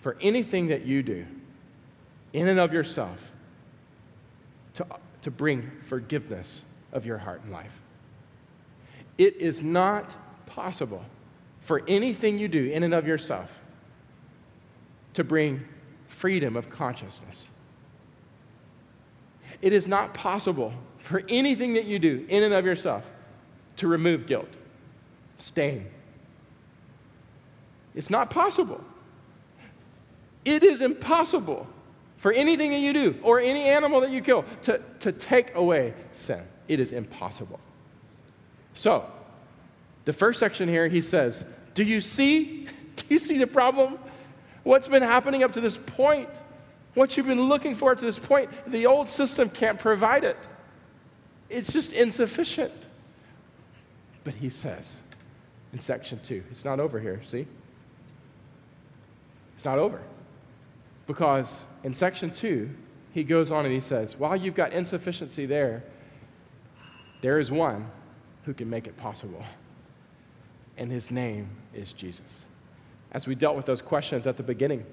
for 0.00 0.16
anything 0.20 0.68
that 0.68 0.84
you 0.84 1.02
do 1.02 1.26
in 2.32 2.48
and 2.48 2.58
of 2.58 2.72
yourself 2.72 3.30
to, 4.74 4.86
to 5.22 5.30
bring 5.30 5.70
forgiveness 5.86 6.62
of 6.92 7.04
your 7.06 7.18
heart 7.18 7.42
and 7.42 7.52
life. 7.52 7.78
It 9.18 9.36
is 9.36 9.62
not 9.62 10.14
possible 10.46 11.04
for 11.60 11.82
anything 11.86 12.38
you 12.38 12.48
do 12.48 12.70
in 12.70 12.82
and 12.82 12.94
of 12.94 13.06
yourself 13.06 13.60
to 15.14 15.24
bring 15.24 15.62
freedom 16.06 16.56
of 16.56 16.70
consciousness. 16.70 17.46
It 19.60 19.72
is 19.72 19.86
not 19.86 20.14
possible 20.14 20.72
for 20.98 21.22
anything 21.28 21.74
that 21.74 21.84
you 21.84 21.98
do 21.98 22.24
in 22.28 22.42
and 22.42 22.54
of 22.54 22.64
yourself 22.64 23.08
to 23.76 23.88
remove 23.88 24.26
guilt, 24.26 24.56
stain. 25.36 25.86
It's 27.94 28.10
not 28.10 28.30
possible. 28.30 28.82
It 30.44 30.62
is 30.62 30.80
impossible 30.80 31.66
for 32.16 32.32
anything 32.32 32.70
that 32.70 32.78
you 32.78 32.92
do 32.92 33.18
or 33.22 33.40
any 33.40 33.64
animal 33.64 34.00
that 34.00 34.10
you 34.10 34.20
kill 34.20 34.44
to, 34.62 34.80
to 35.00 35.12
take 35.12 35.54
away 35.54 35.94
sin. 36.12 36.42
It 36.68 36.80
is 36.80 36.92
impossible. 36.92 37.58
So, 38.74 39.10
the 40.04 40.12
first 40.12 40.38
section 40.38 40.68
here, 40.68 40.88
he 40.88 41.00
says, 41.00 41.44
Do 41.74 41.82
you 41.82 42.00
see? 42.00 42.66
Do 42.96 43.04
you 43.08 43.18
see 43.18 43.38
the 43.38 43.46
problem? 43.46 43.98
What's 44.62 44.88
been 44.88 45.02
happening 45.02 45.42
up 45.42 45.52
to 45.54 45.60
this 45.60 45.78
point? 45.78 46.28
What 46.94 47.16
you've 47.16 47.26
been 47.26 47.48
looking 47.48 47.74
for 47.74 47.94
to 47.94 48.04
this 48.04 48.18
point, 48.18 48.50
the 48.66 48.86
old 48.86 49.08
system 49.08 49.48
can't 49.48 49.78
provide 49.78 50.24
it. 50.24 50.36
It's 51.48 51.72
just 51.72 51.92
insufficient. 51.92 52.86
But 54.24 54.34
he 54.34 54.48
says 54.50 55.00
in 55.72 55.78
section 55.78 56.18
two, 56.18 56.42
it's 56.50 56.64
not 56.64 56.80
over 56.80 57.00
here, 57.00 57.20
see? 57.24 57.46
It's 59.54 59.64
not 59.64 59.78
over. 59.78 60.00
Because 61.10 61.62
in 61.82 61.92
section 61.92 62.30
two, 62.30 62.70
he 63.10 63.24
goes 63.24 63.50
on 63.50 63.64
and 63.64 63.74
he 63.74 63.80
says, 63.80 64.16
while 64.16 64.36
you've 64.36 64.54
got 64.54 64.72
insufficiency 64.72 65.44
there, 65.44 65.82
there 67.20 67.40
is 67.40 67.50
one 67.50 67.90
who 68.44 68.54
can 68.54 68.70
make 68.70 68.86
it 68.86 68.96
possible. 68.96 69.44
And 70.76 70.88
his 70.88 71.10
name 71.10 71.48
is 71.74 71.92
Jesus. 71.92 72.44
as 73.12 73.26
we 73.26 73.34
dealt 73.34 73.56
with 73.56 73.66
those 73.66 73.82
questions 73.82 74.26
at 74.26 74.36
the 74.36 74.42
beginning. 74.42 74.84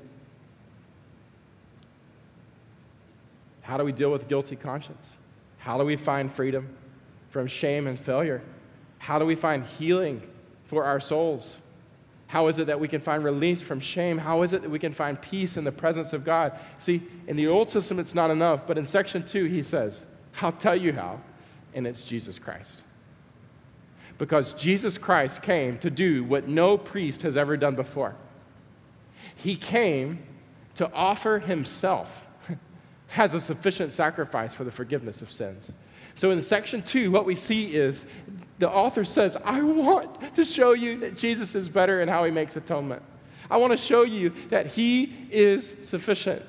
How 3.62 3.78
do 3.78 3.84
we 3.84 3.92
deal 3.92 4.12
with 4.12 4.28
guilty 4.28 4.56
conscience? 4.56 5.10
How 5.60 5.78
do 5.78 5.84
we 5.84 5.98
find 5.98 6.32
freedom 6.32 6.76
from 7.30 7.48
shame 7.48 7.86
and 7.88 8.00
failure? 8.00 8.42
How 8.98 9.20
do 9.20 9.26
we 9.26 9.36
find 9.36 9.64
healing 9.64 10.22
for 10.64 10.84
our 10.86 11.00
souls? 11.00 11.58
How 12.28 12.48
is 12.48 12.60
it 12.60 12.68
that 12.68 12.80
we 12.80 12.90
can 12.90 13.00
find 13.00 13.24
release 13.24 13.62
from 13.62 13.80
shame? 13.80 14.18
How 14.18 14.42
is 14.42 14.52
it 14.52 14.62
that 14.62 14.70
we 14.70 14.80
can 14.80 14.94
find 14.94 15.20
peace 15.20 15.56
in 15.56 15.64
the 15.64 15.72
presence 15.72 16.12
of 16.12 16.26
God? 16.26 16.60
See, 16.78 17.02
in 17.26 17.38
the 17.38 17.48
Old 17.48 17.70
System, 17.70 18.00
it's 18.00 18.14
not 18.14 18.30
enough, 18.30 18.68
but 18.68 18.78
in 18.78 18.86
section 18.86 19.24
two, 19.24 19.46
he 19.46 19.64
says, 19.64 20.06
I'll 20.42 20.52
tell 20.52 20.76
you 20.76 20.94
how, 20.94 21.22
and 21.74 21.88
it's 21.88 22.04
Jesus 22.04 22.38
Christ. 22.38 22.82
Because 24.18 24.54
Jesus 24.54 24.98
Christ 24.98 25.42
came 25.42 25.78
to 25.80 25.90
do 25.90 26.24
what 26.26 26.48
no 26.48 26.78
priest 26.78 27.22
has 27.22 27.38
ever 27.38 27.56
done 27.56 27.76
before. 27.76 28.16
He 29.36 29.56
came 29.56 30.20
to 30.76 30.92
offer 30.92 31.40
himself 31.40 32.24
as 33.16 33.34
a 33.34 33.42
sufficient 33.42 33.94
sacrifice 33.94 34.54
for 34.54 34.64
the 34.64 34.72
forgiveness 34.72 35.22
of 35.22 35.32
sins. 35.32 35.72
So 36.18 36.32
in 36.32 36.42
section 36.42 36.82
two, 36.82 37.12
what 37.12 37.26
we 37.26 37.36
see 37.36 37.76
is 37.76 38.04
the 38.58 38.70
author 38.70 39.04
says, 39.06 39.38
I 39.46 39.62
want 39.62 40.34
to 40.34 40.44
show 40.44 40.74
you 40.74 40.98
that 41.02 41.16
Jesus 41.16 41.54
is 41.54 41.70
better 41.70 42.02
in 42.02 42.10
how 42.10 42.24
he 42.24 42.32
makes 42.32 42.56
atonement. 42.56 43.04
I 43.52 43.58
want 43.58 43.72
to 43.72 43.78
show 43.78 44.02
you 44.02 44.34
that 44.50 44.66
he 44.66 45.16
is 45.30 45.76
sufficient. 45.84 46.44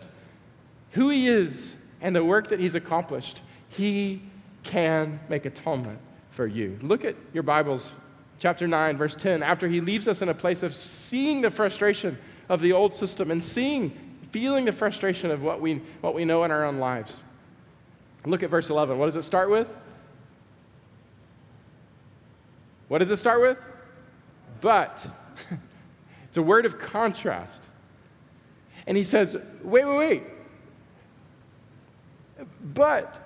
Who 0.93 1.11
he 1.11 1.29
is 1.29 1.77
and 2.01 2.17
the 2.17 2.25
work 2.25 2.49
that 2.49 2.59
he's 2.59 2.75
accomplished, 2.75 3.43
he 3.69 4.23
can 4.63 5.21
make 5.29 5.45
atonement 5.45 5.99
for 6.31 6.47
you. 6.47 6.79
Look 6.81 7.05
at 7.05 7.15
your 7.35 7.43
Bibles, 7.43 7.93
chapter 8.39 8.67
9, 8.67 8.97
verse 8.97 9.15
10. 9.15 9.43
After 9.43 9.69
he 9.69 9.83
leaves 9.83 10.09
us 10.09 10.23
in 10.23 10.31
a 10.31 10.35
place 10.35 10.63
of 10.63 10.75
seeing 10.75 11.43
the 11.43 11.51
frustration 11.51 12.17
of 12.49 12.63
the 12.63 12.73
old 12.73 12.95
system 12.95 13.31
and 13.31 13.45
seeing, 13.45 13.93
feeling 14.31 14.65
the 14.65 14.73
frustration 14.73 15.31
of 15.31 15.43
what 15.43 15.61
we, 15.61 15.83
what 16.01 16.15
we 16.15 16.25
know 16.25 16.45
in 16.45 16.51
our 16.51 16.65
own 16.65 16.79
lives. 16.79 17.21
Look 18.25 18.43
at 18.43 18.51
verse 18.51 18.71
11. 18.71 18.99
What 18.99 19.07
does 19.07 19.17
it 19.17 19.23
start 19.23 19.51
with? 19.51 19.69
What 22.89 22.99
does 22.99 23.11
it 23.11 23.17
start 23.19 23.41
with? 23.41 23.59
But. 24.61 25.07
it's 26.29 26.37
a 26.37 26.43
word 26.43 26.67
of 26.67 26.79
contrast. 26.79 27.65
And 28.87 28.97
he 28.97 29.05
says, 29.05 29.37
wait, 29.63 29.85
wait, 29.85 29.99
wait. 29.99 30.23
But 32.75 33.21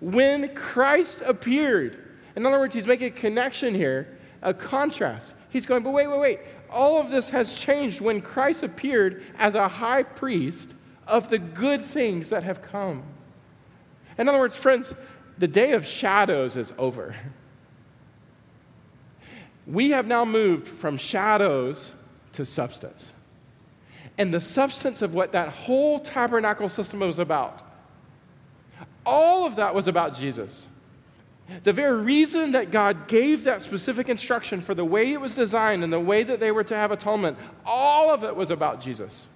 when 0.00 0.54
Christ 0.54 1.22
appeared, 1.24 1.98
in 2.36 2.46
other 2.46 2.58
words, 2.58 2.74
he's 2.74 2.86
making 2.86 3.08
a 3.08 3.10
connection 3.10 3.74
here, 3.74 4.18
a 4.42 4.54
contrast. 4.54 5.34
He's 5.50 5.66
going, 5.66 5.82
but 5.82 5.90
wait, 5.90 6.06
wait, 6.06 6.20
wait. 6.20 6.40
All 6.70 7.00
of 7.00 7.10
this 7.10 7.28
has 7.30 7.52
changed 7.54 8.00
when 8.00 8.20
Christ 8.20 8.62
appeared 8.62 9.22
as 9.38 9.54
a 9.54 9.68
high 9.68 10.02
priest 10.02 10.74
of 11.06 11.28
the 11.28 11.38
good 11.38 11.82
things 11.82 12.30
that 12.30 12.42
have 12.42 12.62
come. 12.62 13.02
In 14.22 14.28
other 14.28 14.38
words, 14.38 14.54
friends, 14.54 14.94
the 15.38 15.48
day 15.48 15.72
of 15.72 15.84
shadows 15.84 16.54
is 16.54 16.72
over. 16.78 17.14
We 19.64 19.90
have 19.90 20.08
now 20.08 20.24
moved 20.24 20.66
from 20.66 20.96
shadows 20.96 21.92
to 22.32 22.44
substance. 22.44 23.12
And 24.18 24.34
the 24.34 24.40
substance 24.40 25.02
of 25.02 25.14
what 25.14 25.30
that 25.32 25.50
whole 25.50 26.00
tabernacle 26.00 26.68
system 26.68 26.98
was 26.98 27.20
about, 27.20 27.62
all 29.06 29.46
of 29.46 29.54
that 29.56 29.72
was 29.72 29.86
about 29.86 30.16
Jesus. 30.16 30.66
The 31.62 31.72
very 31.72 32.02
reason 32.02 32.52
that 32.52 32.72
God 32.72 33.06
gave 33.06 33.44
that 33.44 33.62
specific 33.62 34.08
instruction 34.08 34.60
for 34.60 34.74
the 34.74 34.84
way 34.84 35.12
it 35.12 35.20
was 35.20 35.36
designed 35.36 35.84
and 35.84 35.92
the 35.92 36.00
way 36.00 36.24
that 36.24 36.40
they 36.40 36.50
were 36.50 36.64
to 36.64 36.74
have 36.74 36.90
atonement, 36.90 37.38
all 37.64 38.12
of 38.12 38.24
it 38.24 38.34
was 38.34 38.50
about 38.50 38.80
Jesus. 38.80 39.28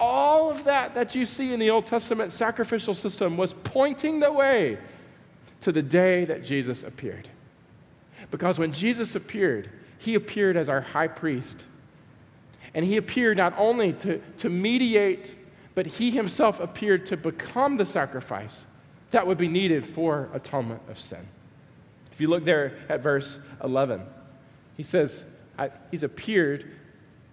All 0.00 0.50
of 0.50 0.64
that 0.64 0.94
that 0.94 1.14
you 1.14 1.26
see 1.26 1.52
in 1.52 1.60
the 1.60 1.70
Old 1.70 1.86
Testament 1.86 2.32
sacrificial 2.32 2.94
system 2.94 3.36
was 3.36 3.52
pointing 3.52 4.20
the 4.20 4.32
way 4.32 4.78
to 5.60 5.72
the 5.72 5.82
day 5.82 6.24
that 6.24 6.44
Jesus 6.44 6.84
appeared. 6.84 7.28
Because 8.30 8.58
when 8.58 8.72
Jesus 8.72 9.14
appeared, 9.14 9.70
he 9.98 10.14
appeared 10.14 10.56
as 10.56 10.68
our 10.68 10.80
high 10.80 11.08
priest. 11.08 11.66
And 12.74 12.84
he 12.84 12.96
appeared 12.96 13.38
not 13.38 13.54
only 13.56 13.92
to, 13.94 14.18
to 14.38 14.48
mediate, 14.48 15.34
but 15.74 15.86
he 15.86 16.10
himself 16.10 16.60
appeared 16.60 17.06
to 17.06 17.16
become 17.16 17.76
the 17.76 17.86
sacrifice 17.86 18.64
that 19.10 19.26
would 19.26 19.38
be 19.38 19.48
needed 19.48 19.84
for 19.86 20.28
atonement 20.32 20.82
of 20.88 20.98
sin. 20.98 21.26
If 22.12 22.20
you 22.20 22.28
look 22.28 22.44
there 22.44 22.74
at 22.88 23.00
verse 23.00 23.38
11, 23.64 24.02
he 24.76 24.82
says, 24.82 25.24
He's 25.90 26.02
appeared 26.02 26.70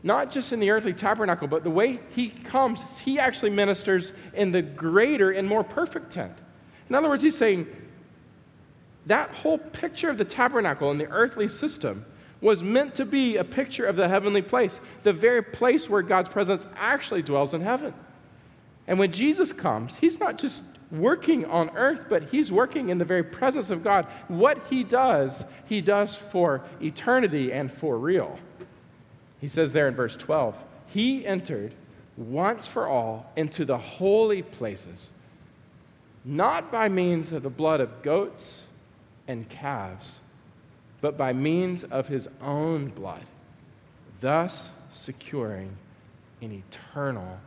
not 0.05 0.29
just 0.29 0.53
in 0.53 0.59
the 0.59 0.69
earthly 0.69 0.93
tabernacle, 0.93 1.47
but 1.47 1.63
the 1.63 1.69
way 1.71 1.99
he 2.11 2.29
comes, 2.29 2.99
he 2.99 3.17
actually 3.17 3.49
ministers 3.49 4.13
in 4.35 4.51
the 4.51 4.61
greater 4.61 5.31
and 5.31 5.47
more 5.47 5.63
perfect 5.63 6.11
tent. 6.11 6.37
In 6.87 6.93
other 6.93 7.09
words, 7.09 7.23
he's 7.23 7.35
saying 7.35 7.65
that 9.07 9.31
whole 9.31 9.57
picture 9.57 10.07
of 10.07 10.19
the 10.19 10.23
tabernacle 10.23 10.91
and 10.91 10.99
the 10.99 11.07
earthly 11.07 11.47
system 11.47 12.05
was 12.39 12.61
meant 12.61 12.93
to 12.93 13.03
be 13.05 13.37
a 13.37 13.43
picture 13.43 13.87
of 13.87 13.95
the 13.95 14.07
heavenly 14.07 14.43
place, 14.43 14.79
the 15.01 15.11
very 15.11 15.41
place 15.41 15.89
where 15.89 16.03
God's 16.03 16.29
presence 16.29 16.67
actually 16.75 17.23
dwells 17.23 17.55
in 17.55 17.61
heaven. 17.61 17.91
And 18.85 18.99
when 18.99 19.11
Jesus 19.11 19.51
comes, 19.51 19.95
he's 19.97 20.19
not 20.19 20.37
just 20.37 20.61
working 20.91 21.45
on 21.45 21.75
earth, 21.75 22.05
but 22.09 22.25
he's 22.25 22.51
working 22.51 22.89
in 22.89 22.99
the 22.99 23.05
very 23.05 23.23
presence 23.23 23.71
of 23.71 23.83
God. 23.83 24.05
What 24.27 24.67
he 24.69 24.83
does, 24.83 25.43
he 25.65 25.81
does 25.81 26.15
for 26.15 26.61
eternity 26.79 27.51
and 27.51 27.71
for 27.71 27.97
real. 27.97 28.37
He 29.45 29.49
says 29.49 29.73
there 29.73 29.87
in 29.87 29.93
verse 29.93 30.15
12, 30.15 30.63
He 30.87 31.23
entered 31.23 31.75
once 32.17 32.65
for 32.65 32.87
all 32.87 33.31
into 33.35 33.63
the 33.63 33.77
holy 33.77 34.41
places, 34.41 35.11
not 36.23 36.71
by 36.71 36.89
means 36.89 37.31
of 37.31 37.43
the 37.43 37.49
blood 37.51 37.79
of 37.79 38.01
goats 38.01 38.63
and 39.27 39.47
calves, 39.47 40.15
but 40.99 41.15
by 41.15 41.31
means 41.31 41.83
of 41.83 42.07
His 42.07 42.27
own 42.41 42.87
blood, 42.87 43.21
thus 44.19 44.71
securing 44.91 45.77
an 46.41 46.51
eternal 46.51 47.39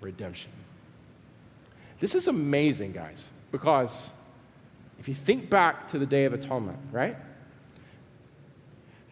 redemption. 0.00 0.52
This 1.98 2.14
is 2.14 2.28
amazing, 2.28 2.92
guys, 2.92 3.26
because 3.50 4.10
if 5.00 5.08
you 5.08 5.14
think 5.14 5.50
back 5.50 5.88
to 5.88 5.98
the 5.98 6.06
Day 6.06 6.24
of 6.24 6.32
Atonement, 6.32 6.78
right? 6.92 7.16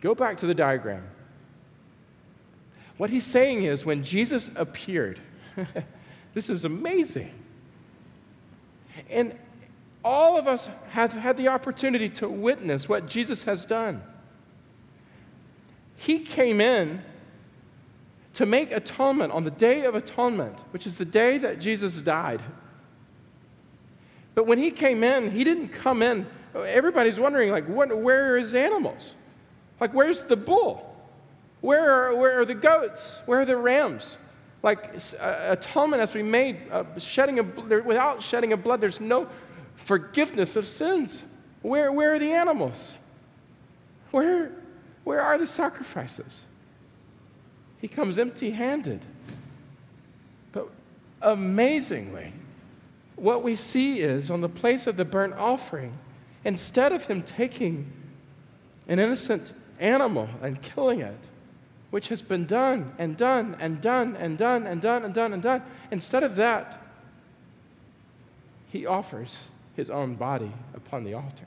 Go 0.00 0.14
back 0.14 0.36
to 0.36 0.46
the 0.46 0.54
diagram. 0.54 1.02
What 2.97 3.11
he's 3.11 3.26
saying 3.26 3.64
is 3.64 3.84
when 3.84 4.05
Jesus 4.05 4.51
appeared, 4.55 5.20
this 6.34 6.49
is 6.49 6.64
amazing. 6.64 7.32
And 9.11 9.36
all 10.05 10.36
of 10.38 10.47
us 10.47 10.68
have 10.90 11.12
had 11.12 11.36
the 11.36 11.49
opportunity 11.49 12.09
to 12.11 12.28
witness 12.28 12.88
what 12.88 13.09
Jesus 13.09 13.45
has 13.45 13.66
done. 13.66 14.03
He 15.97 16.20
came 16.20 16.61
in 16.61 17.03
to 18.34 18.47
make 18.47 18.70
atonement 18.70 19.32
on 19.32 19.45
the 19.45 19.51
day 19.51 19.84
of 19.84 19.95
atonement, 19.95 20.59
which 20.70 20.86
is 20.86 20.97
the 20.97 21.05
day 21.05 21.38
that 21.38 21.61
Jesus 21.61 22.01
died. 22.01 22.42
But 24.34 24.47
when 24.47 24.59
he 24.59 24.70
came 24.70 25.03
in, 25.05 25.30
he 25.30 25.45
didn't 25.45 25.68
come 25.68 26.03
in. 26.03 26.26
Everybody's 26.55 27.18
wondering, 27.18 27.51
like, 27.51 27.66
what, 27.66 27.97
where 27.97 28.34
are 28.34 28.38
his 28.38 28.55
animals? 28.55 29.12
Like, 29.80 29.95
where's 29.95 30.22
the 30.24 30.36
bull? 30.36 30.93
Where 31.64 31.90
are, 31.90 32.14
where 32.14 32.40
are 32.40 32.44
the 32.44 32.54
goats? 32.54 33.20
Where 33.24 33.40
are 33.40 33.46
the 33.46 33.56
rams? 33.56 34.18
Like 34.62 34.96
uh, 35.18 35.36
atonement 35.48 35.98
has 35.98 36.10
to 36.10 36.18
be 36.18 36.22
made, 36.22 36.58
uh, 36.70 36.84
shedding 36.98 37.38
of, 37.38 37.56
without 37.86 38.22
shedding 38.22 38.52
of 38.52 38.62
blood, 38.62 38.82
there's 38.82 39.00
no 39.00 39.28
forgiveness 39.76 40.56
of 40.56 40.66
sins. 40.66 41.24
Where, 41.62 41.90
where 41.90 42.16
are 42.16 42.18
the 42.18 42.32
animals? 42.32 42.92
Where, 44.10 44.52
where 45.04 45.22
are 45.22 45.38
the 45.38 45.46
sacrifices? 45.46 46.42
He 47.80 47.88
comes 47.88 48.18
empty 48.18 48.50
handed. 48.50 49.00
But 50.52 50.68
amazingly, 51.22 52.34
what 53.16 53.42
we 53.42 53.56
see 53.56 54.00
is 54.00 54.30
on 54.30 54.42
the 54.42 54.50
place 54.50 54.86
of 54.86 54.98
the 54.98 55.06
burnt 55.06 55.32
offering, 55.32 55.96
instead 56.44 56.92
of 56.92 57.06
him 57.06 57.22
taking 57.22 57.90
an 58.86 58.98
innocent 58.98 59.54
animal 59.80 60.28
and 60.42 60.60
killing 60.60 61.00
it, 61.00 61.16
which 61.95 62.09
has 62.09 62.22
been 62.22 62.45
done 62.45 62.92
and 62.99 63.16
done 63.16 63.57
and 63.61 63.80
done 63.80 64.16
and 64.16 64.36
done 64.36 64.66
and 64.66 64.80
done 64.80 65.05
and 65.05 65.14
done 65.14 65.32
and 65.32 65.40
done. 65.40 65.62
Instead 65.92 66.24
of 66.24 66.34
that, 66.34 66.82
he 68.72 68.84
offers 68.84 69.38
his 69.76 69.90
own 69.90 70.16
body 70.16 70.51
upon 70.74 71.05
the 71.05 71.14
altar. 71.14 71.47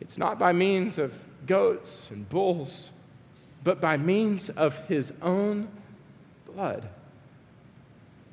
It's 0.00 0.18
not 0.18 0.36
by 0.36 0.52
means 0.52 0.98
of 0.98 1.14
goats 1.46 2.08
and 2.10 2.28
bulls, 2.28 2.90
but 3.62 3.80
by 3.80 3.96
means 3.96 4.50
of 4.50 4.84
his 4.88 5.12
own 5.22 5.68
blood. 6.52 6.88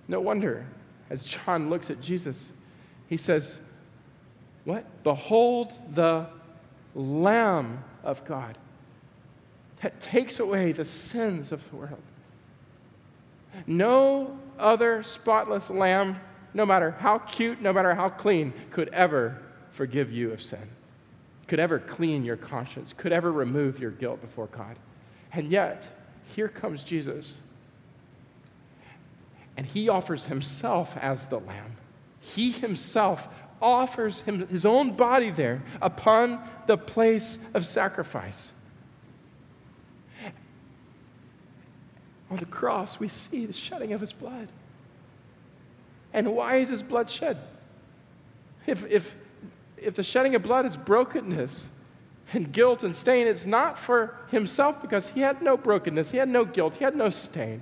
No 0.07 0.20
wonder, 0.20 0.65
as 1.11 1.22
John 1.22 1.70
looks 1.70 1.91
at 1.91 2.01
Jesus, 2.01 2.51
he 3.07 3.17
says, 3.17 3.59
What? 4.65 5.03
Behold 5.03 5.78
the 5.93 6.26
Lamb 6.95 7.84
of 8.03 8.26
God 8.26 8.57
that 9.82 9.99
takes 9.99 10.39
away 10.39 10.71
the 10.71 10.86
sins 10.86 11.51
of 11.51 11.69
the 11.69 11.75
world. 11.75 12.01
No 13.65 14.38
other 14.57 15.03
spotless 15.03 15.69
lamb, 15.69 16.19
no 16.53 16.65
matter 16.65 16.91
how 16.91 17.19
cute, 17.19 17.61
no 17.61 17.73
matter 17.73 17.93
how 17.93 18.09
clean, 18.09 18.53
could 18.71 18.89
ever 18.89 19.41
forgive 19.71 20.11
you 20.11 20.32
of 20.32 20.41
sin, 20.41 20.67
could 21.47 21.59
ever 21.59 21.80
clean 21.80 22.23
your 22.23 22.38
conscience, 22.38 22.93
could 22.93 23.11
ever 23.11 23.32
remove 23.32 23.80
your 23.80 23.91
guilt 23.91 24.21
before 24.21 24.47
God. 24.47 24.77
And 25.32 25.49
yet, 25.49 25.88
here 26.36 26.47
comes 26.47 26.84
Jesus. 26.84 27.38
And 29.57 29.65
he 29.65 29.89
offers 29.89 30.25
himself 30.25 30.95
as 30.97 31.25
the 31.27 31.39
lamb. 31.39 31.77
He 32.19 32.51
himself 32.51 33.27
offers 33.61 34.21
him, 34.21 34.47
his 34.47 34.65
own 34.65 34.91
body 34.91 35.32
there 35.32 35.61
upon 35.82 36.41
the 36.67 36.77
place 36.77 37.38
of 37.53 37.65
sacrifice. 37.65 38.51
On 42.30 42.38
the 42.38 42.45
cross, 42.45 42.99
we 42.99 43.07
see 43.07 43.45
the 43.45 43.53
shedding 43.53 43.93
of 43.93 44.01
his 44.01 44.13
blood. 44.13 44.47
And 46.13 46.36
why 46.36 46.57
is 46.57 46.69
his 46.69 46.84
blood 46.84 47.09
shed? 47.09 47.38
If, 48.65 48.86
if, 48.89 49.15
if 49.77 49.95
the 49.95 50.03
shedding 50.03 50.36
of 50.36 50.43
blood 50.43 50.65
is 50.65 50.75
brokenness 50.75 51.69
and 52.34 52.51
guilt 52.51 52.84
and 52.84 52.95
stain, 52.95 53.27
it's 53.27 53.45
not 53.45 53.80
for 53.80 54.15
himself 54.30 54.82
because 54.82 55.09
he 55.09 55.21
had 55.21 55.41
no 55.41 55.57
brokenness, 55.57 56.11
he 56.11 56.17
had 56.17 56.30
no 56.30 56.45
guilt, 56.45 56.75
he 56.75 56.84
had 56.84 56.95
no 56.95 57.09
stain. 57.09 57.61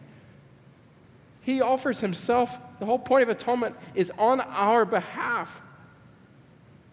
He 1.41 1.61
offers 1.61 2.01
himself. 2.01 2.57
The 2.79 2.85
whole 2.85 2.99
point 2.99 3.23
of 3.23 3.29
atonement 3.29 3.75
is 3.95 4.11
on 4.17 4.41
our 4.41 4.83
behalf. 4.83 5.61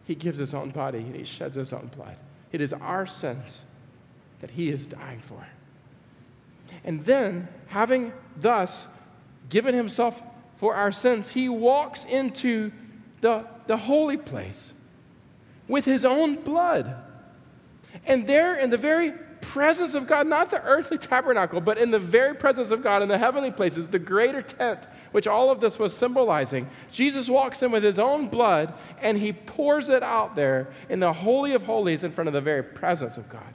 He 0.07 0.15
gives 0.15 0.39
his 0.39 0.55
own 0.55 0.71
body 0.71 0.99
and 0.99 1.17
he 1.17 1.25
sheds 1.25 1.57
his 1.57 1.73
own 1.73 1.91
blood. 1.97 2.17
It 2.53 2.61
is 2.61 2.73
our 2.73 3.05
sins 3.05 3.65
that 4.41 4.53
he 4.53 4.69
is 4.69 4.87
dying 4.87 5.19
for. 5.19 5.45
And 6.83 7.05
then, 7.05 7.49
having 7.67 8.13
thus 8.37 8.87
given 9.49 9.75
himself 9.75 10.23
for 10.57 10.75
our 10.75 10.93
sins, 10.93 11.29
he 11.29 11.49
walks 11.49 12.05
into 12.05 12.73
the, 13.21 13.47
the 13.67 13.77
holy 13.77 14.17
place 14.17 14.73
with 15.69 15.85
his 15.85 16.05
own 16.05 16.37
blood. 16.37 16.95
And 18.07 18.27
there, 18.27 18.57
in 18.57 18.71
the 18.71 18.77
very 18.77 19.13
presence 19.41 19.95
of 19.95 20.07
God, 20.07 20.27
not 20.27 20.51
the 20.51 20.63
earthly 20.63 20.99
tabernacle, 20.99 21.61
but 21.61 21.79
in 21.79 21.91
the 21.91 21.99
very 21.99 22.35
presence 22.35 22.71
of 22.71 22.83
God 22.83 23.03
in 23.03 23.09
the 23.09 23.19
heavenly 23.19 23.51
places, 23.51 23.89
the 23.89 23.99
greater 23.99 24.43
tent, 24.43 24.87
which 25.13 25.27
all 25.27 25.51
of 25.51 25.61
this 25.61 25.79
was 25.79 25.97
symbolizing, 25.97 26.69
Jesus 26.91 27.29
walks 27.29 27.63
in 27.63 27.71
with 27.71 27.83
his 27.83 27.99
own 27.99 28.29
blood 28.29 28.75
and 29.01 29.19
he 29.19 29.33
pours 29.33 29.91
it 29.91 30.03
out 30.03 30.35
there 30.35 30.69
in 30.89 30.99
the 30.99 31.13
Holy 31.13 31.53
of 31.53 31.63
Holies 31.63 32.05
in 32.05 32.11
front 32.11 32.29
of 32.29 32.35
the 32.35 32.41
very 32.41 32.63
presence 32.63 33.17
of 33.17 33.29
God. 33.29 33.53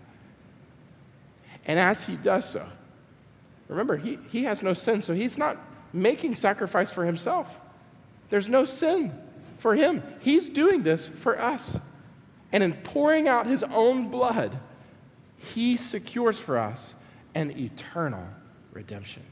And 1.65 1.79
as 1.79 2.03
he 2.03 2.15
does 2.15 2.49
so, 2.49 2.65
Remember, 3.69 3.95
he, 3.95 4.17
he 4.29 4.43
has 4.43 4.61
no 4.61 4.73
sin, 4.73 5.01
so 5.01 5.13
he's 5.13 5.37
not 5.37 5.57
making 5.93 6.35
sacrifice 6.35 6.91
for 6.91 7.05
himself. 7.05 7.55
There's 8.29 8.49
no 8.49 8.65
sin 8.65 9.13
for 9.57 9.75
him. 9.75 10.03
He's 10.19 10.49
doing 10.49 10.83
this 10.83 11.07
for 11.07 11.39
us. 11.39 11.77
And 12.51 12.63
in 12.63 12.73
pouring 12.73 13.27
out 13.27 13.45
his 13.45 13.63
own 13.63 14.09
blood, 14.09 14.57
he 15.37 15.77
secures 15.77 16.39
for 16.39 16.57
us 16.57 16.95
an 17.35 17.51
eternal 17.57 18.27
redemption. 18.73 19.23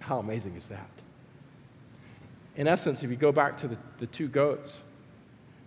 How 0.00 0.18
amazing 0.18 0.56
is 0.56 0.66
that? 0.66 0.90
In 2.56 2.66
essence, 2.66 3.02
if 3.02 3.10
you 3.10 3.16
go 3.16 3.32
back 3.32 3.56
to 3.58 3.68
the, 3.68 3.78
the 3.98 4.06
two 4.06 4.26
goats, 4.26 4.78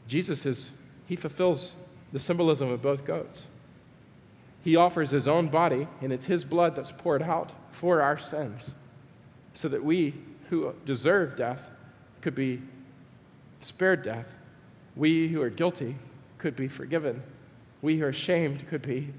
Jesus 0.08 0.46
is, 0.46 0.72
he 1.08 1.16
fulfills 1.16 1.74
the 2.12 2.20
symbolism 2.20 2.70
of 2.70 2.82
both 2.82 3.06
goats. 3.06 3.46
He 4.66 4.76
offers 4.76 5.12
his 5.12 5.28
own 5.28 5.50
body, 5.50 5.88
and 6.02 6.12
it's 6.12 6.26
his 6.26 6.44
blood 6.44 6.76
that's 6.76 6.92
poured 6.92 7.22
out 7.22 7.52
for 7.70 8.02
our 8.02 8.18
sins, 8.18 8.72
so 9.54 9.70
that 9.70 9.86
we 9.86 10.16
who 10.50 10.74
deserve 10.86 11.36
death 11.36 11.70
could 12.22 12.34
be 12.34 12.64
spared 13.60 14.02
death. 14.02 14.34
We 14.96 15.28
who 15.28 15.40
are 15.44 15.52
guilty 15.52 15.98
could 16.40 16.56
be 16.56 16.68
forgiven. 16.68 17.22
We 17.84 17.98
who 18.00 18.08
are 18.08 18.14
shamed 18.14 18.68
could 18.68 18.82
be 18.82 19.14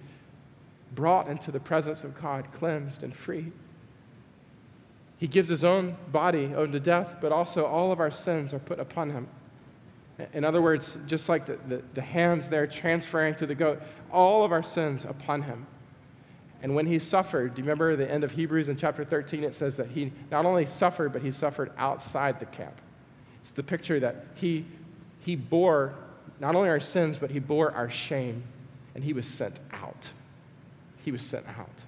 brought 0.96 1.28
into 1.28 1.52
the 1.52 1.60
presence 1.60 2.02
of 2.02 2.20
God, 2.20 2.50
cleansed 2.50 3.04
and 3.04 3.14
free. 3.14 3.52
He 5.18 5.28
gives 5.28 5.48
his 5.48 5.62
own 5.62 5.96
body 6.10 6.52
over 6.56 6.72
to 6.72 6.80
death, 6.80 7.18
but 7.20 7.30
also 7.30 7.64
all 7.66 7.92
of 7.92 8.00
our 8.00 8.10
sins 8.10 8.52
are 8.52 8.58
put 8.58 8.80
upon 8.80 9.10
him. 9.10 9.28
In 10.32 10.44
other 10.44 10.62
words, 10.62 10.96
just 11.06 11.28
like 11.28 11.46
the, 11.46 11.58
the, 11.68 11.82
the, 11.94 12.00
hands 12.00 12.48
there 12.48 12.66
transferring 12.66 13.34
to 13.34 13.46
the 13.46 13.54
goat, 13.54 13.82
all 14.10 14.44
of 14.44 14.52
our 14.52 14.62
sins 14.62 15.04
upon 15.04 15.42
him. 15.42 15.66
And 16.62 16.74
when 16.74 16.86
he 16.86 16.98
suffered, 16.98 17.54
do 17.54 17.60
you 17.60 17.64
remember 17.64 17.96
the 17.96 18.10
end 18.10 18.24
of 18.24 18.30
Hebrews 18.30 18.70
in 18.70 18.78
chapter 18.78 19.04
13? 19.04 19.44
It 19.44 19.54
says 19.54 19.76
that 19.76 19.88
he 19.88 20.12
not 20.30 20.46
only 20.46 20.64
suffered, 20.64 21.12
but 21.12 21.20
he 21.20 21.30
suffered 21.30 21.70
outside 21.76 22.40
the 22.40 22.46
camp. 22.46 22.80
It's 23.42 23.50
the 23.50 23.62
picture 23.62 24.00
that 24.00 24.24
he, 24.34 24.64
he 25.20 25.36
bore 25.36 25.94
not 26.40 26.54
only 26.54 26.68
our 26.68 26.80
sins, 26.80 27.18
but 27.18 27.30
he 27.30 27.38
bore 27.38 27.72
our 27.72 27.90
shame, 27.90 28.42
and 28.94 29.04
he 29.04 29.12
was 29.12 29.26
sent 29.26 29.60
out. 29.72 30.10
He 31.04 31.12
was 31.12 31.22
sent 31.22 31.46
out 31.46 31.82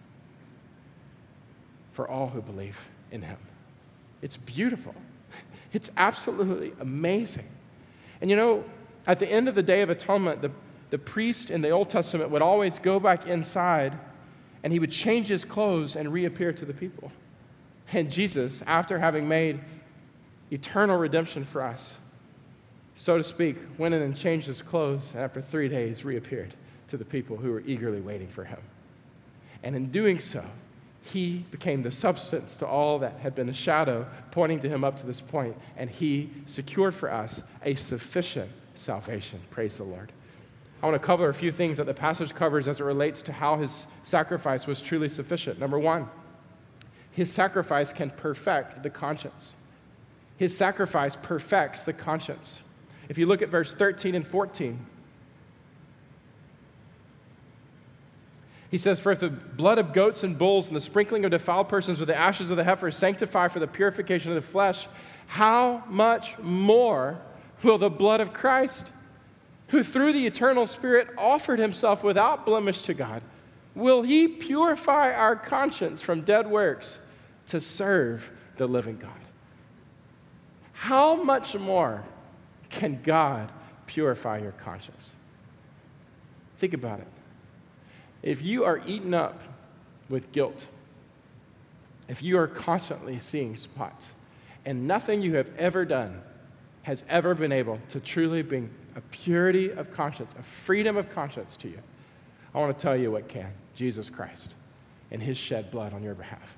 for 1.93 2.07
all 2.09 2.29
who 2.29 2.41
believe 2.41 2.79
in 3.11 3.23
him. 3.23 3.39
It's 4.23 4.37
beautiful. 4.37 4.95
It's 5.71 5.91
absolutely 5.99 6.73
amazing. 6.81 7.47
And 8.21 8.31
you 8.31 8.37
know, 8.37 8.65
at 9.07 9.19
the 9.19 9.31
end 9.31 9.49
of 9.49 9.55
the 9.55 9.63
Day 9.63 9.83
of 9.83 9.91
Atonement, 9.91 10.43
the, 10.43 10.51
the 10.91 10.99
priest 10.99 11.51
in 11.51 11.61
the 11.61 11.71
Old 11.71 11.91
Testament 11.91 12.31
would 12.31 12.43
always 12.43 12.79
go 12.79 13.01
back 13.01 13.27
inside 13.27 13.99
and 14.63 14.73
he 14.73 14.79
would 14.79 14.91
change 14.91 15.29
his 15.29 15.45
clothes 15.45 15.97
and 15.97 16.13
reappear 16.13 16.53
to 16.53 16.65
the 16.65 16.75
people. 16.75 17.13
And 17.93 18.11
Jesus, 18.11 18.63
after 18.67 18.99
having 18.99 19.29
made 19.29 19.61
eternal 20.51 20.99
redemption 20.99 21.45
for 21.45 21.63
us, 21.63 21.97
so 22.97 23.17
to 23.17 23.25
speak, 23.25 23.57
went 23.79 23.95
in 23.95 24.03
and 24.03 24.17
changed 24.17 24.47
his 24.47 24.61
clothes, 24.61 25.15
and 25.15 25.23
after 25.23 25.41
three 25.41 25.69
days 25.69 26.05
reappeared 26.05 26.55
to 26.89 26.97
the 26.97 27.05
people 27.05 27.37
who 27.37 27.53
were 27.53 27.63
eagerly 27.65 28.01
waiting 28.01 28.27
for 28.27 28.45
him. 28.45 28.59
And 29.63 29.77
in 29.77 29.91
doing 29.91 30.19
so, 30.19 30.45
he 31.13 31.45
became 31.51 31.83
the 31.83 31.91
substance 31.91 32.57
to 32.57 32.67
all 32.67 32.99
that 32.99 33.19
had 33.21 33.35
been 33.35 33.49
a 33.49 33.55
shadow 33.55 34.07
pointing 34.31 34.61
to 34.61 34.69
him 34.69 34.85
up 34.85 34.97
to 34.99 35.07
this 35.07 35.21
point, 35.21 35.57
and 35.77 35.89
he 35.89 36.31
secured 36.47 36.95
for 36.95 37.11
us 37.11 37.43
a 37.65 37.75
sufficient 37.75 38.51
salvation. 38.75 39.41
Praise 39.51 39.79
the 39.79 39.85
Lord. 39.85 40.13
I 40.83 40.87
want 40.87 41.01
to 41.01 41.05
cover 41.05 41.29
a 41.29 41.35
few 41.35 41.51
things 41.51 41.79
that 41.79 41.87
the 41.87 41.95
passage 41.95 42.35
covers 42.35 42.69
as 42.69 42.81
it 42.81 42.85
relates 42.85 43.23
to 43.23 43.33
how 43.33 43.57
his 43.57 43.87
sacrifice 44.05 44.67
was 44.67 44.81
truly 44.81 45.09
sufficient. 45.09 45.59
Number 45.59 45.79
one, 45.79 46.09
his 47.11 47.33
sacrifice 47.33 47.91
can 47.91 48.11
perfect 48.11 48.83
the 48.83 48.91
conscience. 48.91 49.53
His 50.37 50.57
sacrifice 50.57 51.17
perfects 51.17 51.83
the 51.83 51.93
conscience. 51.93 52.61
If 53.09 53.19
you 53.19 53.27
look 53.27 53.43
at 53.43 53.49
verse 53.49 53.75
13 53.75 54.15
and 54.15 54.27
14, 54.27 54.79
He 58.71 58.79
says, 58.79 59.01
For 59.01 59.13
if 59.13 59.21
the 59.21 59.31
blood 59.31 59.79
of 59.79 59.93
goats 59.93 60.23
and 60.23 60.37
bulls 60.37 60.67
and 60.67 60.77
the 60.77 60.81
sprinkling 60.81 61.25
of 61.25 61.31
defiled 61.31 61.69
persons 61.69 61.99
with 61.99 62.09
the 62.09 62.19
ashes 62.19 62.51
of 62.51 62.57
the 62.57 62.65
heifer 62.65 62.91
sanctify 62.91 63.49
for 63.49 63.61
the 63.61 63.67
purification 63.67 64.31
of 64.31 64.35
the 64.35 64.49
flesh, 64.49 64.89
how 65.27 65.85
much 65.89 66.39
more 66.39 67.19
will 67.63 67.79
the 67.79 67.91
blood 67.91 68.21
of 68.21 68.33
Christ, 68.33 68.93
who 69.69 69.83
through 69.83 70.13
the 70.13 70.27
eternal 70.27 70.67
Spirit 70.67 71.09
offered 71.17 71.59
himself 71.59 72.05
without 72.05 72.45
blemish 72.45 72.83
to 72.83 72.95
God, 72.95 73.23
will 73.75 74.03
he 74.03 74.29
purify 74.29 75.13
our 75.13 75.37
conscience 75.37 76.03
from 76.03 76.23
dead 76.23 76.47
works 76.47 76.99
to 77.47 77.61
serve 77.61 78.31
the 78.57 78.67
living 78.67 78.99
God? 78.99 79.11
How 80.73 81.17
much 81.17 81.57
more 81.57 82.05
can 82.69 83.01
God 83.03 83.51
purify 83.87 84.39
your 84.39 84.53
conscience? 84.53 85.11
Think 86.59 86.75
about 86.75 87.01
it. 87.01 87.07
If 88.23 88.43
you 88.43 88.65
are 88.65 88.81
eaten 88.87 89.15
up 89.15 89.41
with 90.09 90.33
guilt, 90.33 90.67
if 92.09 92.23
you 92.23 92.39
are 92.39 92.47
constantly 92.47 93.19
seeing 93.19 93.57
spots, 93.57 94.13
and 94.65 94.87
nothing 94.89 95.23
you 95.23 95.37
have 95.37 95.49
ever 95.57 95.85
done 95.85 96.21
has 96.83 97.05
ever 97.09 97.35
been 97.35 97.53
able 97.53 97.79
to 97.91 98.01
truly 98.01 98.43
bring 98.43 98.71
a 98.97 99.01
purity 99.01 99.71
of 99.71 99.93
conscience, 99.93 100.35
a 100.39 100.43
freedom 100.43 100.97
of 100.97 101.11
conscience 101.11 101.57
to 101.57 101.69
you, 101.69 101.79
I 102.55 102.59
want 102.59 102.77
to 102.77 102.83
tell 102.83 102.97
you 102.97 103.11
what 103.13 103.29
can 103.29 103.53
Jesus 103.75 104.11
Christ 104.11 104.55
and 105.11 105.23
his 105.23 105.37
shed 105.37 105.71
blood 105.71 105.93
on 105.93 106.03
your 106.03 106.15
behalf. 106.15 106.57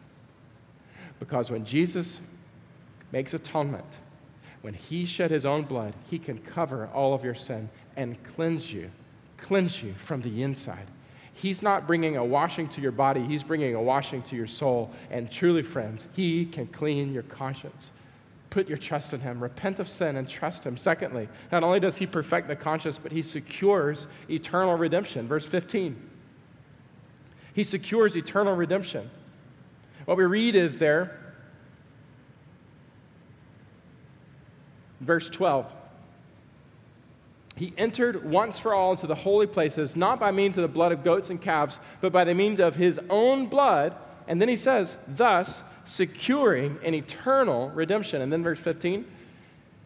Because 1.19 1.51
when 1.51 1.65
Jesus 1.65 2.21
makes 3.13 3.35
atonement, 3.35 3.99
when 4.63 4.75
he 4.75 5.05
shed 5.05 5.31
his 5.31 5.45
own 5.45 5.65
blood, 5.65 5.95
he 6.11 6.19
can 6.19 6.39
cover 6.39 6.89
all 6.95 7.13
of 7.13 7.25
your 7.25 7.35
sin 7.35 7.69
and 7.97 8.23
cleanse 8.25 8.73
you, 8.73 8.91
cleanse 9.37 9.83
you 9.83 9.95
from 9.95 10.23
the 10.23 10.43
inside. 10.43 10.87
He's 11.35 11.63
not 11.63 11.87
bringing 11.87 12.17
a 12.17 12.25
washing 12.25 12.69
to 12.69 12.81
your 12.81 12.93
body, 12.93 13.23
He's 13.23 13.43
bringing 13.43 13.75
a 13.75 13.83
washing 13.83 14.23
to 14.23 14.37
your 14.37 14.47
soul. 14.47 14.91
And 15.11 15.31
truly, 15.31 15.63
friends, 15.63 16.07
He 16.15 16.45
can 16.45 16.67
clean 16.67 17.13
your 17.13 17.23
conscience. 17.23 17.91
Put 18.51 18.69
your 18.69 18.79
trust 18.79 19.13
in 19.13 19.21
Him. 19.21 19.41
Repent 19.41 19.79
of 19.79 19.89
sin 19.89 20.17
and 20.17 20.29
trust 20.29 20.65
Him. 20.65 20.77
Secondly, 20.77 21.29
not 21.53 21.63
only 21.63 21.81
does 21.81 21.97
He 21.97 22.07
perfect 22.07 22.49
the 22.49 22.57
conscience, 22.57 22.99
but 22.99 23.13
He 23.13 23.23
secures 23.23 24.07
eternal 24.29 24.77
redemption. 24.77 25.29
Verse 25.29 25.47
15. 25.47 26.09
He 27.55 27.65
secures 27.65 28.17
eternal 28.17 28.57
redemption. 28.57 29.11
What 30.05 30.17
we 30.17 30.25
read 30.25 30.57
is 30.57 30.79
there, 30.79 31.19
verse 35.01 35.31
12. 35.31 35.73
He 37.61 37.75
entered 37.77 38.25
once 38.25 38.59
for 38.59 38.73
all 38.73 38.93
into 38.93 39.07
the 39.07 39.15
holy 39.15 39.47
places, 39.47 39.95
not 39.95 40.19
by 40.19 40.31
means 40.31 40.57
of 40.57 40.63
the 40.63 40.69
blood 40.69 40.93
of 40.93 41.05
goats 41.05 41.29
and 41.29 41.39
calves, 41.39 41.79
but 42.01 42.11
by 42.11 42.25
the 42.25 42.33
means 42.33 42.59
of 42.59 42.75
his 42.75 42.99
own 43.11 43.49
blood. 43.49 43.95
And 44.27 44.41
then 44.41 44.49
he 44.49 44.57
says, 44.57 44.97
thus 45.07 45.63
securing 45.85 46.79
an 46.83 46.95
eternal 46.95 47.69
redemption. 47.75 48.23
And 48.23 48.33
then 48.33 48.43
verse 48.43 48.61
15, 48.61 49.05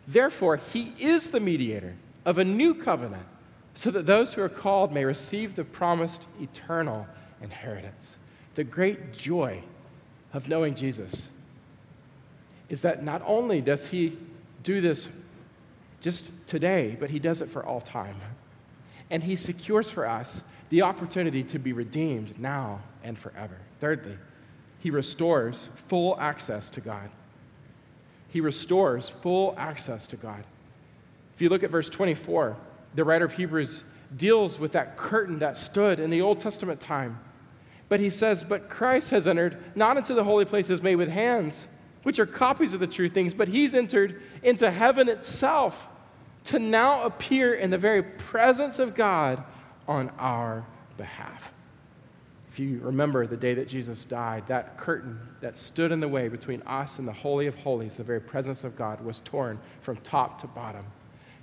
therefore 0.07 0.59
he 0.73 0.93
is 1.01 1.33
the 1.33 1.41
mediator 1.41 1.97
of 2.25 2.39
a 2.39 2.45
new 2.45 2.75
covenant, 2.75 3.27
so 3.75 3.91
that 3.91 4.07
those 4.07 4.35
who 4.35 4.43
are 4.43 4.49
called 4.49 4.93
may 4.93 5.05
receive 5.05 5.57
the 5.57 5.65
promised 5.65 6.27
eternal 6.41 7.09
inheritance. 7.43 8.15
The 8.55 8.63
great 8.63 9.15
joy 9.15 9.65
of 10.33 10.49
knowing 10.49 10.77
Jesus 10.77 11.27
is 12.69 12.83
that 12.83 13.03
not 13.03 13.21
only 13.27 13.61
does 13.61 13.89
he 13.89 14.17
do 14.63 14.81
this 14.81 15.09
just 16.05 16.31
today, 16.47 16.97
but 17.01 17.11
he 17.11 17.19
does 17.19 17.41
it 17.41 17.51
for 17.51 17.65
all 17.65 17.81
time. 17.81 18.15
And 19.11 19.23
he 19.23 19.35
secures 19.35 19.91
for 19.91 20.07
us 20.07 20.43
the 20.69 20.83
opportunity 20.83 21.43
to 21.45 21.59
be 21.59 21.73
redeemed 21.73 22.39
now 22.39 22.81
and 23.03 23.19
forever. 23.19 23.57
Thirdly, 23.81 24.17
he 24.79 24.91
restores 24.91 25.69
full 25.89 26.19
access 26.21 26.69
to 26.71 26.81
God. 26.81 27.11
He 28.29 28.41
restores 28.41 29.09
full 29.09 29.55
access 29.57 30.07
to 30.09 30.17
God. 30.17 30.45
If 31.35 31.43
you 31.43 31.49
look 31.49 31.63
at 31.63 31.71
verse 31.71 31.89
24, 31.89 32.57
the 32.95 33.05
writer 33.05 33.25
of 33.25 33.33
Hebrews 33.33 33.83
deals 34.17 34.59
with 34.59 34.73
that 34.73 34.97
curtain 34.97 35.39
that 35.41 35.59
stood 35.59 35.99
in 35.99 36.11
the 36.11 36.21
Old 36.21 36.39
Testament 36.39 36.81
time 36.81 37.19
but 37.89 38.01
he 38.01 38.11
says, 38.11 38.43
But 38.43 38.69
Christ 38.69 39.11
has 39.11 39.29
entered 39.29 39.57
not 39.75 39.97
into 39.97 40.15
the 40.15 40.25
holy 40.25 40.45
places 40.45 40.83
made 40.83 40.97
with 40.97 41.09
hands, 41.09 41.67
which 42.03 42.19
are 42.19 42.27
copies 42.27 42.73
of 42.73 42.81
the 42.81 42.87
true 42.87 43.09
things, 43.09 43.35
but 43.35 43.49
he's 43.49 43.75
entered 43.75 44.21
into 44.43 44.71
heaven 44.71 45.09
itself 45.09 45.87
to 46.45 46.59
now 46.59 47.03
appear 47.03 47.55
in 47.55 47.71
the 47.71 47.79
very 47.79 48.03
presence 48.03 48.79
of 48.79 48.95
God 48.95 49.43
on 49.89 50.11
our 50.19 50.65
behalf. 50.97 51.53
If 52.51 52.61
you 52.61 52.79
remember 52.81 53.27
the 53.27 53.37
day 53.37 53.55
that 53.55 53.67
Jesus 53.67 54.05
died, 54.05 54.47
that 54.47 54.77
curtain 54.77 55.19
that 55.41 55.59
stood 55.59 55.91
in 55.91 55.99
the 55.99 56.07
way 56.07 56.29
between 56.29 56.63
us 56.63 57.01
and 57.01 57.09
the 57.09 57.13
Holy 57.13 57.47
of 57.47 57.57
Holies, 57.57 57.97
the 57.97 58.05
very 58.05 58.21
presence 58.21 58.63
of 58.63 58.77
God, 58.77 59.01
was 59.01 59.21
torn 59.21 59.59
from 59.81 59.97
top 59.99 60.41
to 60.41 60.47
bottom, 60.47 60.85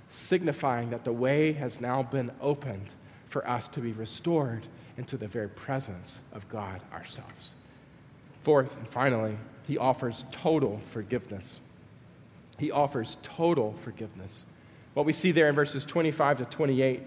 signifying 0.08 0.88
that 0.90 1.04
the 1.04 1.12
way 1.12 1.52
has 1.52 1.82
now 1.82 2.02
been 2.02 2.30
opened 2.40 2.88
for 3.26 3.46
us 3.46 3.68
to 3.68 3.80
be 3.80 3.92
restored 3.92 4.66
into 4.96 5.16
the 5.18 5.28
very 5.28 5.48
presence 5.48 6.20
of 6.32 6.48
God 6.48 6.80
ourselves. 6.92 7.52
Fourth 8.42 8.76
and 8.76 8.88
finally, 8.88 9.36
he 9.66 9.76
offers 9.76 10.24
total 10.30 10.80
forgiveness. 10.90 11.60
He 12.58 12.70
offers 12.70 13.18
total 13.22 13.74
forgiveness. 13.82 14.44
What 14.94 15.06
we 15.06 15.12
see 15.12 15.32
there 15.32 15.48
in 15.48 15.54
verses 15.54 15.84
25 15.84 16.38
to 16.38 16.44
28 16.44 17.02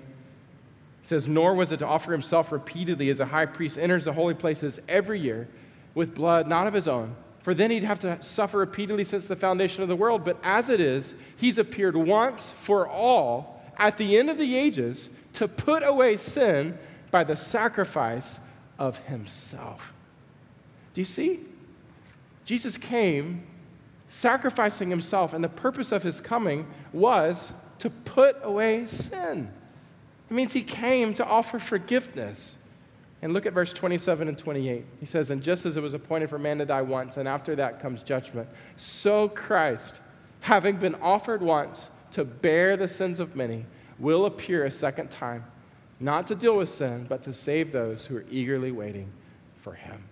says, 1.02 1.28
Nor 1.28 1.54
was 1.54 1.72
it 1.72 1.78
to 1.78 1.88
offer 1.88 2.12
himself 2.12 2.52
repeatedly 2.52 3.10
as 3.10 3.20
a 3.20 3.26
high 3.26 3.46
priest 3.46 3.78
enters 3.78 4.06
the 4.06 4.14
holy 4.14 4.34
places 4.34 4.80
every 4.88 5.20
year 5.20 5.48
with 5.94 6.16
blood 6.16 6.48
not 6.48 6.68
of 6.68 6.74
his 6.74 6.88
own, 6.88 7.16
for 7.42 7.54
then 7.54 7.70
he'd 7.70 7.84
have 7.84 8.00
to 8.00 8.22
suffer 8.24 8.58
repeatedly 8.58 9.04
since 9.04 9.28
the 9.28 9.36
foundation 9.36 9.84
of 9.84 9.90
the 9.90 9.96
world. 9.96 10.26
But 10.26 10.38
as 10.44 10.70
it 10.70 10.82
is, 10.82 11.14
he's 11.38 11.58
appeared 11.58 11.96
once 11.96 12.52
for 12.52 12.88
all 12.88 13.62
at 13.78 13.98
the 13.98 14.18
end 14.18 14.30
of 14.30 14.38
the 14.38 14.58
ages 14.58 15.10
to 15.34 15.48
put 15.48 15.86
away 15.86 16.18
sin 16.18 16.78
by 17.12 17.24
the 17.24 17.36
sacrifice 17.36 18.40
of 18.80 18.98
himself. 18.98 19.94
Do 20.94 21.02
you 21.02 21.06
see? 21.06 21.42
Jesus 22.46 22.78
came 22.78 23.44
sacrificing 24.08 24.90
himself, 24.90 25.34
and 25.34 25.44
the 25.44 25.50
purpose 25.50 25.92
of 25.92 26.04
his 26.04 26.22
coming 26.22 26.66
was 26.94 27.54
to 27.80 27.89
put 27.89 28.38
away 28.43 28.86
sin. 28.86 29.51
It 30.30 30.34
means 30.34 30.53
he 30.53 30.63
came 30.63 31.13
to 31.15 31.26
offer 31.26 31.59
forgiveness. 31.59 32.55
And 33.21 33.34
look 33.34 33.45
at 33.45 33.53
verse 33.53 33.73
27 33.73 34.28
and 34.28 34.38
28. 34.38 34.86
He 34.99 35.05
says, 35.05 35.30
And 35.30 35.41
just 35.41 35.65
as 35.65 35.78
it 35.78 35.82
was 35.82 35.93
appointed 35.93 36.30
for 36.30 36.38
man 36.38 36.59
to 36.59 36.65
die 36.65 36.82
once, 36.82 37.17
and 37.17 37.28
after 37.28 37.55
that 37.55 37.80
comes 37.80 38.01
judgment, 38.01 38.47
so 38.78 39.30
Christ, 39.30 39.99
having 40.41 40.78
been 40.78 40.95
offered 40.95 41.41
once 41.41 41.89
to 42.11 42.23
bear 42.23 42.78
the 42.78 42.88
sins 42.88 43.19
of 43.19 43.36
many, 43.36 43.65
will 43.97 44.26
appear 44.26 44.65
a 44.65 44.71
second 44.71 45.09
time 45.09 45.43
not 45.99 46.28
to 46.28 46.36
deal 46.36 46.57
with 46.57 46.69
sin, 46.69 47.05
but 47.07 47.23
to 47.23 47.34
save 47.34 47.71
those 47.71 48.05
who 48.05 48.17
are 48.17 48.26
eagerly 48.30 48.71
waiting 48.71 49.09
for 49.57 49.73
him. 49.73 50.03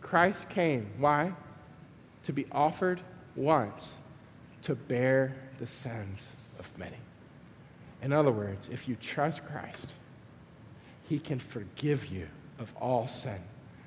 Christ 0.00 0.48
came. 0.48 0.90
Why? 0.98 1.32
To 2.24 2.32
be 2.32 2.46
offered 2.50 3.00
once 3.36 3.94
to 4.62 4.74
bear 4.74 5.36
the 5.58 5.66
sins 5.66 6.32
of 6.62 6.78
many. 6.78 6.96
In 8.02 8.12
other 8.12 8.32
words, 8.32 8.68
if 8.72 8.88
you 8.88 8.96
trust 8.96 9.44
Christ, 9.44 9.94
he 11.08 11.18
can 11.18 11.38
forgive 11.38 12.06
you 12.06 12.26
of 12.58 12.72
all 12.80 13.06
sin. 13.06 13.40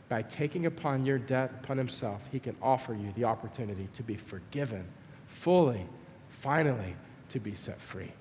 By 0.08 0.22
taking 0.22 0.66
upon 0.68 1.06
your 1.06 1.18
debt 1.18 1.52
upon 1.64 1.78
himself, 1.78 2.22
he 2.32 2.40
can 2.40 2.56
offer 2.62 2.94
you 2.94 3.12
the 3.16 3.24
opportunity 3.24 3.88
to 3.96 4.04
be 4.04 4.16
forgiven 4.16 4.86
fully, 5.28 5.86
finally, 6.30 6.96
to 7.30 7.40
be 7.40 7.56
set 7.56 7.80
free. 7.80 8.12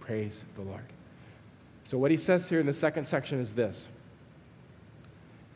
Praise 0.00 0.44
the 0.56 0.62
Lord. 0.62 0.84
So, 1.84 1.98
what 1.98 2.10
he 2.10 2.16
says 2.16 2.48
here 2.48 2.60
in 2.60 2.66
the 2.66 2.74
second 2.74 3.06
section 3.06 3.40
is 3.40 3.54
this 3.54 3.86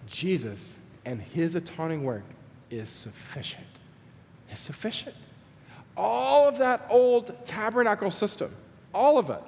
Jesus 0.07 0.76
and 1.05 1.20
his 1.20 1.55
atoning 1.55 2.05
work 2.05 2.24
is 2.70 2.89
sufficient. 2.89 3.64
Is 4.51 4.59
sufficient. 4.59 5.16
All 5.99 6.49
of 6.49 6.59
that 6.59 6.86
old 6.88 7.44
tabernacle 7.44 8.12
system, 8.12 8.55
all 8.94 9.18
of 9.18 9.30
it, 9.30 9.42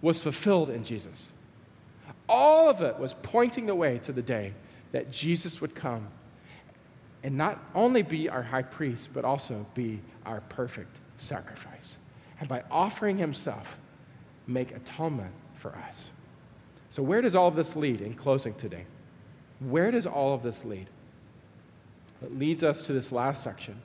was 0.00 0.18
fulfilled 0.18 0.70
in 0.70 0.82
Jesus. 0.82 1.30
All 2.28 2.70
of 2.70 2.80
it 2.80 2.98
was 2.98 3.12
pointing 3.12 3.66
the 3.66 3.74
way 3.74 3.98
to 3.98 4.12
the 4.12 4.22
day 4.22 4.54
that 4.92 5.12
Jesus 5.12 5.60
would 5.60 5.74
come 5.74 6.08
and 7.22 7.36
not 7.36 7.62
only 7.74 8.02
be 8.02 8.28
our 8.28 8.42
high 8.42 8.62
priest, 8.62 9.10
but 9.12 9.24
also 9.24 9.66
be 9.74 10.00
our 10.24 10.40
perfect 10.48 10.98
sacrifice. 11.18 11.96
And 12.40 12.48
by 12.48 12.64
offering 12.70 13.18
himself, 13.18 13.78
make 14.46 14.74
atonement 14.74 15.32
for 15.54 15.76
us. 15.76 16.08
So, 16.90 17.02
where 17.02 17.22
does 17.22 17.34
all 17.34 17.48
of 17.48 17.54
this 17.54 17.76
lead 17.76 18.00
in 18.00 18.14
closing 18.14 18.54
today? 18.54 18.84
Where 19.60 19.90
does 19.90 20.06
all 20.06 20.34
of 20.34 20.42
this 20.42 20.64
lead? 20.64 20.88
It 22.22 22.36
leads 22.38 22.62
us 22.64 22.82
to 22.82 22.92
this 22.92 23.12
last 23.12 23.44
section. 23.44 23.80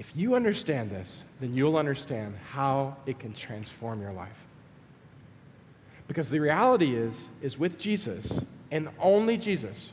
If 0.00 0.12
you 0.16 0.34
understand 0.34 0.90
this, 0.90 1.24
then 1.40 1.52
you'll 1.52 1.76
understand 1.76 2.34
how 2.52 2.96
it 3.04 3.18
can 3.18 3.34
transform 3.34 4.00
your 4.00 4.14
life. 4.14 4.46
Because 6.08 6.30
the 6.30 6.38
reality 6.38 6.96
is, 6.96 7.26
is 7.42 7.58
with 7.58 7.78
Jesus 7.78 8.40
and 8.70 8.88
only 8.98 9.36
Jesus, 9.36 9.92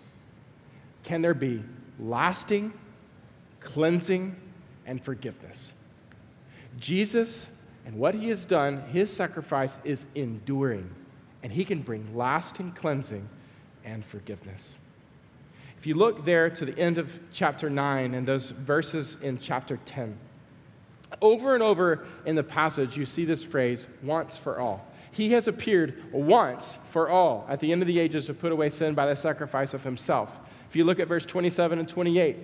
can 1.03 1.21
there 1.21 1.33
be 1.33 1.61
lasting, 1.99 2.71
cleansing, 3.59 4.33
and 4.85 5.03
forgiveness. 5.03 5.73
Jesus 6.79 7.47
and 7.85 7.97
what 7.97 8.15
he 8.15 8.29
has 8.29 8.45
done, 8.45 8.83
his 8.83 9.11
sacrifice 9.11 9.77
is 9.83 10.05
enduring, 10.15 10.89
and 11.43 11.51
he 11.51 11.65
can 11.65 11.81
bring 11.81 12.15
lasting 12.15 12.71
cleansing 12.71 13.27
and 13.83 14.05
forgiveness. 14.05 14.75
If 15.77 15.85
you 15.85 15.95
look 15.95 16.25
there 16.25 16.49
to 16.49 16.65
the 16.65 16.77
end 16.77 16.97
of 16.97 17.19
chapter 17.31 17.69
9 17.69 18.13
and 18.13 18.27
those 18.27 18.51
verses 18.51 19.17
in 19.21 19.39
chapter 19.39 19.77
10, 19.85 20.17
over 21.21 21.53
and 21.53 21.63
over 21.63 22.05
in 22.25 22.35
the 22.35 22.43
passage, 22.43 22.97
you 22.97 23.05
see 23.05 23.25
this 23.25 23.43
phrase, 23.43 23.87
once 24.03 24.37
for 24.37 24.59
all. 24.59 24.85
He 25.11 25.31
has 25.31 25.47
appeared 25.47 26.11
once 26.11 26.77
for 26.89 27.09
all 27.09 27.45
at 27.49 27.59
the 27.59 27.71
end 27.71 27.81
of 27.81 27.87
the 27.87 27.99
ages 27.99 28.25
to 28.25 28.33
put 28.33 28.51
away 28.51 28.69
sin 28.69 28.93
by 28.93 29.05
the 29.07 29.15
sacrifice 29.15 29.73
of 29.73 29.83
himself. 29.83 30.37
If 30.69 30.75
you 30.75 30.83
look 30.83 30.99
at 30.99 31.07
verse 31.07 31.25
27 31.25 31.79
and 31.79 31.87
28, 31.87 32.37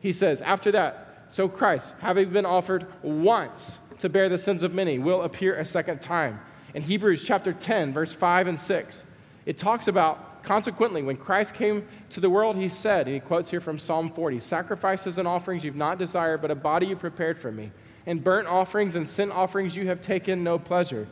he 0.00 0.12
says, 0.12 0.40
After 0.42 0.72
that, 0.72 1.26
so 1.30 1.48
Christ, 1.48 1.92
having 2.00 2.30
been 2.30 2.46
offered 2.46 2.86
once 3.02 3.78
to 3.98 4.08
bear 4.08 4.28
the 4.28 4.38
sins 4.38 4.62
of 4.62 4.74
many 4.74 4.98
will 4.98 5.22
appear 5.22 5.54
a 5.54 5.64
second 5.64 6.00
time. 6.00 6.40
In 6.74 6.82
Hebrews 6.82 7.24
chapter 7.24 7.52
10, 7.52 7.92
verse 7.92 8.12
5 8.12 8.48
and 8.48 8.58
6, 8.58 9.02
it 9.44 9.56
talks 9.56 9.88
about, 9.88 10.25
consequently, 10.46 11.02
when 11.02 11.16
Christ 11.16 11.52
came 11.52 11.86
to 12.10 12.20
the 12.20 12.30
world, 12.30 12.56
he 12.56 12.68
said, 12.68 13.06
and 13.06 13.14
he 13.14 13.20
quotes 13.20 13.50
here 13.50 13.60
from 13.60 13.78
Psalm 13.78 14.08
40 14.08 14.40
Sacrifices 14.40 15.18
and 15.18 15.28
offerings 15.28 15.64
you've 15.64 15.76
not 15.76 15.98
desired, 15.98 16.40
but 16.40 16.50
a 16.50 16.54
body 16.54 16.86
you 16.86 16.96
prepared 16.96 17.38
for 17.38 17.52
me. 17.52 17.70
And 18.06 18.22
burnt 18.22 18.46
offerings 18.46 18.94
and 18.94 19.06
sin 19.06 19.30
offerings 19.30 19.76
you 19.76 19.88
have 19.88 20.00
taken 20.00 20.42
no 20.44 20.58
pleasure. 20.58 21.08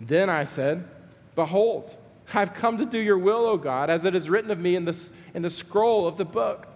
Then 0.00 0.28
I 0.28 0.44
said, 0.44 0.84
Behold, 1.36 1.94
I've 2.34 2.52
come 2.52 2.76
to 2.78 2.84
do 2.84 2.98
your 2.98 3.18
will, 3.18 3.46
O 3.46 3.56
God, 3.56 3.88
as 3.88 4.04
it 4.04 4.14
is 4.14 4.28
written 4.28 4.50
of 4.50 4.58
me 4.58 4.74
in, 4.74 4.84
this, 4.84 5.10
in 5.32 5.42
the 5.42 5.50
scroll 5.50 6.06
of 6.06 6.16
the 6.16 6.24
book. 6.24 6.66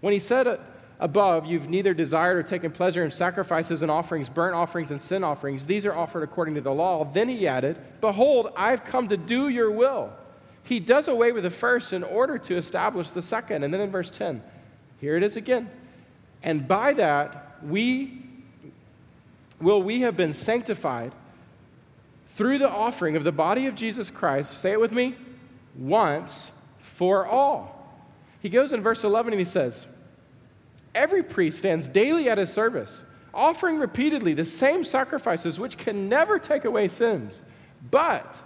When 0.00 0.12
he 0.12 0.18
said 0.18 0.60
above, 0.98 1.46
you've 1.46 1.68
neither 1.68 1.92
desired 1.92 2.38
or 2.38 2.42
taken 2.42 2.70
pleasure 2.70 3.04
in 3.04 3.10
sacrifices 3.10 3.82
and 3.82 3.90
offerings, 3.90 4.28
burnt 4.28 4.54
offerings 4.54 4.90
and 4.90 5.00
sin 5.00 5.22
offerings. 5.22 5.66
These 5.66 5.84
are 5.84 5.94
offered 5.94 6.22
according 6.22 6.54
to 6.54 6.60
the 6.60 6.72
law. 6.72 7.04
Then 7.04 7.28
he 7.28 7.46
added, 7.46 7.78
Behold, 8.00 8.52
I've 8.56 8.84
come 8.84 9.08
to 9.08 9.16
do 9.16 9.48
your 9.48 9.70
will, 9.70 10.12
he 10.64 10.80
does 10.80 11.08
away 11.08 11.30
with 11.30 11.44
the 11.44 11.50
first 11.50 11.92
in 11.92 12.02
order 12.02 12.38
to 12.38 12.56
establish 12.56 13.10
the 13.10 13.22
second. 13.22 13.62
And 13.62 13.72
then 13.72 13.80
in 13.80 13.90
verse 13.90 14.10
10, 14.10 14.42
here 15.00 15.16
it 15.16 15.22
is 15.22 15.36
again. 15.36 15.70
And 16.42 16.66
by 16.66 16.94
that, 16.94 17.58
we 17.62 18.22
will 19.60 19.82
we 19.82 20.00
have 20.00 20.16
been 20.16 20.32
sanctified 20.32 21.12
through 22.28 22.58
the 22.58 22.68
offering 22.68 23.14
of 23.14 23.24
the 23.24 23.32
body 23.32 23.66
of 23.66 23.74
Jesus 23.74 24.10
Christ. 24.10 24.58
Say 24.58 24.72
it 24.72 24.80
with 24.80 24.92
me 24.92 25.14
once 25.76 26.50
for 26.78 27.26
all. 27.26 27.70
He 28.40 28.48
goes 28.48 28.72
in 28.72 28.82
verse 28.82 29.04
11 29.04 29.32
and 29.32 29.40
he 29.40 29.44
says, 29.44 29.86
Every 30.94 31.22
priest 31.22 31.58
stands 31.58 31.88
daily 31.88 32.28
at 32.28 32.38
his 32.38 32.52
service, 32.52 33.02
offering 33.32 33.78
repeatedly 33.78 34.32
the 34.32 34.44
same 34.44 34.84
sacrifices 34.84 35.58
which 35.58 35.76
can 35.76 36.08
never 36.08 36.38
take 36.38 36.64
away 36.64 36.88
sins. 36.88 37.42
But 37.90 38.40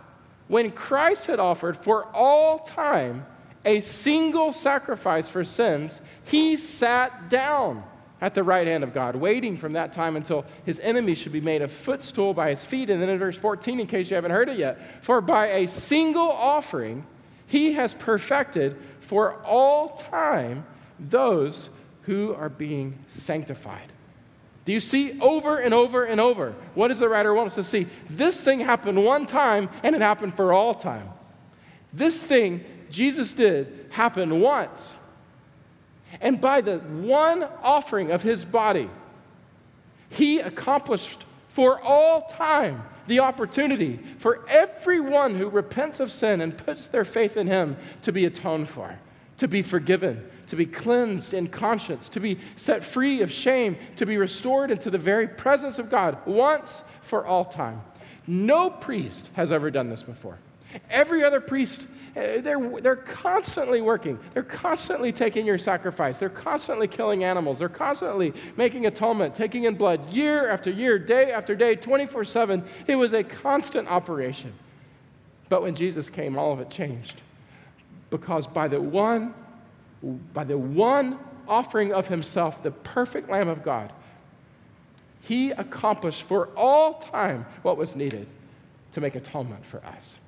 when 0.48 0.70
Christ 0.70 1.26
had 1.26 1.38
offered 1.38 1.76
for 1.76 2.04
all 2.14 2.58
time 2.58 3.24
a 3.64 3.80
single 3.80 4.52
sacrifice 4.52 5.28
for 5.28 5.44
sins, 5.44 6.00
he 6.24 6.56
sat 6.56 7.28
down 7.28 7.84
at 8.20 8.34
the 8.34 8.42
right 8.42 8.66
hand 8.66 8.82
of 8.82 8.92
God, 8.92 9.14
waiting 9.14 9.56
from 9.56 9.74
that 9.74 9.92
time 9.92 10.16
until 10.16 10.44
his 10.64 10.80
enemies 10.80 11.18
should 11.18 11.32
be 11.32 11.40
made 11.40 11.62
a 11.62 11.68
footstool 11.68 12.34
by 12.34 12.50
his 12.50 12.64
feet. 12.64 12.90
And 12.90 13.00
then 13.00 13.08
in 13.08 13.18
verse 13.18 13.36
14, 13.36 13.78
in 13.78 13.86
case 13.86 14.10
you 14.10 14.16
haven't 14.16 14.32
heard 14.32 14.48
it 14.48 14.58
yet, 14.58 15.04
for 15.04 15.20
by 15.20 15.46
a 15.48 15.68
single 15.68 16.30
offering 16.30 17.06
he 17.46 17.74
has 17.74 17.94
perfected 17.94 18.76
for 19.00 19.34
all 19.44 19.90
time 19.90 20.66
those 20.98 21.70
who 22.02 22.34
are 22.34 22.48
being 22.48 22.98
sanctified. 23.06 23.92
Do 24.68 24.74
you 24.74 24.80
see 24.80 25.18
over 25.22 25.56
and 25.56 25.72
over 25.72 26.04
and 26.04 26.20
over? 26.20 26.54
What 26.74 26.88
does 26.88 26.98
the 26.98 27.08
writer 27.08 27.32
want 27.32 27.46
us 27.46 27.54
to 27.54 27.64
see? 27.64 27.86
This 28.10 28.42
thing 28.42 28.60
happened 28.60 29.02
one 29.02 29.24
time 29.24 29.70
and 29.82 29.96
it 29.96 30.02
happened 30.02 30.36
for 30.36 30.52
all 30.52 30.74
time. 30.74 31.08
This 31.90 32.22
thing 32.22 32.62
Jesus 32.90 33.32
did 33.32 33.86
happened 33.88 34.42
once. 34.42 34.94
And 36.20 36.38
by 36.38 36.60
the 36.60 36.80
one 36.80 37.44
offering 37.62 38.10
of 38.10 38.22
his 38.22 38.44
body, 38.44 38.90
he 40.10 40.38
accomplished 40.38 41.24
for 41.48 41.80
all 41.80 42.28
time 42.28 42.82
the 43.06 43.20
opportunity 43.20 43.98
for 44.18 44.46
everyone 44.50 45.34
who 45.36 45.48
repents 45.48 45.98
of 45.98 46.12
sin 46.12 46.42
and 46.42 46.58
puts 46.58 46.88
their 46.88 47.06
faith 47.06 47.38
in 47.38 47.46
him 47.46 47.78
to 48.02 48.12
be 48.12 48.26
atoned 48.26 48.68
for, 48.68 48.98
to 49.38 49.48
be 49.48 49.62
forgiven, 49.62 50.28
to 50.48 50.56
be 50.56 50.66
cleansed 50.66 51.34
in 51.34 51.46
conscience, 51.46 52.08
to 52.10 52.20
be 52.20 52.38
set 52.56 52.82
free 52.82 53.22
of 53.22 53.30
shame, 53.30 53.76
to 53.96 54.06
be 54.06 54.16
restored 54.16 54.70
into 54.70 54.90
the 54.90 54.98
very 54.98 55.28
presence 55.28 55.78
of 55.78 55.90
God 55.90 56.18
once 56.26 56.82
for 57.02 57.24
all 57.24 57.44
time. 57.44 57.80
No 58.26 58.68
priest 58.68 59.30
has 59.34 59.52
ever 59.52 59.70
done 59.70 59.88
this 59.88 60.02
before. 60.02 60.38
Every 60.90 61.24
other 61.24 61.40
priest, 61.40 61.86
eh, 62.16 62.40
they're, 62.40 62.80
they're 62.80 62.96
constantly 62.96 63.80
working. 63.80 64.18
They're 64.34 64.42
constantly 64.42 65.12
taking 65.12 65.46
your 65.46 65.58
sacrifice. 65.58 66.18
They're 66.18 66.28
constantly 66.28 66.88
killing 66.88 67.24
animals. 67.24 67.58
They're 67.58 67.70
constantly 67.70 68.34
making 68.56 68.86
atonement, 68.86 69.34
taking 69.34 69.64
in 69.64 69.76
blood 69.76 70.12
year 70.12 70.50
after 70.50 70.70
year, 70.70 70.98
day 70.98 71.30
after 71.32 71.54
day, 71.54 71.74
24 71.74 72.24
7. 72.24 72.64
It 72.86 72.96
was 72.96 73.12
a 73.14 73.22
constant 73.22 73.88
operation. 73.88 74.52
But 75.48 75.62
when 75.62 75.74
Jesus 75.74 76.10
came, 76.10 76.38
all 76.38 76.52
of 76.52 76.60
it 76.60 76.68
changed. 76.68 77.22
Because 78.10 78.46
by 78.46 78.68
the 78.68 78.80
one 78.80 79.34
by 80.02 80.44
the 80.44 80.58
one 80.58 81.18
offering 81.46 81.92
of 81.92 82.08
himself, 82.08 82.62
the 82.62 82.70
perfect 82.70 83.28
Lamb 83.28 83.48
of 83.48 83.62
God, 83.62 83.92
he 85.22 85.50
accomplished 85.50 86.22
for 86.22 86.48
all 86.56 86.94
time 86.94 87.46
what 87.62 87.76
was 87.76 87.96
needed 87.96 88.28
to 88.92 89.00
make 89.00 89.14
atonement 89.14 89.64
for 89.64 89.84
us. 89.84 90.18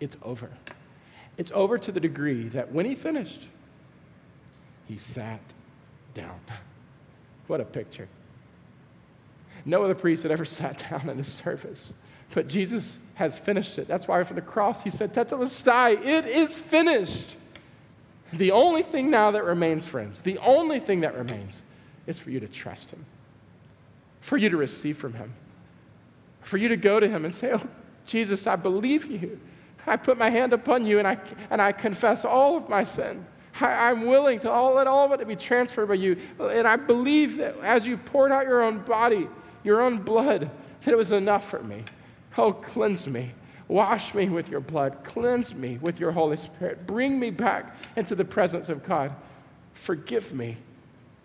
It's 0.00 0.16
over. 0.22 0.50
It's 1.36 1.50
over 1.54 1.78
to 1.78 1.92
the 1.92 2.00
degree 2.00 2.48
that 2.48 2.72
when 2.72 2.86
he 2.86 2.94
finished, 2.94 3.40
he 4.86 4.96
sat 4.96 5.40
down. 6.14 6.40
What 7.46 7.60
a 7.60 7.64
picture. 7.66 8.08
No 9.66 9.84
other 9.84 9.94
priest 9.94 10.22
had 10.22 10.32
ever 10.32 10.44
sat 10.46 10.86
down 10.90 11.10
in 11.10 11.18
his 11.18 11.30
service, 11.30 11.92
but 12.32 12.48
Jesus 12.48 12.96
has 13.16 13.38
finished 13.38 13.78
it. 13.78 13.86
That's 13.86 14.08
why 14.08 14.22
for 14.24 14.32
the 14.32 14.40
cross 14.40 14.82
he 14.82 14.88
said, 14.88 15.12
Tetelestai, 15.12 16.02
it 16.02 16.24
is 16.24 16.58
finished. 16.58 17.36
The 18.32 18.50
only 18.50 18.82
thing 18.82 19.10
now 19.10 19.30
that 19.30 19.44
remains, 19.44 19.86
friends, 19.86 20.20
the 20.20 20.38
only 20.38 20.80
thing 20.80 21.00
that 21.00 21.16
remains 21.16 21.62
is 22.06 22.18
for 22.18 22.30
you 22.30 22.40
to 22.40 22.48
trust 22.48 22.90
Him, 22.90 23.04
for 24.20 24.36
you 24.36 24.48
to 24.48 24.56
receive 24.56 24.96
from 24.96 25.14
Him, 25.14 25.32
for 26.42 26.56
you 26.56 26.68
to 26.68 26.76
go 26.76 26.98
to 26.98 27.08
Him 27.08 27.24
and 27.24 27.34
say, 27.34 27.52
Oh, 27.52 27.62
Jesus, 28.06 28.46
I 28.46 28.56
believe 28.56 29.06
you. 29.06 29.40
I 29.86 29.96
put 29.96 30.18
my 30.18 30.30
hand 30.30 30.52
upon 30.52 30.86
you 30.86 30.98
and 30.98 31.06
I, 31.06 31.18
and 31.50 31.60
I 31.60 31.72
confess 31.72 32.24
all 32.24 32.56
of 32.56 32.68
my 32.68 32.84
sin. 32.84 33.24
I, 33.60 33.90
am 33.90 34.06
willing 34.06 34.40
to 34.40 34.50
all, 34.50 34.74
let 34.74 34.86
all 34.86 35.12
of 35.12 35.20
it 35.20 35.28
be 35.28 35.36
transferred 35.36 35.86
by 35.86 35.94
you. 35.94 36.16
And 36.40 36.66
I 36.66 36.76
believe 36.76 37.36
that 37.36 37.56
as 37.60 37.86
you 37.86 37.96
poured 37.96 38.32
out 38.32 38.46
your 38.46 38.62
own 38.62 38.80
body, 38.80 39.28
your 39.62 39.80
own 39.80 39.98
blood, 39.98 40.50
that 40.82 40.92
it 40.92 40.96
was 40.96 41.12
enough 41.12 41.48
for 41.48 41.62
me. 41.62 41.84
Oh, 42.36 42.52
cleanse 42.52 43.06
me. 43.06 43.32
Wash 43.74 44.14
me 44.14 44.28
with 44.28 44.50
your 44.50 44.60
blood. 44.60 44.98
Cleanse 45.02 45.52
me 45.52 45.78
with 45.78 45.98
your 45.98 46.12
Holy 46.12 46.36
Spirit. 46.36 46.86
Bring 46.86 47.18
me 47.18 47.30
back 47.30 47.74
into 47.96 48.14
the 48.14 48.24
presence 48.24 48.68
of 48.68 48.84
God. 48.84 49.10
Forgive 49.72 50.32
me. 50.32 50.58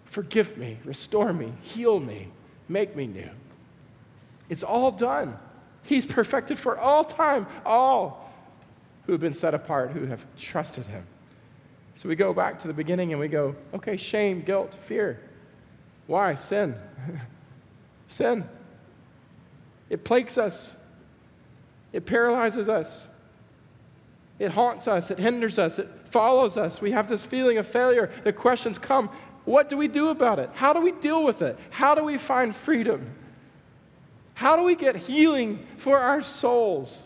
Forgive 0.05 0.57
me. 0.57 0.79
Restore 0.83 1.31
me. 1.31 1.53
Heal 1.61 1.99
me. 1.99 2.29
Make 2.67 2.95
me 2.95 3.05
new. 3.05 3.29
It's 4.49 4.63
all 4.63 4.89
done. 4.89 5.37
He's 5.83 6.07
perfected 6.07 6.57
for 6.57 6.75
all 6.75 7.03
time, 7.03 7.45
all 7.67 8.31
who 9.05 9.11
have 9.11 9.21
been 9.21 9.31
set 9.31 9.53
apart, 9.53 9.91
who 9.91 10.07
have 10.07 10.25
trusted 10.35 10.87
Him. 10.87 11.05
So 11.93 12.09
we 12.09 12.15
go 12.15 12.33
back 12.33 12.57
to 12.61 12.67
the 12.67 12.73
beginning 12.73 13.11
and 13.11 13.19
we 13.19 13.27
go, 13.27 13.55
okay, 13.75 13.95
shame, 13.95 14.41
guilt, 14.41 14.75
fear. 14.81 15.21
Why? 16.07 16.33
Sin. 16.33 16.73
Sin. 18.07 18.43
It 19.91 20.03
plagues 20.03 20.39
us. 20.39 20.73
It 21.91 22.05
paralyzes 22.05 22.69
us. 22.69 23.07
It 24.37 24.51
haunts 24.51 24.87
us. 24.87 25.11
It 25.11 25.19
hinders 25.19 25.59
us. 25.59 25.79
It 25.79 25.89
follows 26.05 26.55
us. 26.55 26.81
We 26.81 26.91
have 26.91 27.07
this 27.07 27.23
feeling 27.23 27.57
of 27.57 27.67
failure. 27.67 28.09
The 28.23 28.33
questions 28.33 28.77
come 28.77 29.09
what 29.45 29.67
do 29.67 29.77
we 29.77 29.87
do 29.87 30.09
about 30.09 30.37
it? 30.37 30.51
How 30.53 30.73
do 30.73 30.81
we 30.81 30.91
deal 30.91 31.23
with 31.23 31.41
it? 31.41 31.57
How 31.71 31.95
do 31.95 32.03
we 32.03 32.19
find 32.19 32.55
freedom? 32.55 33.09
How 34.35 34.55
do 34.55 34.63
we 34.63 34.75
get 34.75 34.95
healing 34.95 35.65
for 35.77 35.97
our 35.97 36.21
souls? 36.21 37.03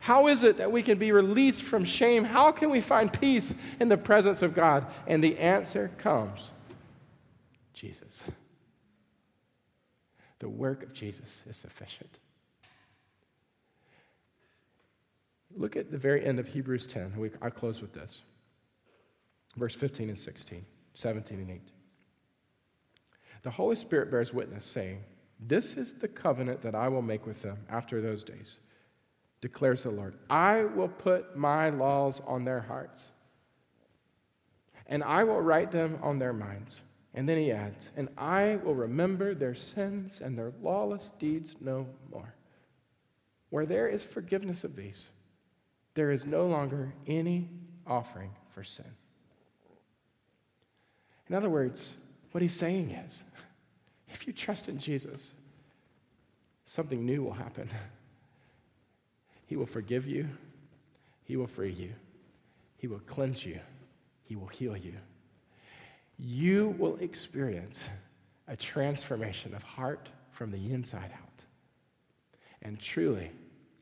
How 0.00 0.26
is 0.26 0.42
it 0.42 0.58
that 0.58 0.72
we 0.72 0.82
can 0.82 0.98
be 0.98 1.12
released 1.12 1.62
from 1.62 1.84
shame? 1.84 2.24
How 2.24 2.52
can 2.52 2.70
we 2.70 2.80
find 2.80 3.12
peace 3.12 3.54
in 3.78 3.88
the 3.88 3.96
presence 3.96 4.42
of 4.42 4.54
God? 4.54 4.86
And 5.06 5.22
the 5.22 5.38
answer 5.38 5.90
comes 5.98 6.50
Jesus. 7.74 8.24
The 10.40 10.48
work 10.48 10.82
of 10.82 10.92
Jesus 10.92 11.42
is 11.48 11.56
sufficient. 11.56 12.18
Look 15.56 15.76
at 15.76 15.90
the 15.90 15.98
very 15.98 16.24
end 16.24 16.38
of 16.38 16.46
Hebrews 16.46 16.86
10. 16.86 17.14
We, 17.16 17.30
I 17.40 17.50
close 17.50 17.80
with 17.80 17.92
this. 17.92 18.20
Verse 19.56 19.74
15 19.74 20.10
and 20.10 20.18
16, 20.18 20.64
17 20.94 21.38
and 21.38 21.50
18. 21.50 21.62
The 23.42 23.50
Holy 23.50 23.76
Spirit 23.76 24.10
bears 24.10 24.34
witness, 24.34 24.64
saying, 24.64 25.02
This 25.40 25.74
is 25.74 25.94
the 25.94 26.08
covenant 26.08 26.62
that 26.62 26.74
I 26.74 26.88
will 26.88 27.02
make 27.02 27.26
with 27.26 27.40
them 27.42 27.58
after 27.70 28.02
those 28.02 28.22
days, 28.22 28.58
declares 29.40 29.84
the 29.84 29.90
Lord. 29.90 30.16
I 30.28 30.64
will 30.64 30.88
put 30.88 31.36
my 31.36 31.70
laws 31.70 32.20
on 32.26 32.44
their 32.44 32.60
hearts, 32.60 33.06
and 34.88 35.02
I 35.02 35.24
will 35.24 35.40
write 35.40 35.70
them 35.70 35.98
on 36.02 36.18
their 36.18 36.32
minds. 36.32 36.80
And 37.14 37.26
then 37.26 37.38
he 37.38 37.50
adds, 37.50 37.88
And 37.96 38.10
I 38.18 38.56
will 38.56 38.74
remember 38.74 39.34
their 39.34 39.54
sins 39.54 40.20
and 40.20 40.36
their 40.36 40.52
lawless 40.60 41.10
deeds 41.18 41.54
no 41.60 41.86
more. 42.12 42.34
Where 43.48 43.64
there 43.64 43.88
is 43.88 44.04
forgiveness 44.04 44.64
of 44.64 44.76
these, 44.76 45.06
there 45.96 46.12
is 46.12 46.26
no 46.26 46.46
longer 46.46 46.92
any 47.06 47.48
offering 47.86 48.30
for 48.54 48.62
sin. 48.62 48.84
In 51.28 51.34
other 51.34 51.50
words, 51.50 51.94
what 52.30 52.42
he's 52.42 52.54
saying 52.54 52.90
is 52.90 53.22
if 54.08 54.26
you 54.26 54.32
trust 54.32 54.68
in 54.68 54.78
Jesus, 54.78 55.32
something 56.66 57.04
new 57.04 57.24
will 57.24 57.32
happen. 57.32 57.68
He 59.48 59.54
will 59.54 59.66
forgive 59.66 60.08
you, 60.08 60.28
He 61.22 61.36
will 61.36 61.46
free 61.46 61.70
you, 61.70 61.92
He 62.78 62.88
will 62.88 62.98
cleanse 63.06 63.46
you, 63.46 63.60
He 64.24 64.34
will 64.34 64.48
heal 64.48 64.76
you. 64.76 64.94
You 66.18 66.74
will 66.78 66.96
experience 66.96 67.88
a 68.48 68.56
transformation 68.56 69.54
of 69.54 69.62
heart 69.62 70.10
from 70.32 70.50
the 70.50 70.72
inside 70.72 71.12
out. 71.12 71.44
And 72.60 72.80
truly, 72.80 73.30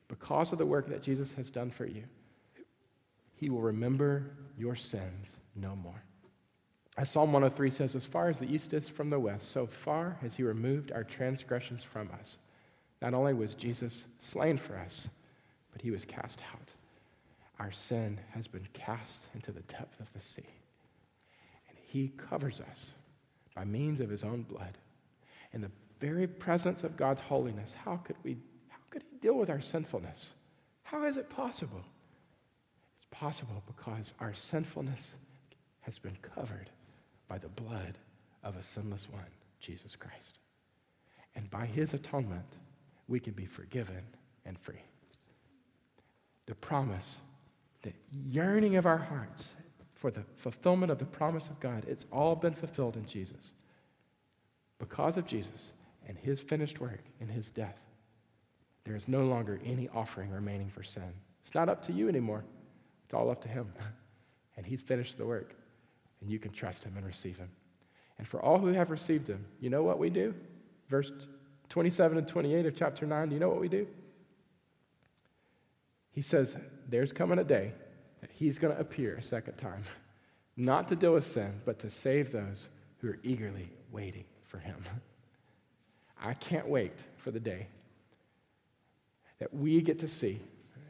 because 0.08 0.52
of 0.52 0.58
the 0.58 0.66
work 0.66 0.88
that 0.88 1.02
Jesus 1.02 1.32
has 1.32 1.50
done 1.50 1.70
for 1.70 1.86
you, 1.86 2.04
he 3.34 3.50
will 3.50 3.62
remember 3.62 4.30
your 4.56 4.76
sins 4.76 5.36
no 5.56 5.74
more. 5.76 6.02
As 6.96 7.10
Psalm 7.10 7.32
103 7.32 7.70
says, 7.70 7.96
as 7.96 8.06
far 8.06 8.28
as 8.28 8.38
the 8.38 8.52
east 8.52 8.72
is 8.72 8.88
from 8.88 9.10
the 9.10 9.18
west, 9.18 9.50
so 9.50 9.66
far 9.66 10.16
has 10.20 10.36
he 10.36 10.44
removed 10.44 10.92
our 10.92 11.02
transgressions 11.02 11.82
from 11.82 12.08
us. 12.20 12.36
Not 13.02 13.14
only 13.14 13.34
was 13.34 13.54
Jesus 13.54 14.04
slain 14.20 14.56
for 14.56 14.78
us, 14.78 15.08
but 15.72 15.82
he 15.82 15.90
was 15.90 16.04
cast 16.04 16.40
out. 16.52 16.72
our 17.58 17.72
sin 17.72 18.18
has 18.32 18.48
been 18.48 18.66
cast 18.72 19.26
into 19.34 19.52
the 19.52 19.60
depth 19.62 20.00
of 20.00 20.12
the 20.12 20.20
sea. 20.20 20.46
And 21.68 21.78
he 21.86 22.12
covers 22.16 22.60
us 22.60 22.90
by 23.54 23.64
means 23.64 24.00
of 24.00 24.10
his 24.10 24.24
own 24.24 24.42
blood. 24.42 24.78
In 25.52 25.60
the 25.60 25.70
very 26.00 26.26
presence 26.26 26.82
of 26.82 26.96
God's 26.96 27.20
holiness, 27.20 27.74
how 27.74 27.96
could 27.98 28.16
we 28.24 28.36
could 28.94 29.02
he 29.10 29.16
deal 29.16 29.34
with 29.34 29.50
our 29.50 29.60
sinfulness? 29.60 30.30
How 30.84 31.02
is 31.02 31.16
it 31.16 31.28
possible? 31.28 31.82
It's 32.96 33.06
possible 33.10 33.60
because 33.66 34.14
our 34.20 34.32
sinfulness 34.32 35.14
has 35.80 35.98
been 35.98 36.16
covered 36.22 36.70
by 37.26 37.38
the 37.38 37.48
blood 37.48 37.98
of 38.44 38.54
a 38.54 38.62
sinless 38.62 39.08
one, 39.10 39.26
Jesus 39.58 39.96
Christ. 39.96 40.38
And 41.34 41.50
by 41.50 41.66
his 41.66 41.92
atonement, 41.92 42.46
we 43.08 43.18
can 43.18 43.32
be 43.32 43.46
forgiven 43.46 44.04
and 44.46 44.56
free. 44.60 44.84
The 46.46 46.54
promise, 46.54 47.18
the 47.82 47.92
yearning 48.12 48.76
of 48.76 48.86
our 48.86 48.98
hearts 48.98 49.54
for 49.96 50.12
the 50.12 50.22
fulfillment 50.36 50.92
of 50.92 51.00
the 51.00 51.04
promise 51.04 51.48
of 51.48 51.58
God, 51.58 51.84
it's 51.88 52.06
all 52.12 52.36
been 52.36 52.54
fulfilled 52.54 52.96
in 52.96 53.06
Jesus. 53.06 53.54
Because 54.78 55.16
of 55.16 55.26
Jesus 55.26 55.72
and 56.06 56.16
his 56.16 56.40
finished 56.40 56.78
work 56.78 57.02
in 57.18 57.26
his 57.26 57.50
death, 57.50 57.80
there 58.84 58.96
is 58.96 59.08
no 59.08 59.24
longer 59.24 59.60
any 59.64 59.88
offering 59.94 60.30
remaining 60.30 60.68
for 60.68 60.82
sin. 60.82 61.12
It's 61.42 61.54
not 61.54 61.68
up 61.68 61.82
to 61.82 61.92
you 61.92 62.08
anymore, 62.08 62.44
it's 63.04 63.14
all 63.14 63.30
up 63.30 63.42
to 63.42 63.48
him. 63.48 63.72
And 64.56 64.64
he's 64.64 64.80
finished 64.80 65.18
the 65.18 65.26
work, 65.26 65.56
and 66.20 66.30
you 66.30 66.38
can 66.38 66.52
trust 66.52 66.84
him 66.84 66.92
and 66.96 67.04
receive 67.04 67.36
him. 67.36 67.50
And 68.18 68.28
for 68.28 68.40
all 68.40 68.58
who 68.58 68.68
have 68.68 68.88
received 68.88 69.26
him, 69.26 69.44
you 69.58 69.68
know 69.68 69.82
what 69.82 69.98
we 69.98 70.10
do? 70.10 70.32
Verse 70.88 71.10
27 71.70 72.18
and 72.18 72.28
28 72.28 72.64
of 72.64 72.76
chapter 72.76 73.04
9, 73.04 73.30
do 73.30 73.34
you 73.34 73.40
know 73.40 73.48
what 73.48 73.60
we 73.60 73.68
do? 73.68 73.84
He 76.12 76.22
says, 76.22 76.56
There's 76.88 77.12
coming 77.12 77.40
a 77.40 77.44
day 77.44 77.72
that 78.20 78.30
he's 78.30 78.60
going 78.60 78.72
to 78.72 78.80
appear 78.80 79.16
a 79.16 79.22
second 79.22 79.56
time, 79.56 79.82
not 80.56 80.86
to 80.86 80.94
deal 80.94 81.14
with 81.14 81.26
sin, 81.26 81.60
but 81.64 81.80
to 81.80 81.90
save 81.90 82.30
those 82.30 82.68
who 82.98 83.08
are 83.08 83.18
eagerly 83.24 83.68
waiting 83.90 84.24
for 84.44 84.58
him. 84.58 84.76
I 86.22 86.34
can't 86.34 86.68
wait 86.68 87.02
for 87.16 87.32
the 87.32 87.40
day 87.40 87.66
that 89.44 89.54
we 89.54 89.82
get 89.82 89.98
to 89.98 90.08
see. 90.08 90.40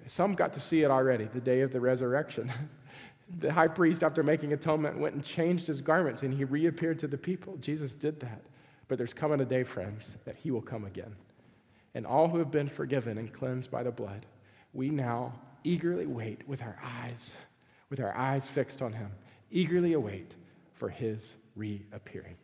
Some 0.07 0.35
got 0.35 0.53
to 0.53 0.61
see 0.61 0.85
it 0.85 0.91
already, 0.91 1.25
the 1.25 1.41
day 1.41 1.63
of 1.63 1.73
the 1.73 1.81
resurrection. 1.81 2.53
the 3.41 3.53
high 3.53 3.67
priest, 3.67 4.05
after 4.05 4.23
making 4.23 4.53
atonement, 4.53 4.97
went 4.97 5.17
and 5.17 5.25
changed 5.25 5.67
his 5.67 5.81
garments 5.81 6.23
and 6.23 6.33
he 6.33 6.45
reappeared 6.45 7.01
to 7.01 7.09
the 7.09 7.19
people. 7.19 7.57
Jesus 7.57 7.95
did 7.95 8.21
that. 8.21 8.43
But 8.87 8.97
there's 8.97 9.13
coming 9.13 9.41
a 9.41 9.45
day, 9.45 9.65
friends, 9.65 10.15
that 10.25 10.37
he 10.37 10.53
will 10.53 10.63
come 10.63 10.85
again. 10.85 11.17
And 11.97 12.07
all 12.07 12.29
who 12.29 12.39
have 12.39 12.53
been 12.53 12.69
forgiven 12.69 13.19
and 13.19 13.33
cleansed 13.33 13.73
by 13.73 13.83
the 13.83 13.91
blood, 13.91 14.25
we 14.73 14.89
now 14.89 15.33
eagerly 15.65 16.07
wait 16.07 16.47
with 16.47 16.63
our 16.63 16.79
eyes, 17.03 17.35
with 17.91 17.99
our 17.99 18.17
eyes 18.17 18.49
fixed 18.49 18.83
on 18.83 18.93
him, 18.93 19.11
eagerly 19.51 19.95
await 19.95 20.37
for 20.75 20.89
his 20.89 21.35
reappearing. 21.57 22.37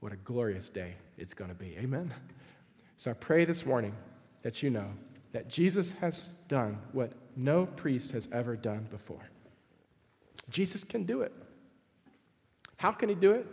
What 0.00 0.12
a 0.12 0.16
glorious 0.16 0.68
day 0.68 0.94
it's 1.18 1.34
going 1.34 1.50
to 1.50 1.56
be. 1.56 1.76
Amen. 1.78 2.12
So 2.96 3.12
I 3.12 3.14
pray 3.14 3.44
this 3.44 3.64
morning 3.64 3.94
that 4.42 4.60
you 4.60 4.68
know 4.70 4.88
that 5.32 5.48
Jesus 5.48 5.90
has 6.00 6.28
done 6.48 6.78
what 6.92 7.12
no 7.36 7.66
priest 7.66 8.12
has 8.12 8.28
ever 8.32 8.56
done 8.56 8.86
before. 8.90 9.22
Jesus 10.50 10.84
can 10.84 11.04
do 11.04 11.22
it. 11.22 11.32
How 12.76 12.92
can 12.92 13.08
he 13.08 13.14
do 13.14 13.32
it? 13.32 13.46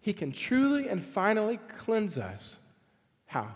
He 0.00 0.12
can 0.12 0.32
truly 0.32 0.88
and 0.88 1.04
finally 1.04 1.58
cleanse 1.76 2.18
us. 2.18 2.56
How? 3.26 3.48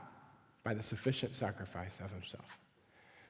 By 0.65 0.75
the 0.75 0.83
sufficient 0.83 1.35
sacrifice 1.35 2.01
of 2.05 2.11
himself. 2.11 2.59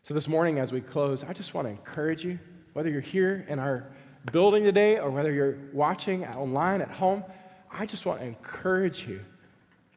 So, 0.03 0.15
this 0.15 0.29
morning, 0.29 0.59
as 0.59 0.73
we 0.73 0.81
close, 0.81 1.25
I 1.25 1.33
just 1.33 1.55
want 1.55 1.67
to 1.67 1.71
encourage 1.71 2.25
you, 2.25 2.39
whether 2.73 2.89
you're 2.89 3.01
here 3.01 3.45
in 3.49 3.59
our 3.59 3.87
building 4.33 4.65
today 4.65 4.99
or 4.99 5.11
whether 5.11 5.33
you're 5.33 5.59
watching 5.73 6.25
online 6.27 6.81
at 6.81 6.91
home, 6.91 7.25
I 7.71 7.87
just 7.87 8.07
want 8.07 8.21
to 8.21 8.27
encourage 8.27 9.07
you 9.07 9.21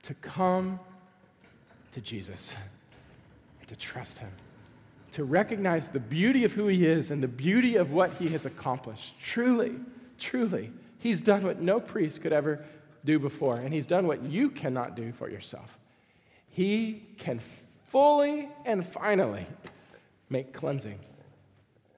to 0.04 0.14
come 0.16 0.80
to 1.94 2.02
Jesus 2.02 2.56
to 3.72 3.76
trust 3.78 4.20
him, 4.20 4.32
to 5.12 5.24
recognize 5.24 5.88
the 5.88 6.00
beauty 6.00 6.44
of 6.44 6.52
who 6.52 6.68
he 6.68 6.86
is 6.86 7.10
and 7.10 7.24
the 7.24 7.28
beauty 7.28 7.78
of 7.78 7.94
what 7.94 8.12
he 8.18 8.28
has 8.28 8.46
accomplished. 8.46 9.18
Truly, 9.18 9.76
truly, 10.20 10.74
he's 11.00 11.22
done 11.22 11.44
what 11.44 11.62
no 11.62 11.80
priest 11.80 12.20
could 12.20 12.34
ever 12.34 12.66
do 13.06 13.18
before, 13.18 13.56
and 13.56 13.74
he's 13.74 13.88
done 13.88 14.08
what 14.08 14.24
you 14.24 14.50
cannot 14.50 14.98
do 14.98 15.14
for 15.14 15.30
yourself. 15.30 15.78
He 16.50 17.06
can 17.18 17.40
fully 17.88 18.50
and 18.66 18.86
finally 18.86 19.46
make 20.30 20.52
cleansing. 20.52 21.00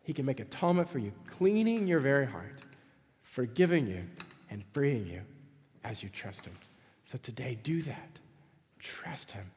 He 0.03 0.13
can 0.13 0.27
make 0.27 0.39
atonement 0.39 0.87
for 0.87 0.99
you, 0.99 1.11
cleaning 1.25 1.87
your 1.87 2.01
very 2.01 2.27
heart, 2.27 2.59
forgiving 3.23 3.87
you, 3.87 4.03
and 4.51 4.63
freeing 4.73 5.07
you 5.07 5.21
as 5.83 6.03
you 6.03 6.09
trust 6.09 6.45
Him. 6.45 6.53
So 7.05 7.17
today, 7.23 7.57
do 7.63 7.81
that. 7.81 8.19
Trust 8.77 9.31
Him. 9.31 9.49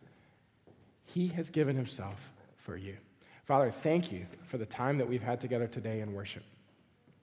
He 1.06 1.28
has 1.28 1.50
given 1.50 1.76
Himself 1.76 2.30
for 2.56 2.76
you. 2.76 2.96
Father, 3.44 3.70
thank 3.70 4.10
you 4.10 4.26
for 4.44 4.58
the 4.58 4.66
time 4.66 4.98
that 4.98 5.08
we've 5.08 5.22
had 5.22 5.40
together 5.40 5.66
today 5.66 6.00
in 6.00 6.12
worship. 6.12 6.42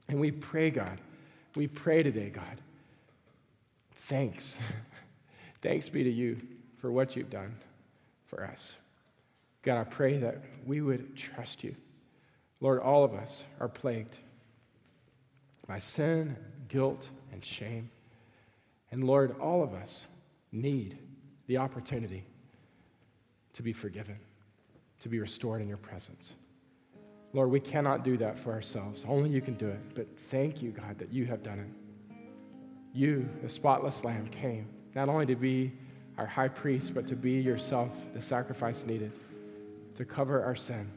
And 0.07 0.19
we 0.19 0.31
pray, 0.31 0.69
God, 0.69 0.99
we 1.55 1.67
pray 1.67 2.01
today, 2.01 2.29
God, 2.29 2.61
thanks. 3.95 4.55
thanks 5.61 5.89
be 5.89 6.03
to 6.03 6.09
you 6.09 6.41
for 6.77 6.91
what 6.91 7.15
you've 7.15 7.29
done 7.29 7.55
for 8.25 8.43
us. 8.43 8.73
God, 9.63 9.79
I 9.79 9.83
pray 9.83 10.17
that 10.17 10.43
we 10.65 10.81
would 10.81 11.15
trust 11.15 11.63
you. 11.63 11.75
Lord, 12.59 12.79
all 12.79 13.03
of 13.03 13.13
us 13.13 13.43
are 13.59 13.69
plagued 13.69 14.17
by 15.67 15.79
sin, 15.79 16.37
guilt, 16.67 17.07
and 17.31 17.43
shame. 17.43 17.89
And 18.91 19.03
Lord, 19.05 19.35
all 19.39 19.63
of 19.63 19.73
us 19.73 20.05
need 20.51 20.97
the 21.47 21.57
opportunity 21.57 22.25
to 23.53 23.63
be 23.63 23.73
forgiven, 23.73 24.17
to 24.99 25.09
be 25.09 25.19
restored 25.19 25.61
in 25.61 25.67
your 25.67 25.77
presence. 25.77 26.33
Lord, 27.33 27.49
we 27.49 27.59
cannot 27.59 28.03
do 28.03 28.17
that 28.17 28.37
for 28.37 28.51
ourselves. 28.51 29.05
Only 29.07 29.29
you 29.29 29.41
can 29.41 29.55
do 29.55 29.67
it. 29.67 29.95
But 29.95 30.07
thank 30.29 30.61
you, 30.61 30.71
God, 30.71 30.99
that 30.99 31.11
you 31.11 31.25
have 31.25 31.41
done 31.41 31.59
it. 31.59 32.15
You, 32.93 33.27
the 33.41 33.49
spotless 33.49 34.03
lamb, 34.03 34.27
came 34.27 34.67
not 34.93 35.09
only 35.09 35.25
to 35.25 35.35
be 35.35 35.73
our 36.19 36.27
high 36.27 36.47
priest, 36.47 36.93
but 36.93 37.07
to 37.07 37.15
be 37.15 37.31
yourself 37.31 37.89
the 38.13 38.21
sacrifice 38.21 38.85
needed 38.85 39.11
to 39.95 40.05
cover 40.05 40.43
our 40.43 40.55
sin, 40.55 40.89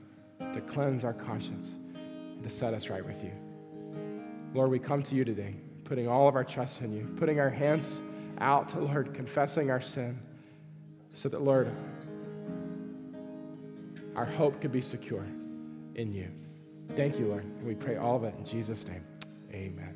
to 0.53 0.61
cleanse 0.61 1.05
our 1.05 1.15
conscience, 1.15 1.73
and 1.95 2.43
to 2.43 2.51
set 2.51 2.75
us 2.75 2.91
right 2.91 3.05
with 3.05 3.23
you. 3.25 3.33
Lord, 4.55 4.71
we 4.71 4.79
come 4.79 5.03
to 5.05 5.15
you 5.15 5.25
today, 5.25 5.55
putting 5.85 6.09
all 6.09 6.29
of 6.29 6.35
our 6.35 6.45
trust 6.45 6.81
in 6.81 6.93
you, 6.93 7.09
putting 7.17 7.41
our 7.41 7.51
hands 7.51 8.01
out 8.39 8.69
to 8.71 8.81
Lord, 8.81 9.15
confessing 9.15 9.71
our 9.71 9.81
sin, 9.81 10.19
so 11.15 11.29
that, 11.31 11.41
Lord, 11.41 11.71
our 14.17 14.25
hope 14.25 14.61
could 14.61 14.73
be 14.73 14.81
secure 14.81 15.25
in 15.95 16.13
you. 16.13 16.29
Thank 16.97 17.19
you, 17.19 17.27
Lord. 17.27 17.45
And 17.45 17.67
we 17.67 17.75
pray 17.75 17.97
all 17.97 18.17
of 18.17 18.25
it 18.25 18.35
in 18.39 18.45
Jesus' 18.45 18.87
name. 18.89 19.05
Amen. 19.53 19.96